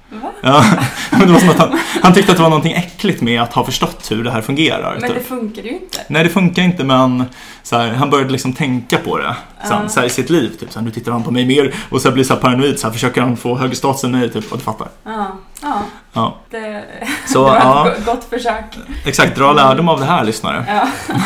Va? 0.10 0.32
Ja, 0.42 0.66
men 1.12 1.20
det 1.28 1.34
var 1.34 1.40
som 1.40 1.50
att 1.50 1.58
han, 1.58 1.80
han 2.04 2.14
tyckte 2.14 2.32
att 2.32 2.38
det 2.38 2.44
var 2.44 2.50
någonting 2.50 2.74
äckligt 2.74 3.22
med 3.22 3.42
att 3.42 3.54
ha 3.54 3.66
förstått 3.66 4.12
hur 4.12 4.24
det 4.24 4.32
här 4.32 4.42
fungerar. 4.42 4.98
Men 5.02 5.10
det 5.10 5.16
typ. 5.20 5.28
funkar 5.28 5.62
ju 5.64 5.70
inte. 5.70 6.00
Nej, 6.08 6.24
det 6.24 6.30
funkar 6.30 6.62
inte 6.62 6.84
men 6.84 7.26
så 7.64 7.78
här, 7.78 7.88
han 7.94 8.10
började 8.10 8.32
liksom 8.32 8.54
tänka 8.54 8.98
på 8.98 9.18
det 9.18 9.36
sen, 9.64 9.78
Ja. 9.84 9.90
så 9.90 10.00
här, 10.00 10.08
i 10.08 10.10
sitt 10.10 10.30
liv. 10.30 10.50
Typ, 10.60 10.72
så 10.72 10.80
här, 10.80 10.86
nu 10.86 10.92
tittar 10.92 11.12
han 11.12 11.24
på 11.24 11.32
mig 11.32 11.46
mer 11.46 11.74
och 11.90 12.02
så 12.02 12.12
blir 12.12 12.24
så 12.24 12.34
här 12.34 12.42
paranoid. 12.42 12.80
Så 12.80 12.88
här, 12.88 12.94
försöker 12.94 13.22
han 13.22 13.38
få 13.38 13.56
högre 13.58 13.76
status 13.76 14.04
än 14.04 14.12
mig, 14.12 14.30
typ, 14.30 14.52
och 14.52 14.58
du 14.58 14.64
fattar. 14.64 14.88
Ja, 15.04 15.28
ja. 15.62 15.82
Ja. 16.14 16.36
Det, 16.50 16.84
Så, 17.28 17.54
det 17.54 17.60
var 17.66 17.88
ett 17.92 18.06
go- 18.06 18.12
gott 18.12 18.24
försök. 18.30 18.64
Exakt, 19.06 19.36
dra 19.38 19.54
lärdom 19.54 19.90
av 19.90 20.00
det 20.00 20.06
här 20.06 20.24
lyssnare. 20.24 20.66
Ja. 20.68 20.88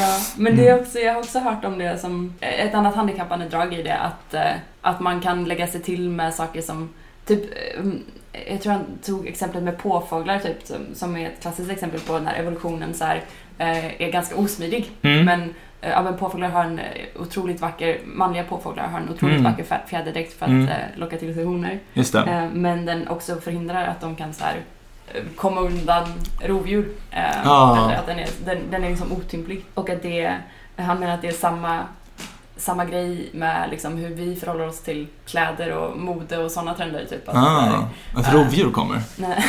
ja. 0.00 0.18
Men 0.36 0.56
det 0.56 0.68
är 0.68 0.80
också, 0.80 0.98
jag 0.98 1.12
har 1.12 1.20
också 1.20 1.38
hört 1.38 1.64
om 1.64 1.78
det 1.78 2.00
som 2.00 2.34
ett 2.40 2.74
annat 2.74 2.94
handikappande 2.96 3.48
drag 3.48 3.74
i 3.74 3.82
det 3.82 3.96
att, 3.98 4.34
eh, 4.34 4.40
att 4.80 5.00
man 5.00 5.20
kan 5.20 5.44
lägga 5.44 5.66
sig 5.66 5.82
till 5.82 6.10
med 6.10 6.34
saker 6.34 6.62
som 6.62 6.88
typ 7.36 7.44
eh, 7.44 7.84
jag 8.50 8.62
tror 8.62 8.72
han 8.72 8.84
tog 9.04 9.26
exemplet 9.26 9.64
med 9.64 9.78
påfåglar 9.78 10.38
typ, 10.38 10.66
som, 10.66 10.76
som 10.94 11.16
är 11.16 11.26
ett 11.26 11.42
klassiskt 11.42 11.70
exempel 11.70 12.00
på 12.00 12.18
när 12.18 12.34
evolutionen 12.34 12.94
så 12.94 13.04
här, 13.04 13.22
eh, 13.58 14.02
är 14.02 14.10
ganska 14.12 14.36
osmidig. 14.36 14.90
Mm. 15.02 15.24
Men 15.24 15.40
eh, 15.80 15.90
ja, 15.90 16.02
men 16.02 16.16
påfåglar 16.16 16.48
har 16.48 16.64
en 16.64 16.80
otroligt 17.16 17.60
vacker, 17.60 17.98
manliga 18.04 18.44
påfåglar 18.44 18.86
har 18.86 19.00
en 19.00 19.08
otroligt 19.10 19.38
Mm. 19.40 19.52
vacker 19.52 19.64
fjäderdräkt 19.86 20.38
för 20.38 20.46
att 20.46 20.50
Mm. 20.50 20.68
locka 20.96 21.16
till 21.16 21.34
sig 21.34 21.44
honor. 21.44 21.78
Men 22.52 22.86
den 22.86 23.08
också 23.08 23.36
förhindrar 23.36 23.86
att 23.86 24.00
de 24.00 24.16
kan 24.16 24.32
så 24.34 24.44
här, 24.44 24.56
komma 25.36 25.60
undan 25.60 26.04
rovdjur. 26.42 26.88
Ah. 27.44 27.90
Att 27.90 28.06
den 28.06 28.18
är, 28.18 28.28
den, 28.44 28.58
den 28.70 28.84
är 28.84 28.88
liksom 28.88 29.12
otymplig. 29.12 29.64
Och 29.74 29.90
att 29.90 30.02
det, 30.02 30.36
han 30.76 31.00
menar 31.00 31.14
att 31.14 31.22
det 31.22 31.28
är 31.28 31.32
samma, 31.32 31.82
samma 32.60 32.84
grej 32.84 33.28
med 33.32 33.70
liksom 33.70 33.96
hur 33.96 34.08
vi 34.14 34.36
förhåller 34.36 34.68
oss 34.68 34.80
till 34.80 35.06
kläder 35.26 35.72
och 35.76 35.98
mode 35.98 36.38
och 36.38 36.50
sådana 36.50 36.74
trender. 36.74 37.04
Typ. 37.10 37.28
Att, 37.28 37.34
så 37.34 37.40
här, 37.40 37.72
Ah, 38.16 38.20
ett 38.20 38.32
rovdjur 38.34 38.70
kommer. 38.70 39.00
nej. 39.16 39.44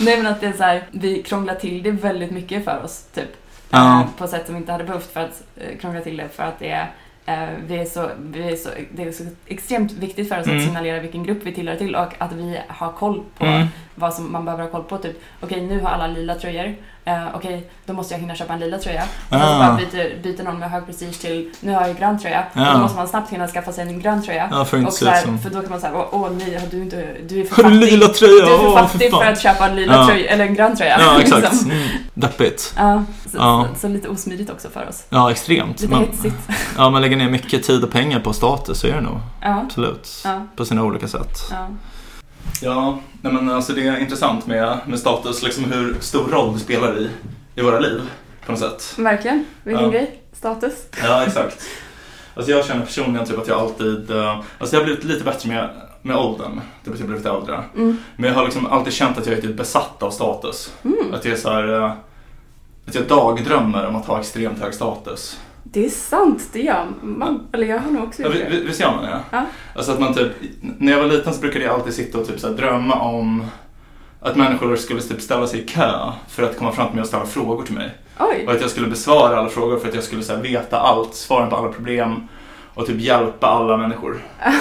nej 0.00 0.16
men 0.22 0.26
att 0.26 0.40
det 0.40 0.46
är 0.46 0.52
så 0.52 0.62
här, 0.62 0.84
vi 0.90 1.22
krånglar 1.22 1.54
till 1.54 1.82
det 1.82 1.90
väldigt 1.90 2.30
mycket 2.30 2.64
för 2.64 2.84
oss. 2.84 3.04
Typ. 3.14 3.36
Ja. 3.70 4.00
Eh, 4.00 4.06
på 4.18 4.26
sätt 4.28 4.46
som 4.46 4.54
vi 4.54 4.60
inte 4.60 4.72
hade 4.72 4.84
behövt 4.84 5.12
för 5.12 5.20
att 5.20 5.42
eh, 5.56 5.78
krångla 5.80 6.00
till 6.00 6.16
det. 6.16 6.28
För 6.28 6.42
att 6.42 6.58
det 6.58 6.70
är, 6.70 6.90
eh, 7.26 7.48
vi 7.66 7.78
är 7.78 7.84
så, 7.84 8.10
vi 8.18 8.52
är 8.52 8.56
så, 8.56 8.68
det 8.94 9.02
är 9.02 9.12
så 9.12 9.24
extremt 9.46 9.92
viktigt 9.92 10.28
för 10.28 10.40
oss 10.40 10.46
Mm. 10.46 10.58
att 10.58 10.64
signalera 10.64 11.00
vilken 11.00 11.24
grupp 11.24 11.38
vi 11.42 11.52
tillhör 11.54 11.76
till 11.76 11.94
och 11.96 12.12
att 12.18 12.32
vi 12.32 12.58
har 12.68 12.92
koll 12.92 13.22
på 13.38 13.44
Mm. 13.44 13.66
Vad 14.00 14.14
som 14.14 14.32
man 14.32 14.44
behöver 14.44 14.64
ha 14.64 14.70
koll 14.70 14.82
på. 14.84 14.98
Typ, 14.98 15.22
okej 15.40 15.60
nu 15.66 15.80
har 15.80 15.90
alla 15.90 16.06
lila 16.06 16.34
tröjor. 16.34 16.74
Eh, 17.04 17.22
okej, 17.34 17.70
då 17.86 17.92
måste 17.92 18.14
jag 18.14 18.20
hinna 18.20 18.34
köpa 18.34 18.52
en 18.52 18.60
lila 18.60 18.78
tröja. 18.78 19.02
Och 19.02 19.08
sen 19.30 19.40
så 19.40 19.46
Ah. 19.46 19.58
bara 19.58 19.76
byter, 19.76 20.22
byter 20.22 20.42
någon 20.44 20.58
med 20.58 20.70
hög 20.70 20.86
prestige 20.86 21.20
till 21.20 21.50
nu 21.60 21.72
har 21.74 21.86
jag 21.86 21.96
grön 21.98 22.18
tröja. 22.18 22.44
Ja. 22.52 22.68
Och 22.68 22.74
då 22.74 22.82
måste 22.82 22.96
man 22.98 23.08
snabbt 23.08 23.30
hinna 23.32 23.48
skaffa 23.48 23.72
sig 23.72 23.88
en 23.88 24.00
grön 24.00 24.22
tröja. 24.22 24.48
Ja, 24.52 24.64
för 24.64 24.86
Och 24.86 24.92
så 24.92 25.06
här. 25.08 25.38
För 25.42 25.50
då 25.50 25.60
kan 25.60 25.70
man 25.70 25.80
säga, 25.80 25.92
åh, 26.12 26.30
nej, 26.30 26.58
har 26.58 26.66
du, 26.70 26.82
inte, 26.82 27.16
du 27.28 27.40
är 27.40 27.44
för 27.44 27.62
Har 27.62 27.70
du 27.70 27.76
fattig. 27.80 27.92
lila 27.92 28.08
tröja? 28.08 28.46
Du 28.46 28.52
är 28.54 28.58
för 28.58 28.66
Åh, 28.66 28.78
fattig 28.78 29.10
för 29.10 29.18
fan. 29.18 29.32
att 29.32 29.40
köpa 29.40 29.68
en 29.68 29.76
lila 29.76 29.94
Ja. 29.96 30.06
tröja, 30.06 30.30
eller 30.30 30.44
en 30.46 30.54
grön 30.54 30.76
tröja. 30.76 30.96
Ja, 31.00 31.20
exakt. 31.20 31.42
liksom. 31.52 31.70
Mm. 31.70 31.88
Deppigt. 32.14 32.74
Ja, 32.76 33.04
så, 33.30 33.36
Ja. 33.38 33.68
Så, 33.74 33.80
så 33.80 33.88
lite 33.88 34.08
osmidigt 34.08 34.50
också 34.50 34.68
för 34.70 34.88
oss. 34.88 35.04
Ja, 35.10 35.30
extremt. 35.30 35.80
Lite 35.80 35.92
Men, 35.94 36.00
hetsigt. 36.04 36.36
ja, 36.76 36.90
man 36.90 37.02
lägger 37.02 37.16
ner 37.16 37.30
mycket 37.30 37.62
tid 37.62 37.84
och 37.84 37.90
pengar 37.92 38.20
på 38.20 38.32
status, 38.32 38.78
så 38.80 38.86
är 38.86 38.92
det 38.92 39.00
nog. 39.00 39.18
Ja, 39.42 39.60
Absolut. 39.66 40.26
På 40.56 40.64
sina 40.64 40.82
olika 40.84 41.08
sätt. 41.08 41.38
Ja. 42.62 42.98
Nej 43.22 43.32
men 43.32 43.50
alltså 43.50 43.72
det 43.72 43.86
är 43.86 43.98
intressant 43.98 44.46
med, 44.46 44.78
med 44.86 44.98
status, 44.98 45.42
liksom 45.42 45.64
hur 45.72 45.96
stor 46.00 46.28
roll 46.28 46.52
det 46.54 46.58
spelar 46.60 46.98
i, 46.98 47.10
i 47.54 47.62
våra 47.62 47.78
liv 47.80 48.00
på 48.46 48.52
något 48.52 48.60
sätt. 48.60 48.94
Verkligen. 48.98 49.44
Vilken 49.62 49.84
Ja. 49.84 49.90
grej. 49.90 50.22
Status. 50.32 50.72
Ja, 51.02 51.24
exakt. 51.26 51.62
Alltså 52.34 52.52
jag 52.52 52.64
känner 52.66 52.84
personligen 52.84 53.26
typ 53.26 53.38
att 53.38 53.48
jag 53.48 53.60
alltid, 53.60 54.10
eh, 54.10 54.40
alltså 54.58 54.76
jag 54.76 54.80
har 54.80 54.84
blivit 54.84 55.04
lite 55.04 55.24
bättre 55.24 55.48
med, 55.48 55.70
med 56.02 56.16
åldern, 56.16 56.60
typ 56.84 56.92
att 56.94 56.98
jag 57.00 57.08
blivit 57.08 57.26
äldre. 57.26 57.64
Mm. 57.76 57.96
Men 58.16 58.28
jag 58.28 58.34
har 58.36 58.44
liksom 58.44 58.66
alltid 58.66 58.92
känt 58.92 59.18
att 59.18 59.26
jag 59.26 59.38
är 59.38 59.42
typ 59.42 59.56
besatt 59.56 60.02
av 60.02 60.10
status. 60.10 60.72
Mm. 60.84 61.14
Att 61.14 61.24
jag 61.24 61.34
är 61.34 61.38
så 61.38 61.50
här, 61.50 61.72
eh, 61.82 61.92
att 62.86 62.94
jag 62.94 63.04
dagdrömmer 63.08 63.86
om 63.86 63.96
att 63.96 64.06
ha 64.06 64.20
extremt 64.20 64.58
hög 64.60 64.74
status. 64.74 65.40
Det 65.62 65.84
är 65.86 65.90
sant, 65.90 66.48
det 66.52 66.60
gör 66.62 66.86
man. 67.02 67.46
Eller 67.52 67.66
jag 67.66 67.78
har 67.78 67.90
nog 67.90 68.04
också 68.04 68.22
Ja, 68.22 68.28
gjort 68.28 68.36
vi- 68.36 68.42
det. 68.42 68.48
vi- 68.50 68.66
Visst 68.66 68.80
gör 68.80 68.90
man 68.90 69.04
det? 69.04 69.20
Ja. 69.30 69.44
Alltså 69.74 69.92
att 69.92 70.00
man 70.00 70.14
typ, 70.14 70.30
när 70.78 70.92
jag 70.92 70.98
var 70.98 71.06
liten 71.06 71.34
så 71.34 71.40
brukade 71.40 71.64
jag 71.64 71.74
alltid 71.74 71.94
sitta 71.94 72.18
och 72.18 72.26
typ 72.28 72.40
så 72.40 72.48
drömma 72.48 72.94
om 72.94 73.44
att 74.20 74.36
människor 74.36 74.76
skulle 74.76 75.00
typ 75.02 75.20
ställa 75.20 75.46
sig 75.46 75.60
i 75.60 75.66
kö 75.66 75.92
för 76.28 76.42
att 76.42 76.58
komma 76.58 76.72
fram 76.72 76.86
till 76.86 76.94
mig 76.96 77.02
och 77.02 77.08
ställa 77.08 77.26
frågor 77.26 77.64
till 77.64 77.74
mig. 77.74 77.90
Oj! 78.18 78.44
Och 78.46 78.52
att 78.52 78.60
jag 78.60 78.70
skulle 78.70 78.86
besvara 78.88 79.38
alla 79.38 79.48
frågor 79.48 79.78
för 79.78 79.88
att 79.88 79.94
jag 79.94 80.04
skulle 80.04 80.22
så 80.22 80.36
veta 80.36 80.80
allt, 80.80 81.14
svara 81.14 81.46
på 81.46 81.56
alla 81.56 81.68
problem 81.72 82.28
och 82.74 82.86
typ 82.86 83.00
hjälpa 83.00 83.46
alla 83.46 83.76
människor. 83.76 84.22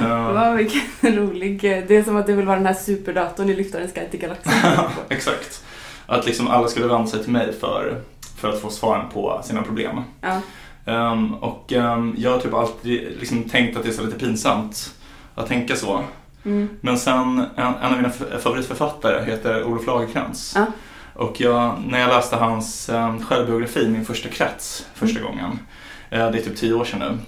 Ja, 0.00 0.32
Wow, 0.32 0.56
vilken 0.56 0.80
rolig... 1.02 1.60
Det 1.62 1.96
är 1.96 2.02
som 2.02 2.16
att 2.16 2.26
du 2.26 2.34
vill 2.34 2.46
vara 2.46 2.56
den 2.56 2.66
här 2.66 2.74
superdatorn 2.74 3.48
i 3.50 3.54
Lyftarens 3.54 3.92
guide 3.92 4.10
till 4.10 4.20
galaxen. 4.20 4.52
exakt. 5.08 5.64
Att 6.06 6.26
liksom 6.26 6.48
alla 6.48 6.68
skulle 6.68 6.86
vända 6.86 7.06
sig 7.06 7.22
till 7.22 7.32
mig 7.32 7.52
för, 7.60 8.00
för 8.44 8.52
att 8.52 8.60
få 8.60 8.70
svaren 8.70 9.08
på 9.12 9.40
sina 9.44 9.62
problem. 9.62 10.00
Ja. 10.20 10.40
Ehm, 10.86 11.34
och 11.34 11.72
ehm, 11.72 12.14
jag 12.18 12.30
har 12.30 12.38
typ 12.38 12.54
alltid 12.54 13.16
liksom 13.20 13.44
tänkt 13.44 13.76
att 13.76 13.82
det 13.82 13.88
är 13.88 13.92
så 13.92 14.02
lite 14.02 14.18
pinsamt 14.18 14.94
att 15.34 15.46
tänka 15.48 15.76
så. 15.76 16.00
Mm. 16.44 16.68
Men 16.80 16.98
sen, 16.98 17.44
en, 17.56 17.74
en 17.82 17.92
av 17.92 17.96
mina 17.96 18.10
favoritförfattare 18.38 19.24
heter 19.24 19.64
Olof 19.64 19.86
Lagercrantz. 19.86 20.52
Ja. 20.56 20.66
Och 21.14 21.40
jag, 21.40 21.74
när 21.86 22.00
jag 22.00 22.08
läste 22.08 22.36
hans 22.36 22.88
um, 22.88 23.22
självbiografi, 23.24 23.88
Min 23.88 24.04
första 24.04 24.28
krets, 24.28 24.86
första 24.94 25.18
Mm. 25.20 25.30
gången, 25.32 25.58
eh, 26.10 26.30
det 26.30 26.38
är 26.38 26.42
typ 26.42 26.56
tio 26.56 26.74
år 26.74 26.84
sedan 26.84 27.00
nu, 27.00 27.18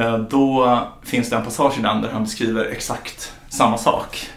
eh, 0.00 0.18
då 0.18 0.78
finns 1.02 1.30
det 1.30 1.36
en 1.36 1.44
passage 1.44 1.78
i 1.78 1.82
den 1.82 2.02
där 2.02 2.10
han 2.10 2.24
beskriver 2.24 2.64
exakt 2.64 3.32
samma 3.48 3.78
sak. 3.78 4.28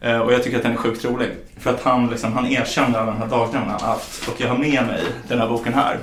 Eh, 0.00 0.18
och 0.18 0.32
jag 0.32 0.42
tycker 0.42 0.56
att 0.56 0.62
den 0.62 0.72
är 0.72 0.76
sjukt 0.76 1.04
rolig. 1.04 1.30
För 1.58 1.70
att 1.70 1.82
han, 1.82 2.06
liksom, 2.06 2.32
han 2.32 2.46
erkänner 2.46 2.98
alla 2.98 3.10
de 3.10 3.18
här 3.18 3.26
dagdrömmarna 3.26 3.72
han 3.72 3.88
haft. 3.88 4.28
Och 4.28 4.40
jag 4.40 4.48
har 4.48 4.58
med 4.58 4.86
mig 4.86 5.02
den 5.28 5.38
här 5.38 5.48
boken 5.48 5.74
här. 5.74 5.98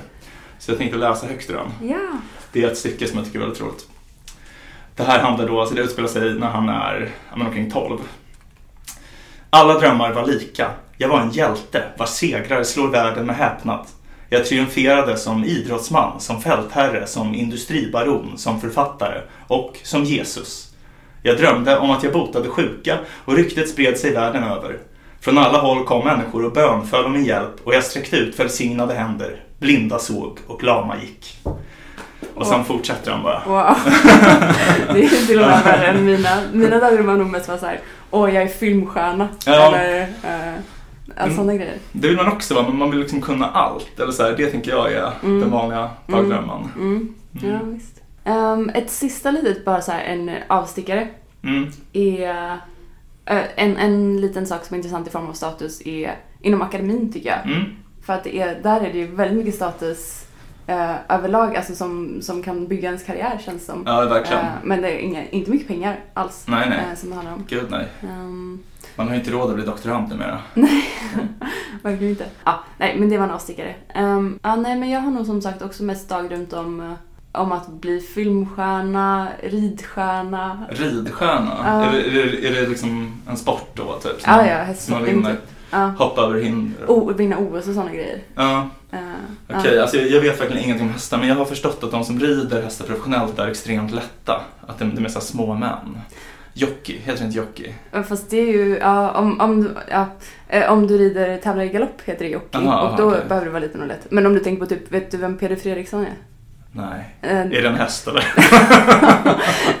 Så 0.58 0.70
jag 0.70 0.78
tänkte 0.78 0.98
läsa 0.98 1.26
högt 1.26 1.50
ur 1.50 1.54
den. 1.54 1.88
Ja. 1.90 2.18
Det 2.52 2.64
är 2.64 2.70
ett 2.70 2.78
stycke 2.78 3.06
som 3.06 3.16
jag 3.16 3.26
tycker 3.26 3.38
är 3.38 3.42
väldigt 3.42 3.62
roligt. 3.62 3.86
Det 4.96 5.02
här 5.02 5.18
handlar 5.18 5.48
då, 5.48 5.60
alltså 5.60 5.74
det 5.74 5.82
utspelar 5.82 6.08
sig 6.08 6.34
när 6.34 6.48
han 6.48 6.68
är 6.68 7.10
ja, 7.30 7.36
men 7.36 7.46
omkring 7.46 7.70
12. 7.70 7.98
Alla 9.50 9.78
drömmar 9.78 10.12
var 10.12 10.26
lika. 10.26 10.70
Jag 10.96 11.08
var 11.08 11.20
en 11.20 11.30
hjälte 11.30 11.84
vars 11.98 12.08
segrar 12.08 12.62
slår 12.62 12.88
världen 12.88 13.26
med 13.26 13.36
häpnad. 13.36 13.86
Jag 14.28 14.44
triumferade 14.44 15.16
som 15.16 15.44
idrottsman, 15.44 16.20
som 16.20 16.42
fältherre, 16.42 17.06
som 17.06 17.34
industribaron, 17.34 18.38
som 18.38 18.60
författare 18.60 19.20
och 19.46 19.78
som 19.82 20.04
Jesus. 20.04 20.65
Jag 21.26 21.36
drömde 21.36 21.78
om 21.78 21.90
att 21.90 22.02
jag 22.02 22.12
botade 22.12 22.48
sjuka 22.48 22.98
och 23.24 23.34
ryktet 23.36 23.68
spred 23.68 23.98
sig 23.98 24.12
världen 24.12 24.44
över. 24.44 24.78
Från 25.20 25.38
alla 25.38 25.58
håll 25.58 25.84
kom 25.84 26.04
människor 26.04 26.44
och 26.44 26.52
bönföll 26.52 27.04
om 27.04 27.12
min 27.12 27.24
hjälp 27.24 27.54
och 27.64 27.74
jag 27.74 27.84
sträckte 27.84 28.16
ut 28.16 28.40
välsignade 28.40 28.94
händer. 28.94 29.40
Blinda 29.58 29.98
såg 29.98 30.38
och 30.46 30.62
lama 30.64 30.94
gick. 31.00 31.38
Och 32.34 32.46
sen 32.46 32.64
fortsätter 32.64 33.10
han 33.10 33.22
bara. 33.22 33.42
Wow. 33.46 33.76
det 34.94 35.04
är 35.04 35.26
till 35.26 35.38
och 35.40 35.46
med 35.46 35.64
värre 35.64 35.86
än 35.86 36.04
mina. 36.04 36.38
Mina 36.52 36.78
dagdrömmar 36.78 37.12
har 37.12 37.18
nog 37.18 37.30
mest 37.30 37.48
varit 37.48 37.60
såhär, 37.60 37.80
åh 38.10 38.34
jag 38.34 38.42
är 38.42 38.48
filmstjärna. 38.48 39.28
Ja. 39.46 39.76
Eller 39.76 40.00
uh, 40.02 40.54
Mm. 41.20 41.34
sådana 41.36 41.54
grejer. 41.54 41.74
Det 41.92 42.08
vill 42.08 42.16
man 42.16 42.28
också 42.28 42.54
vara, 42.54 42.68
men 42.68 42.76
man 42.78 42.90
vill 42.90 43.00
liksom 43.00 43.20
kunna 43.20 43.50
allt. 43.50 44.00
Eller 44.00 44.12
så 44.12 44.22
här, 44.22 44.34
det 44.36 44.46
tänker 44.46 44.70
jag 44.70 44.92
är 44.92 45.10
Mm. 45.22 45.40
den 45.40 45.50
vanliga 45.50 45.90
dagdrömmen. 46.06 46.68
Mm. 46.76 47.14
Ja, 47.32 47.48
Mm. 47.48 47.74
visst. 47.74 48.02
Ehm, 48.26 48.70
ett 48.74 48.90
sista 48.90 49.30
litet, 49.30 49.64
bara 49.64 49.80
så 49.80 49.92
här, 49.92 50.04
en 50.04 50.30
avstickare. 50.48 51.08
Mm. 51.42 51.70
är 51.92 52.52
eh, 53.24 53.42
en, 53.56 53.76
en 53.76 54.20
liten 54.20 54.46
sak 54.46 54.64
som 54.64 54.74
är 54.74 54.78
intressant 54.78 55.08
i 55.08 55.10
form 55.10 55.26
av 55.26 55.32
status 55.32 55.86
är 55.86 56.16
inom 56.40 56.62
akademin 56.62 57.12
tycker 57.12 57.28
jag. 57.28 57.46
Mm. 57.46 57.64
För 58.06 58.12
att 58.12 58.24
det 58.24 58.40
är, 58.40 58.62
där 58.62 58.80
är 58.80 58.92
det 58.92 58.98
ju 58.98 59.06
väldigt 59.06 59.38
mycket 59.38 59.54
status 59.54 60.26
eh, 60.66 60.94
överlag, 61.08 61.56
alltså 61.56 61.74
som, 61.74 62.22
som 62.22 62.42
kan 62.42 62.68
bygga 62.68 62.88
ens 62.88 63.04
karriär 63.04 63.40
känns 63.44 63.66
som. 63.66 63.82
Ja, 63.86 64.04
verkligen. 64.04 64.44
Eh, 64.44 64.50
men 64.62 64.82
det 64.82 64.90
är 64.90 64.98
inga, 64.98 65.28
inte 65.28 65.50
mycket 65.50 65.68
pengar 65.68 66.00
alls 66.14 66.44
Nej, 66.48 66.68
nej. 66.68 66.96
som 66.96 67.08
det 67.10 67.14
handlar 67.14 67.34
om. 67.34 67.44
Gud 67.48 67.66
nej. 67.70 67.88
Ehm, 68.02 68.62
Man 68.96 69.06
har 69.06 69.14
ju 69.14 69.20
inte 69.20 69.32
råd 69.32 69.48
att 69.50 69.54
bli 69.54 69.64
doktorand 69.64 70.08
numera. 70.08 70.40
verkligen 71.82 72.10
inte. 72.10 72.26
Ja, 72.44 72.64
nej 72.78 72.96
men 72.98 73.08
det 73.10 73.18
var 73.18 73.24
en 73.24 73.30
avstickare. 73.30 73.74
Um, 73.96 74.38
ja, 74.42 74.56
nej 74.56 74.76
men 74.76 74.90
jag 74.90 75.00
har 75.00 75.10
nog 75.10 75.26
som 75.26 75.42
sagt 75.42 75.62
också 75.62 75.82
mest 75.82 76.08
dagdrömt 76.08 76.52
om, 76.52 76.80
eh, 76.80 76.92
om 77.36 77.52
att 77.52 77.68
bli 77.68 78.00
filmstjärna, 78.00 79.28
ridstjärna. 79.42 80.58
Ridstjärna? 80.70 81.56
Ja. 81.64 81.84
Är, 81.84 81.92
det, 81.92 82.22
är, 82.22 82.26
det, 82.26 82.48
är 82.48 82.52
det 82.62 82.68
liksom 82.68 83.20
en 83.28 83.36
sport 83.36 83.70
då? 83.74 83.98
Typ, 84.02 84.20
som 84.20 84.32
Ja, 84.32 84.36
man- 84.36 84.46
ja, 84.48 84.56
hästhoppning 84.56 85.24
typ. 85.24 85.38
Ja. 85.70 85.78
Hoppa 85.98 86.22
över 86.22 86.40
hinder? 86.40 86.90
O, 86.90 87.12
vinna 87.16 87.38
OS 87.38 87.68
och 87.68 87.74
sådana 87.74 87.90
grejer. 87.92 88.18
Ja, 88.34 88.68
Eh, 88.90 88.98
okej. 89.58 89.74
ja. 89.74 89.82
Alltså, 89.82 89.96
jag, 89.96 90.10
jag 90.10 90.20
vet 90.20 90.40
verkligen 90.40 90.64
ingenting 90.64 90.86
om 90.86 90.92
hästar, 90.92 91.18
men 91.18 91.28
jag 91.28 91.34
har 91.34 91.44
förstått 91.44 91.84
att 91.84 91.90
de 91.90 92.04
som 92.04 92.20
rider 92.20 92.62
hästar 92.62 92.84
professionellt 92.86 93.38
är 93.38 93.48
extremt 93.48 93.90
lätta. 93.92 94.40
Att 94.66 94.78
de, 94.78 94.94
de 94.94 95.04
är 95.04 95.08
så 95.08 95.20
små 95.20 95.54
män. 95.54 95.98
Jockey, 96.52 96.98
heter 96.98 97.18
det 97.20 97.24
inte 97.26 97.38
jockey? 97.38 97.72
Fast 98.08 98.30
det 98.30 98.36
är 98.36 98.46
ju, 98.52 98.78
ja, 98.78 99.10
om, 99.10 99.40
om, 99.40 99.62
du, 99.62 99.70
ja, 99.90 100.06
eh, 100.48 100.72
om 100.72 100.86
du 100.86 100.98
rider 100.98 101.38
tävlar 101.38 101.64
i 101.64 101.68
galopp 101.68 102.02
heter 102.04 102.24
det 102.24 102.30
jockey. 102.30 102.58
Aha, 102.58 102.88
och 102.90 102.96
då 102.96 103.08
okej. 103.08 103.20
behöver 103.28 103.46
du 103.46 103.52
vara 103.52 103.62
liten 103.62 103.80
och 103.80 103.86
lätt. 103.86 104.06
Men 104.10 104.26
om 104.26 104.34
du 104.34 104.40
tänker 104.40 104.60
på 104.60 104.66
typ, 104.66 104.92
vet 104.92 105.10
du 105.10 105.16
vem 105.16 105.38
Peder 105.38 105.56
Fredriksson 105.56 106.00
är? 106.00 106.12
Nej. 106.76 107.14
Eh, 107.22 107.40
Är 107.40 107.62
det 107.62 107.68
en 107.68 107.74
häst 107.74 108.08
eller? 108.08 108.24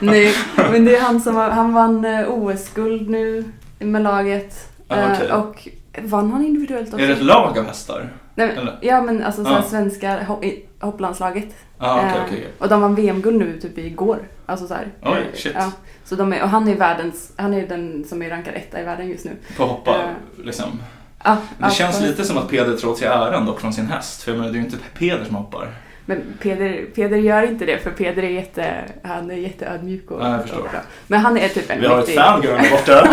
Nej, 0.00 0.34
men 0.56 0.84
det 0.84 0.96
är 0.96 1.00
han 1.00 1.20
som 1.20 1.36
har, 1.36 1.50
han 1.50 1.72
vann 1.74 2.04
eh, 2.04 2.28
OS-guld 2.28 3.10
nu 3.10 3.44
med 3.78 4.02
laget. 4.02 4.68
Ah, 4.88 4.96
Eh, 4.96 5.10
okej. 5.12 5.30
Och 5.32 5.68
vann 6.02 6.32
han 6.32 6.44
individuellt 6.46 6.88
också? 6.94 7.04
Är 7.04 7.06
det 7.08 7.12
ett 7.12 7.22
lag 7.22 7.58
av 7.58 7.66
hästar? 7.66 8.08
Nej, 8.34 8.52
men, 8.56 8.68
ja 8.80 9.02
men 9.02 9.22
alltså 9.24 9.42
Ja. 9.42 9.62
svenska 9.62 10.18
ho- 10.20 10.44
i 10.44 10.66
hopplandslaget. 10.80 11.48
Eh, 11.80 11.96
okej. 11.96 12.20
okej. 12.26 12.46
Och 12.58 12.68
de 12.68 12.80
vann 12.80 12.94
VM-guld 12.94 13.38
nu 13.38 13.60
typ 13.60 13.78
igår. 13.78 14.18
Alltså 14.46 14.66
såhär. 14.66 14.88
Oj, 15.02 15.10
eh, 15.12 15.38
shit. 15.38 15.52
Ja. 15.54 15.70
Så 16.04 16.14
de 16.14 16.32
är, 16.32 16.42
och 16.42 16.48
han 16.48 16.68
är 16.68 16.76
världens, 16.76 17.32
han 17.36 17.54
är 17.54 17.66
den 17.66 18.04
som 18.08 18.22
är 18.22 18.30
rankad 18.30 18.54
etta 18.54 18.80
i 18.80 18.84
världen 18.84 19.08
just 19.08 19.24
nu. 19.24 19.30
På 19.56 19.64
hoppa, 19.66 19.94
Eh, 19.94 20.44
liksom. 20.44 20.80
Ja, 21.24 21.36
Det 21.58 21.70
känns 21.70 22.00
lite 22.00 22.24
som 22.24 22.38
att 22.38 22.48
Peder 22.48 22.76
tar 22.76 22.88
åt 22.88 22.98
sig 22.98 23.08
äran 23.08 23.46
dock 23.46 23.60
från 23.60 23.72
sin 23.72 23.86
häst. 23.86 24.22
För 24.22 24.30
jag 24.30 24.38
menar, 24.38 24.52
det 24.52 24.58
är 24.58 24.60
ju 24.60 24.64
inte 24.66 24.78
Peder 24.98 25.24
som 25.24 25.34
hoppar. 25.36 25.68
Men 26.08 26.22
Peder, 26.42 26.86
Peder 26.94 27.16
gör 27.16 27.42
inte 27.42 27.66
det 27.66 27.78
för 27.78 27.90
Peder 27.90 28.22
är 28.22 28.28
jätte, 28.28 28.84
han 29.02 29.30
är 29.30 29.34
jätteödmjuk 29.34 30.10
och, 30.10 30.20
Ja, 30.22 30.38
och 30.38 30.62
bra. 30.62 30.80
Men 31.06 31.20
han 31.20 31.36
är 31.38 31.48
typ 31.48 31.70
en 31.70 31.80
Vi 31.80 31.86
har 31.86 31.98
ett 31.98 32.14
fangirl 32.14 32.62
där 32.62 32.70
borta. 32.70 33.08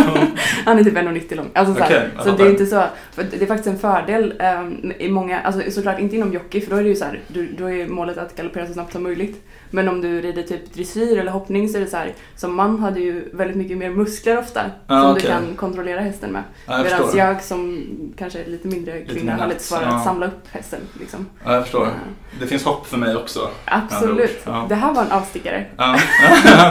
Han 0.66 0.80
är 0.80 0.84
typ 0.84 0.94
1,90 0.94 1.36
lång. 1.36 1.50
Alltså, 1.54 1.74
så, 1.74 1.94
jag 1.94 2.26
så 2.26 2.32
det 2.32 2.44
är 2.44 2.50
inte 2.50 2.66
så, 2.66 2.84
för 3.12 3.24
det 3.24 3.42
är 3.42 3.46
faktiskt 3.46 3.68
en 3.68 3.80
fördel 3.80 4.34
um, 4.60 4.94
i 5.00 5.10
många, 5.10 5.40
alltså 5.40 5.72
såklart 5.72 6.00
inte 6.00 6.16
inom 6.16 6.34
jockey 6.34 6.62
för 6.62 6.72
då 6.72 6.78
är 6.78 6.84
det 6.84 6.90
ju 6.90 6.96
så 6.96 7.06
här, 7.06 7.20
du, 7.28 7.48
då 7.58 7.66
är 7.72 7.88
målet 7.88 8.18
att 8.18 8.36
galoppera 8.36 8.68
så 8.68 8.74
snabbt 8.74 8.94
som 8.94 9.04
möjligt. 9.04 9.44
Men 9.74 9.88
om 9.88 10.02
du 10.02 10.22
rider 10.22 10.44
typ 10.44 10.74
dressyr 10.74 11.18
eller 11.18 11.32
hoppning 11.32 11.70
så 11.70 11.78
är 11.78 11.82
det 11.82 11.88
så 11.88 11.98
här, 11.98 12.14
som 12.36 12.56
man 12.56 12.80
hade 12.80 13.00
ju 13.00 13.30
väldigt 13.34 13.58
mycket 13.58 13.78
mer 13.78 13.90
muskler 13.90 14.38
ofta 14.38 14.62
Ah, 14.88 15.02
som 15.02 15.12
okej. 15.12 15.22
du 15.22 15.28
kan 15.28 15.56
kontrollera 15.56 16.00
hästen 16.00 16.32
med. 16.32 16.44
Ja, 16.68 16.74
jag 16.78 16.84
Medan 16.84 17.18
jag 17.18 17.44
som 17.44 17.86
kanske 18.18 18.44
är 18.44 18.50
lite 18.50 18.68
mindre 18.68 19.02
kvinna 19.02 19.36
har 19.36 19.48
lite 19.48 19.64
svårare 19.64 19.86
ja. 19.86 19.96
att 19.96 20.04
samla 20.04 20.26
upp 20.26 20.48
hästen. 20.52 20.80
Liksom. 21.00 21.26
Ja, 21.46 21.54
jag 21.54 21.64
förstår. 21.64 21.86
Ja. 21.86 21.92
Det 22.40 22.48
finns 22.48 22.64
hopp 22.64 22.88
för 22.88 22.98
mig 22.98 23.16
också. 23.16 23.50
Absolut. 23.66 24.42
Ja. 24.46 24.66
Det 24.70 24.76
här 24.76 24.94
var 24.94 25.02
en 25.02 25.12
avstickare. 25.12 25.66
Ja, 25.78 26.00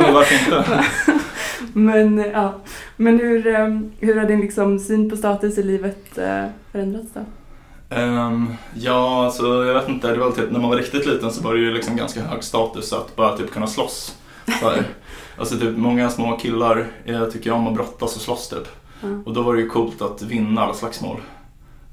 men 0.01 0.15
varför 0.15 0.35
inte? 0.35 0.85
Men, 1.73 2.19
ja. 2.19 2.55
Men 2.97 3.19
hur, 3.19 3.47
um, 3.47 3.93
hur 4.01 4.17
har 4.17 4.27
din 4.27 4.41
liksom, 4.41 4.79
syn 4.79 5.11
på 5.11 5.17
status 5.17 5.59
i 5.59 5.63
livet 5.63 6.19
uh, 6.19 6.45
förändrats 6.73 7.09
då? 7.15 7.21
Ehm, 7.95 8.55
ja, 8.75 9.25
alltså 9.25 9.65
jag 9.65 9.75
vet 9.75 9.89
inte. 9.89 10.13
Det 10.13 10.19
var 10.19 10.27
väl 10.27 10.37
typ, 10.37 10.51
när 10.51 10.61
man 10.61 10.71
var 10.71 10.77
riktigt 10.77 11.07
liten 11.07 11.33
så 11.33 11.43
var 11.43 11.55
det 11.55 11.61
ju 11.61 11.75
liksom 11.75 11.97
ganska 11.97 12.23
hög 12.23 12.45
status 12.45 12.93
att 12.93 13.17
bara 13.17 13.37
typ 13.37 13.51
kunna 13.51 13.67
slåss. 13.67 14.17
Alltså 15.37 15.59
typ 15.59 15.77
många 15.77 16.11
små 16.11 16.37
killar 16.37 16.87
eh, 17.05 17.25
tycker 17.25 17.53
om 17.53 17.67
att 17.67 17.75
brottas 17.75 18.17
och 18.17 18.23
slåss 18.23 18.49
typ. 18.49 18.69
Ja. 19.01 19.09
Och 19.27 19.33
då 19.33 19.43
var 19.43 19.55
det 19.55 19.61
ju 19.61 19.69
coolt 19.69 20.03
att 20.03 20.23
vinna 20.23 20.63
alla 20.63 20.75
slagsmål. 20.75 21.21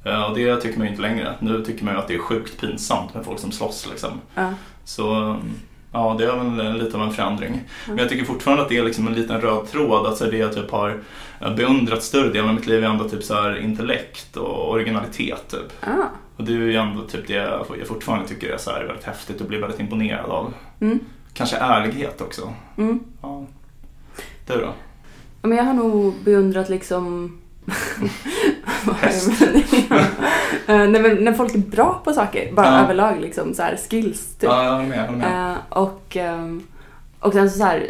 Eh, 0.04 0.24
och 0.24 0.36
det 0.38 0.56
tycker 0.56 0.78
man 0.78 0.88
ju 0.88 0.92
inte 0.92 1.02
längre. 1.02 1.34
Nu 1.40 1.66
tycker 1.66 1.86
man 1.86 1.94
ju 1.94 2.00
att 2.00 2.08
det 2.08 2.16
är 2.16 2.20
sjukt 2.20 2.62
pinsamt 2.62 3.14
med 3.14 3.26
folk 3.26 3.40
som 3.40 3.52
slåss 3.52 3.88
liksom. 3.90 4.22
Ja. 4.36 4.54
Så 4.84 5.14
mm, 5.14 5.54
ja, 5.92 6.16
det 6.18 6.26
är 6.26 6.36
väl 6.56 6.78
lite 6.78 6.98
av 6.98 7.04
en 7.04 7.12
förändring. 7.14 7.52
Men 7.52 7.62
Mm. 7.94 7.98
jag 8.00 8.10
tycker 8.10 8.26
fortfarande 8.26 8.64
att 8.64 8.70
det 8.70 8.78
är 8.78 8.84
liksom 8.84 9.08
en 9.08 9.14
liten 9.14 9.42
röd 9.42 9.68
tråd. 9.72 10.06
Att 10.08 10.18
så 10.18 10.24
här, 10.24 10.32
det 10.32 10.38
jag 10.38 10.54
typ 10.54 10.72
har 10.72 11.00
eh, 11.42 11.56
beundrat 11.56 12.04
större 12.04 12.30
delen 12.30 12.50
av 12.50 12.56
mitt 12.56 12.68
liv 12.68 12.84
är 12.84 12.88
ändå 12.90 13.10
typ 13.10 13.24
så 13.24 13.34
här 13.34 13.58
intellekt 13.60 14.38
och 14.38 14.70
originalitet. 14.72 15.48
Typ. 15.50 15.72
Ah. 15.82 16.04
Och 16.38 16.44
det 16.44 16.52
är 16.54 16.58
ju 16.58 16.76
ändå 16.76 17.04
typ 17.04 17.28
det 17.28 17.34
jag 17.80 17.88
fortfarande 17.88 18.28
tycker 18.28 18.50
är 18.50 18.58
så 18.58 18.72
här 18.72 18.84
väldigt 18.86 19.06
häftigt 19.06 19.42
och 19.42 19.48
blir 19.48 19.60
väldigt 19.62 19.80
imponerad 19.80 20.30
av. 20.30 20.54
Mm. 20.82 21.00
Kanske 21.34 21.56
ärlighet 21.58 22.22
också. 22.22 22.54
Mm. 22.78 23.00
Ja. 23.22 23.46
Du 24.48 24.54
då? 24.54 24.74
Men 25.42 25.58
jag 25.58 25.64
har 25.64 25.74
nog 25.74 26.14
beundrat 26.24 26.70
liksom... 26.70 27.38
Häst. 29.02 29.32
Eh, 30.68 30.88
men 30.90 31.16
när 31.24 31.34
folk 31.34 31.56
är 31.56 31.60
bra 31.60 32.02
på 32.04 32.14
saker, 32.14 32.54
bara 32.54 32.66
Ja. 32.66 32.80
överlag 32.84 33.22
liksom 33.22 33.54
så 33.54 33.62
här 33.64 33.78
skills 33.90 34.22
typ. 34.36 34.50
Ja, 34.50 34.64
jag 34.64 34.72
håller 34.72 34.88
med. 34.90 34.98
Jag 35.00 35.06
håller 35.06 35.18
med. 35.18 35.52
Eh, 35.52 35.58
och, 35.70 36.18
ehm, 36.18 36.64
och 37.20 37.34
sen 37.34 37.50
så, 37.52 37.58
så 37.58 37.64
här, 37.66 37.88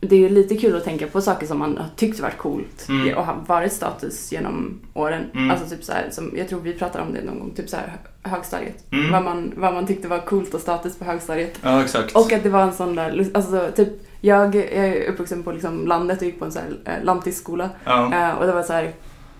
det 0.00 0.14
är 0.16 0.20
ju 0.20 0.28
lite 0.28 0.56
kul 0.56 0.76
att 0.76 0.84
tänka 0.84 1.06
på 1.06 1.20
saker 1.20 1.46
som 1.46 1.58
man 1.58 1.76
har 1.78 1.86
tyckt 1.96 2.20
varit 2.20 2.38
coolt 2.38 2.86
Mm. 2.88 3.16
och 3.16 3.26
har 3.26 3.36
varit 3.46 3.72
status 3.72 4.32
genom 4.32 4.80
åren. 4.94 5.22
Mm. 5.34 5.50
Alltså 5.50 5.68
typ 5.76 5.84
så 5.84 5.92
här, 5.92 6.08
som, 6.10 6.32
jag 6.36 6.48
tror 6.48 6.60
vi 6.60 6.72
pratade 6.72 7.04
om 7.04 7.12
det 7.14 7.22
någon 7.24 7.38
gång, 7.38 7.50
typ 7.56 7.68
så 7.68 7.76
här 7.76 7.92
högstadiet. 8.22 8.84
Mm. 8.92 9.12
Vad, 9.12 9.22
man, 9.24 9.52
vad 9.56 9.74
man 9.74 9.86
tyckte 9.86 10.08
var 10.08 10.18
coolt 10.18 10.54
och 10.54 10.60
status 10.60 10.96
på 10.98 11.04
högstadiet. 11.04 11.58
Ja, 11.62 11.82
exakt. 11.82 12.16
Och 12.16 12.32
att 12.32 12.42
det 12.42 12.48
var 12.48 12.62
en 12.62 12.72
sån 12.72 12.94
där, 12.96 13.26
alltså 13.34 13.68
typ, 13.76 13.88
jag, 14.20 14.54
jag 14.54 14.64
är 14.72 15.08
uppvuxen 15.08 15.42
på 15.42 15.52
liksom 15.52 15.86
landet 15.86 16.18
och 16.20 16.26
gick 16.26 16.38
på 16.38 16.44
en 16.44 16.52
sån 16.52 16.62
här 16.84 16.96
eh, 16.98 17.04
lantisskola. 17.04 17.70
ja. 17.84 18.14
Eh, 18.14 18.30
och 18.34 18.46
det 18.46 18.52
var 18.52 18.62
så 18.62 18.72
här, 18.72 18.92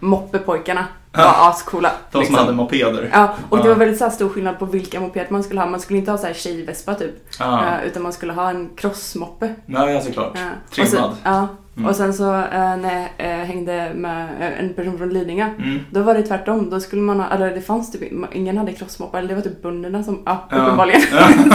moppepojkarna 0.04 0.86
var 1.12 1.48
ascoola. 1.50 1.88
De 1.88 2.12
som 2.12 2.20
liksom. 2.20 2.36
hade 2.36 2.52
mopeder. 2.52 3.10
Ja, 3.12 3.34
och 3.48 3.62
det 3.62 3.68
var 3.68 3.76
väldigt 3.76 3.98
så 3.98 4.10
stor 4.10 4.28
skillnad 4.28 4.58
på 4.58 4.64
vilka 4.64 5.00
mopeder 5.00 5.26
man 5.30 5.42
skulle 5.44 5.60
ha. 5.60 5.68
Man 5.68 5.80
skulle 5.80 5.98
inte 5.98 6.10
ha 6.10 6.18
så 6.18 6.26
här 6.26 6.34
tjejvespa 6.34 6.94
typ. 6.94 7.40
Eh, 7.40 7.86
utan 7.86 8.02
man 8.02 8.12
skulle 8.12 8.32
ha 8.32 8.50
en 8.50 8.70
crossmoppe. 8.76 9.54
ja, 9.66 9.90
ja 9.90 10.00
såklart. 10.00 10.38
Trimmad. 10.70 10.90
Sen, 10.90 11.32
ja. 11.32 11.48
Mm. 11.76 11.88
Och 11.88 11.96
sen 11.96 12.14
så 12.14 12.34
eh, 12.34 12.76
när 12.76 13.08
jag 13.18 13.30
eh, 13.40 13.44
hängde 13.46 13.92
med 13.94 14.28
eh, 14.40 14.60
en 14.64 14.74
person 14.74 14.98
från 14.98 15.08
Lidingö, 15.08 15.44
Mm. 15.58 15.78
då 15.90 16.02
var 16.02 16.14
det 16.14 16.22
tvärtom. 16.22 16.70
Då 16.70 16.80
skulle 16.80 17.02
man 17.02 17.20
ha, 17.20 17.28
eller 17.30 17.50
det 17.54 17.60
fanns 17.60 17.92
typ, 17.92 18.02
ingen 18.32 18.58
hade 18.58 18.72
crossmoppar, 18.72 19.18
eller 19.18 19.28
det 19.28 19.34
var 19.34 19.42
typ 19.42 19.62
bönderna 19.62 20.02
som, 20.02 20.22
ja, 20.26 20.48
Ja. 20.50 20.56
uppenbarligen, 20.56 21.00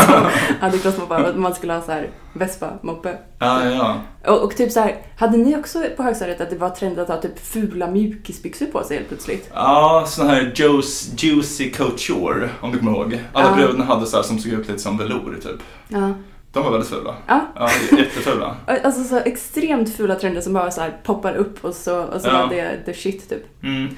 som 0.05 0.26
hade 0.59 0.78
crossmoppar 0.78 1.34
man 1.36 1.55
skulle 1.55 1.74
ha 1.74 1.82
så 1.82 1.91
här 1.91 2.09
vespa-moppe. 2.34 3.17
Ja, 3.39 3.65
ja. 3.65 3.95
Och, 4.28 4.43
och 4.43 4.55
typ 4.55 4.72
så 4.72 4.80
här, 4.80 4.95
hade 5.17 5.38
ni 5.38 5.55
också 5.57 5.84
på 5.97 6.03
högstadiet 6.03 6.41
att 6.41 6.49
det 6.49 6.55
var 6.57 6.70
trendigt 6.70 6.99
att 6.99 7.07
ha 7.09 7.22
typ 7.22 7.39
fula 7.39 7.88
mjukisbyxor 7.91 8.65
på 8.65 8.84
sig 8.84 8.97
helt 8.97 9.07
plötsligt? 9.09 9.49
Ja, 9.53 10.03
sån 10.07 10.28
här 10.28 10.51
Joe's 10.55 11.13
Juicy 11.26 11.72
Couture, 11.72 12.49
om 12.61 12.72
du 12.72 12.80
kommer 12.80 12.91
ihåg. 12.91 13.20
Alla 13.34 13.49
Ja. 13.49 13.55
bröderna 13.55 13.86
hade 13.86 14.05
så 14.05 14.15
här 14.17 14.24
som 14.24 14.39
såg 14.39 14.51
ut 14.51 14.67
lite 14.67 14.80
som 14.80 14.97
velour, 14.97 15.38
typ. 15.43 15.61
Ja. 15.88 16.13
De 16.51 16.63
var 16.63 16.71
väldigt 16.71 16.89
fula. 16.89 17.15
Ja. 17.27 17.41
Ja, 17.55 17.69
jättefula. 17.97 18.55
Alltså 18.83 19.03
så 19.03 19.17
extremt 19.17 19.95
fula 19.95 20.15
trender 20.15 20.41
som 20.41 20.53
bara 20.53 20.71
så 20.71 20.81
här 20.81 20.93
poppar 21.03 21.35
upp 21.35 21.65
och 21.65 21.73
så, 21.73 22.03
och 22.03 22.21
så 22.21 22.27
Ja. 22.27 22.33
var 22.37 22.49
det 22.55 22.83
the 22.85 22.93
shit 22.93 23.29
typ. 23.29 23.63
Mm. 23.63 23.97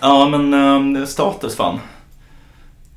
Ja, 0.00 0.28
men 0.28 0.54
um, 0.54 1.06
status 1.06 1.56
fan. 1.56 1.80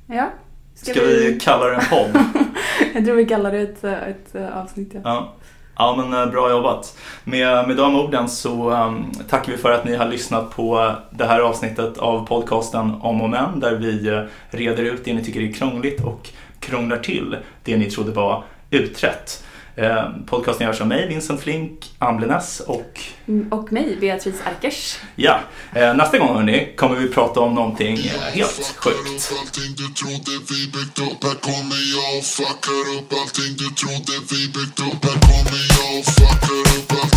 Ja. 0.07 0.29
Ska, 0.75 0.93
vi... 0.93 1.39
kalla 1.41 1.65
det 1.65 1.75
en 1.75 1.85
podd? 1.89 2.23
Jag 2.93 3.05
tror 3.05 3.15
vi 3.15 3.25
kallar 3.25 3.51
det 3.51 3.59
ett, 3.59 3.83
ett 3.83 4.35
eh, 4.35 4.57
avsnitt 4.57 4.91
ja. 4.93 4.99
ja. 5.03 5.33
Ja, 5.77 5.95
men 5.97 6.21
eh, 6.21 6.31
bra 6.31 6.49
jobbat. 6.49 6.97
Med, 7.23 7.67
med 7.67 7.77
de 7.77 7.95
orden 7.95 8.29
så 8.29 8.71
um, 8.71 9.11
tackar 9.29 9.51
vi 9.51 9.57
för 9.57 9.71
att 9.71 9.85
ni 9.85 9.95
har 9.95 10.05
lyssnat 10.05 10.55
på 10.55 10.95
det 11.11 11.25
här 11.25 11.39
avsnittet 11.39 11.97
av 11.97 12.27
podcasten 12.27 12.93
Om 13.01 13.21
och 13.21 13.29
Men 13.29 13.59
där 13.59 13.75
vi 13.75 14.07
eh, 14.07 14.21
reder 14.49 14.83
ut 14.83 15.05
det 15.05 15.13
ni 15.13 15.23
tycker 15.23 15.41
är 15.41 15.51
krångligt 15.51 16.03
och 16.03 16.29
krånglar 16.59 16.97
till 16.97 17.37
det 17.63 17.77
ni 17.77 17.91
trodde 17.91 18.11
var 18.11 18.43
utrett. 18.69 19.43
Eh, 19.75 20.09
podcasten 20.27 20.67
görs 20.67 20.81
av 20.81 20.87
mig, 20.87 21.07
Vincent 21.07 21.41
Flink, 21.41 21.91
Amblenäs 21.99 22.59
och 22.59 22.99
Mm, 23.27 23.53
Och 23.53 23.71
mig, 23.71 23.97
Beatrice 24.01 24.41
Erkers. 24.45 24.97
ja, 25.15 25.39
eh, 25.75 25.93
nästa 25.93 26.17
gång 26.17 26.35
hörni 26.35 26.73
kommer 26.77 26.95
vi 26.95 27.07
prata 27.07 27.39
om 27.39 27.55
någonting 27.55 27.97
eh, 27.97 28.21
helt 28.33 28.75
sjukt. 28.79 28.95
upp 28.97 29.39
allting 29.39 29.71
du 29.77 29.87
trodde 29.93 30.31
vi 30.49 30.59
byggt 30.75 30.99
upp 30.99 31.23
Här 31.23 31.35
kommer 31.49 31.79
jag 31.95 32.17
och 32.17 32.23
fuckar 32.37 32.83
upp 32.97 33.09
allting 33.19 33.51
du 33.61 33.67
trodde 33.81 34.13
vi 34.31 34.41
byggt 34.55 34.79
upp 34.79 35.01
Här 35.05 35.19
kommer 35.29 35.61
jag 35.77 35.99
och 35.99 36.05
fuckar 36.17 36.59
upp 36.77 36.91
allting 36.91 37.16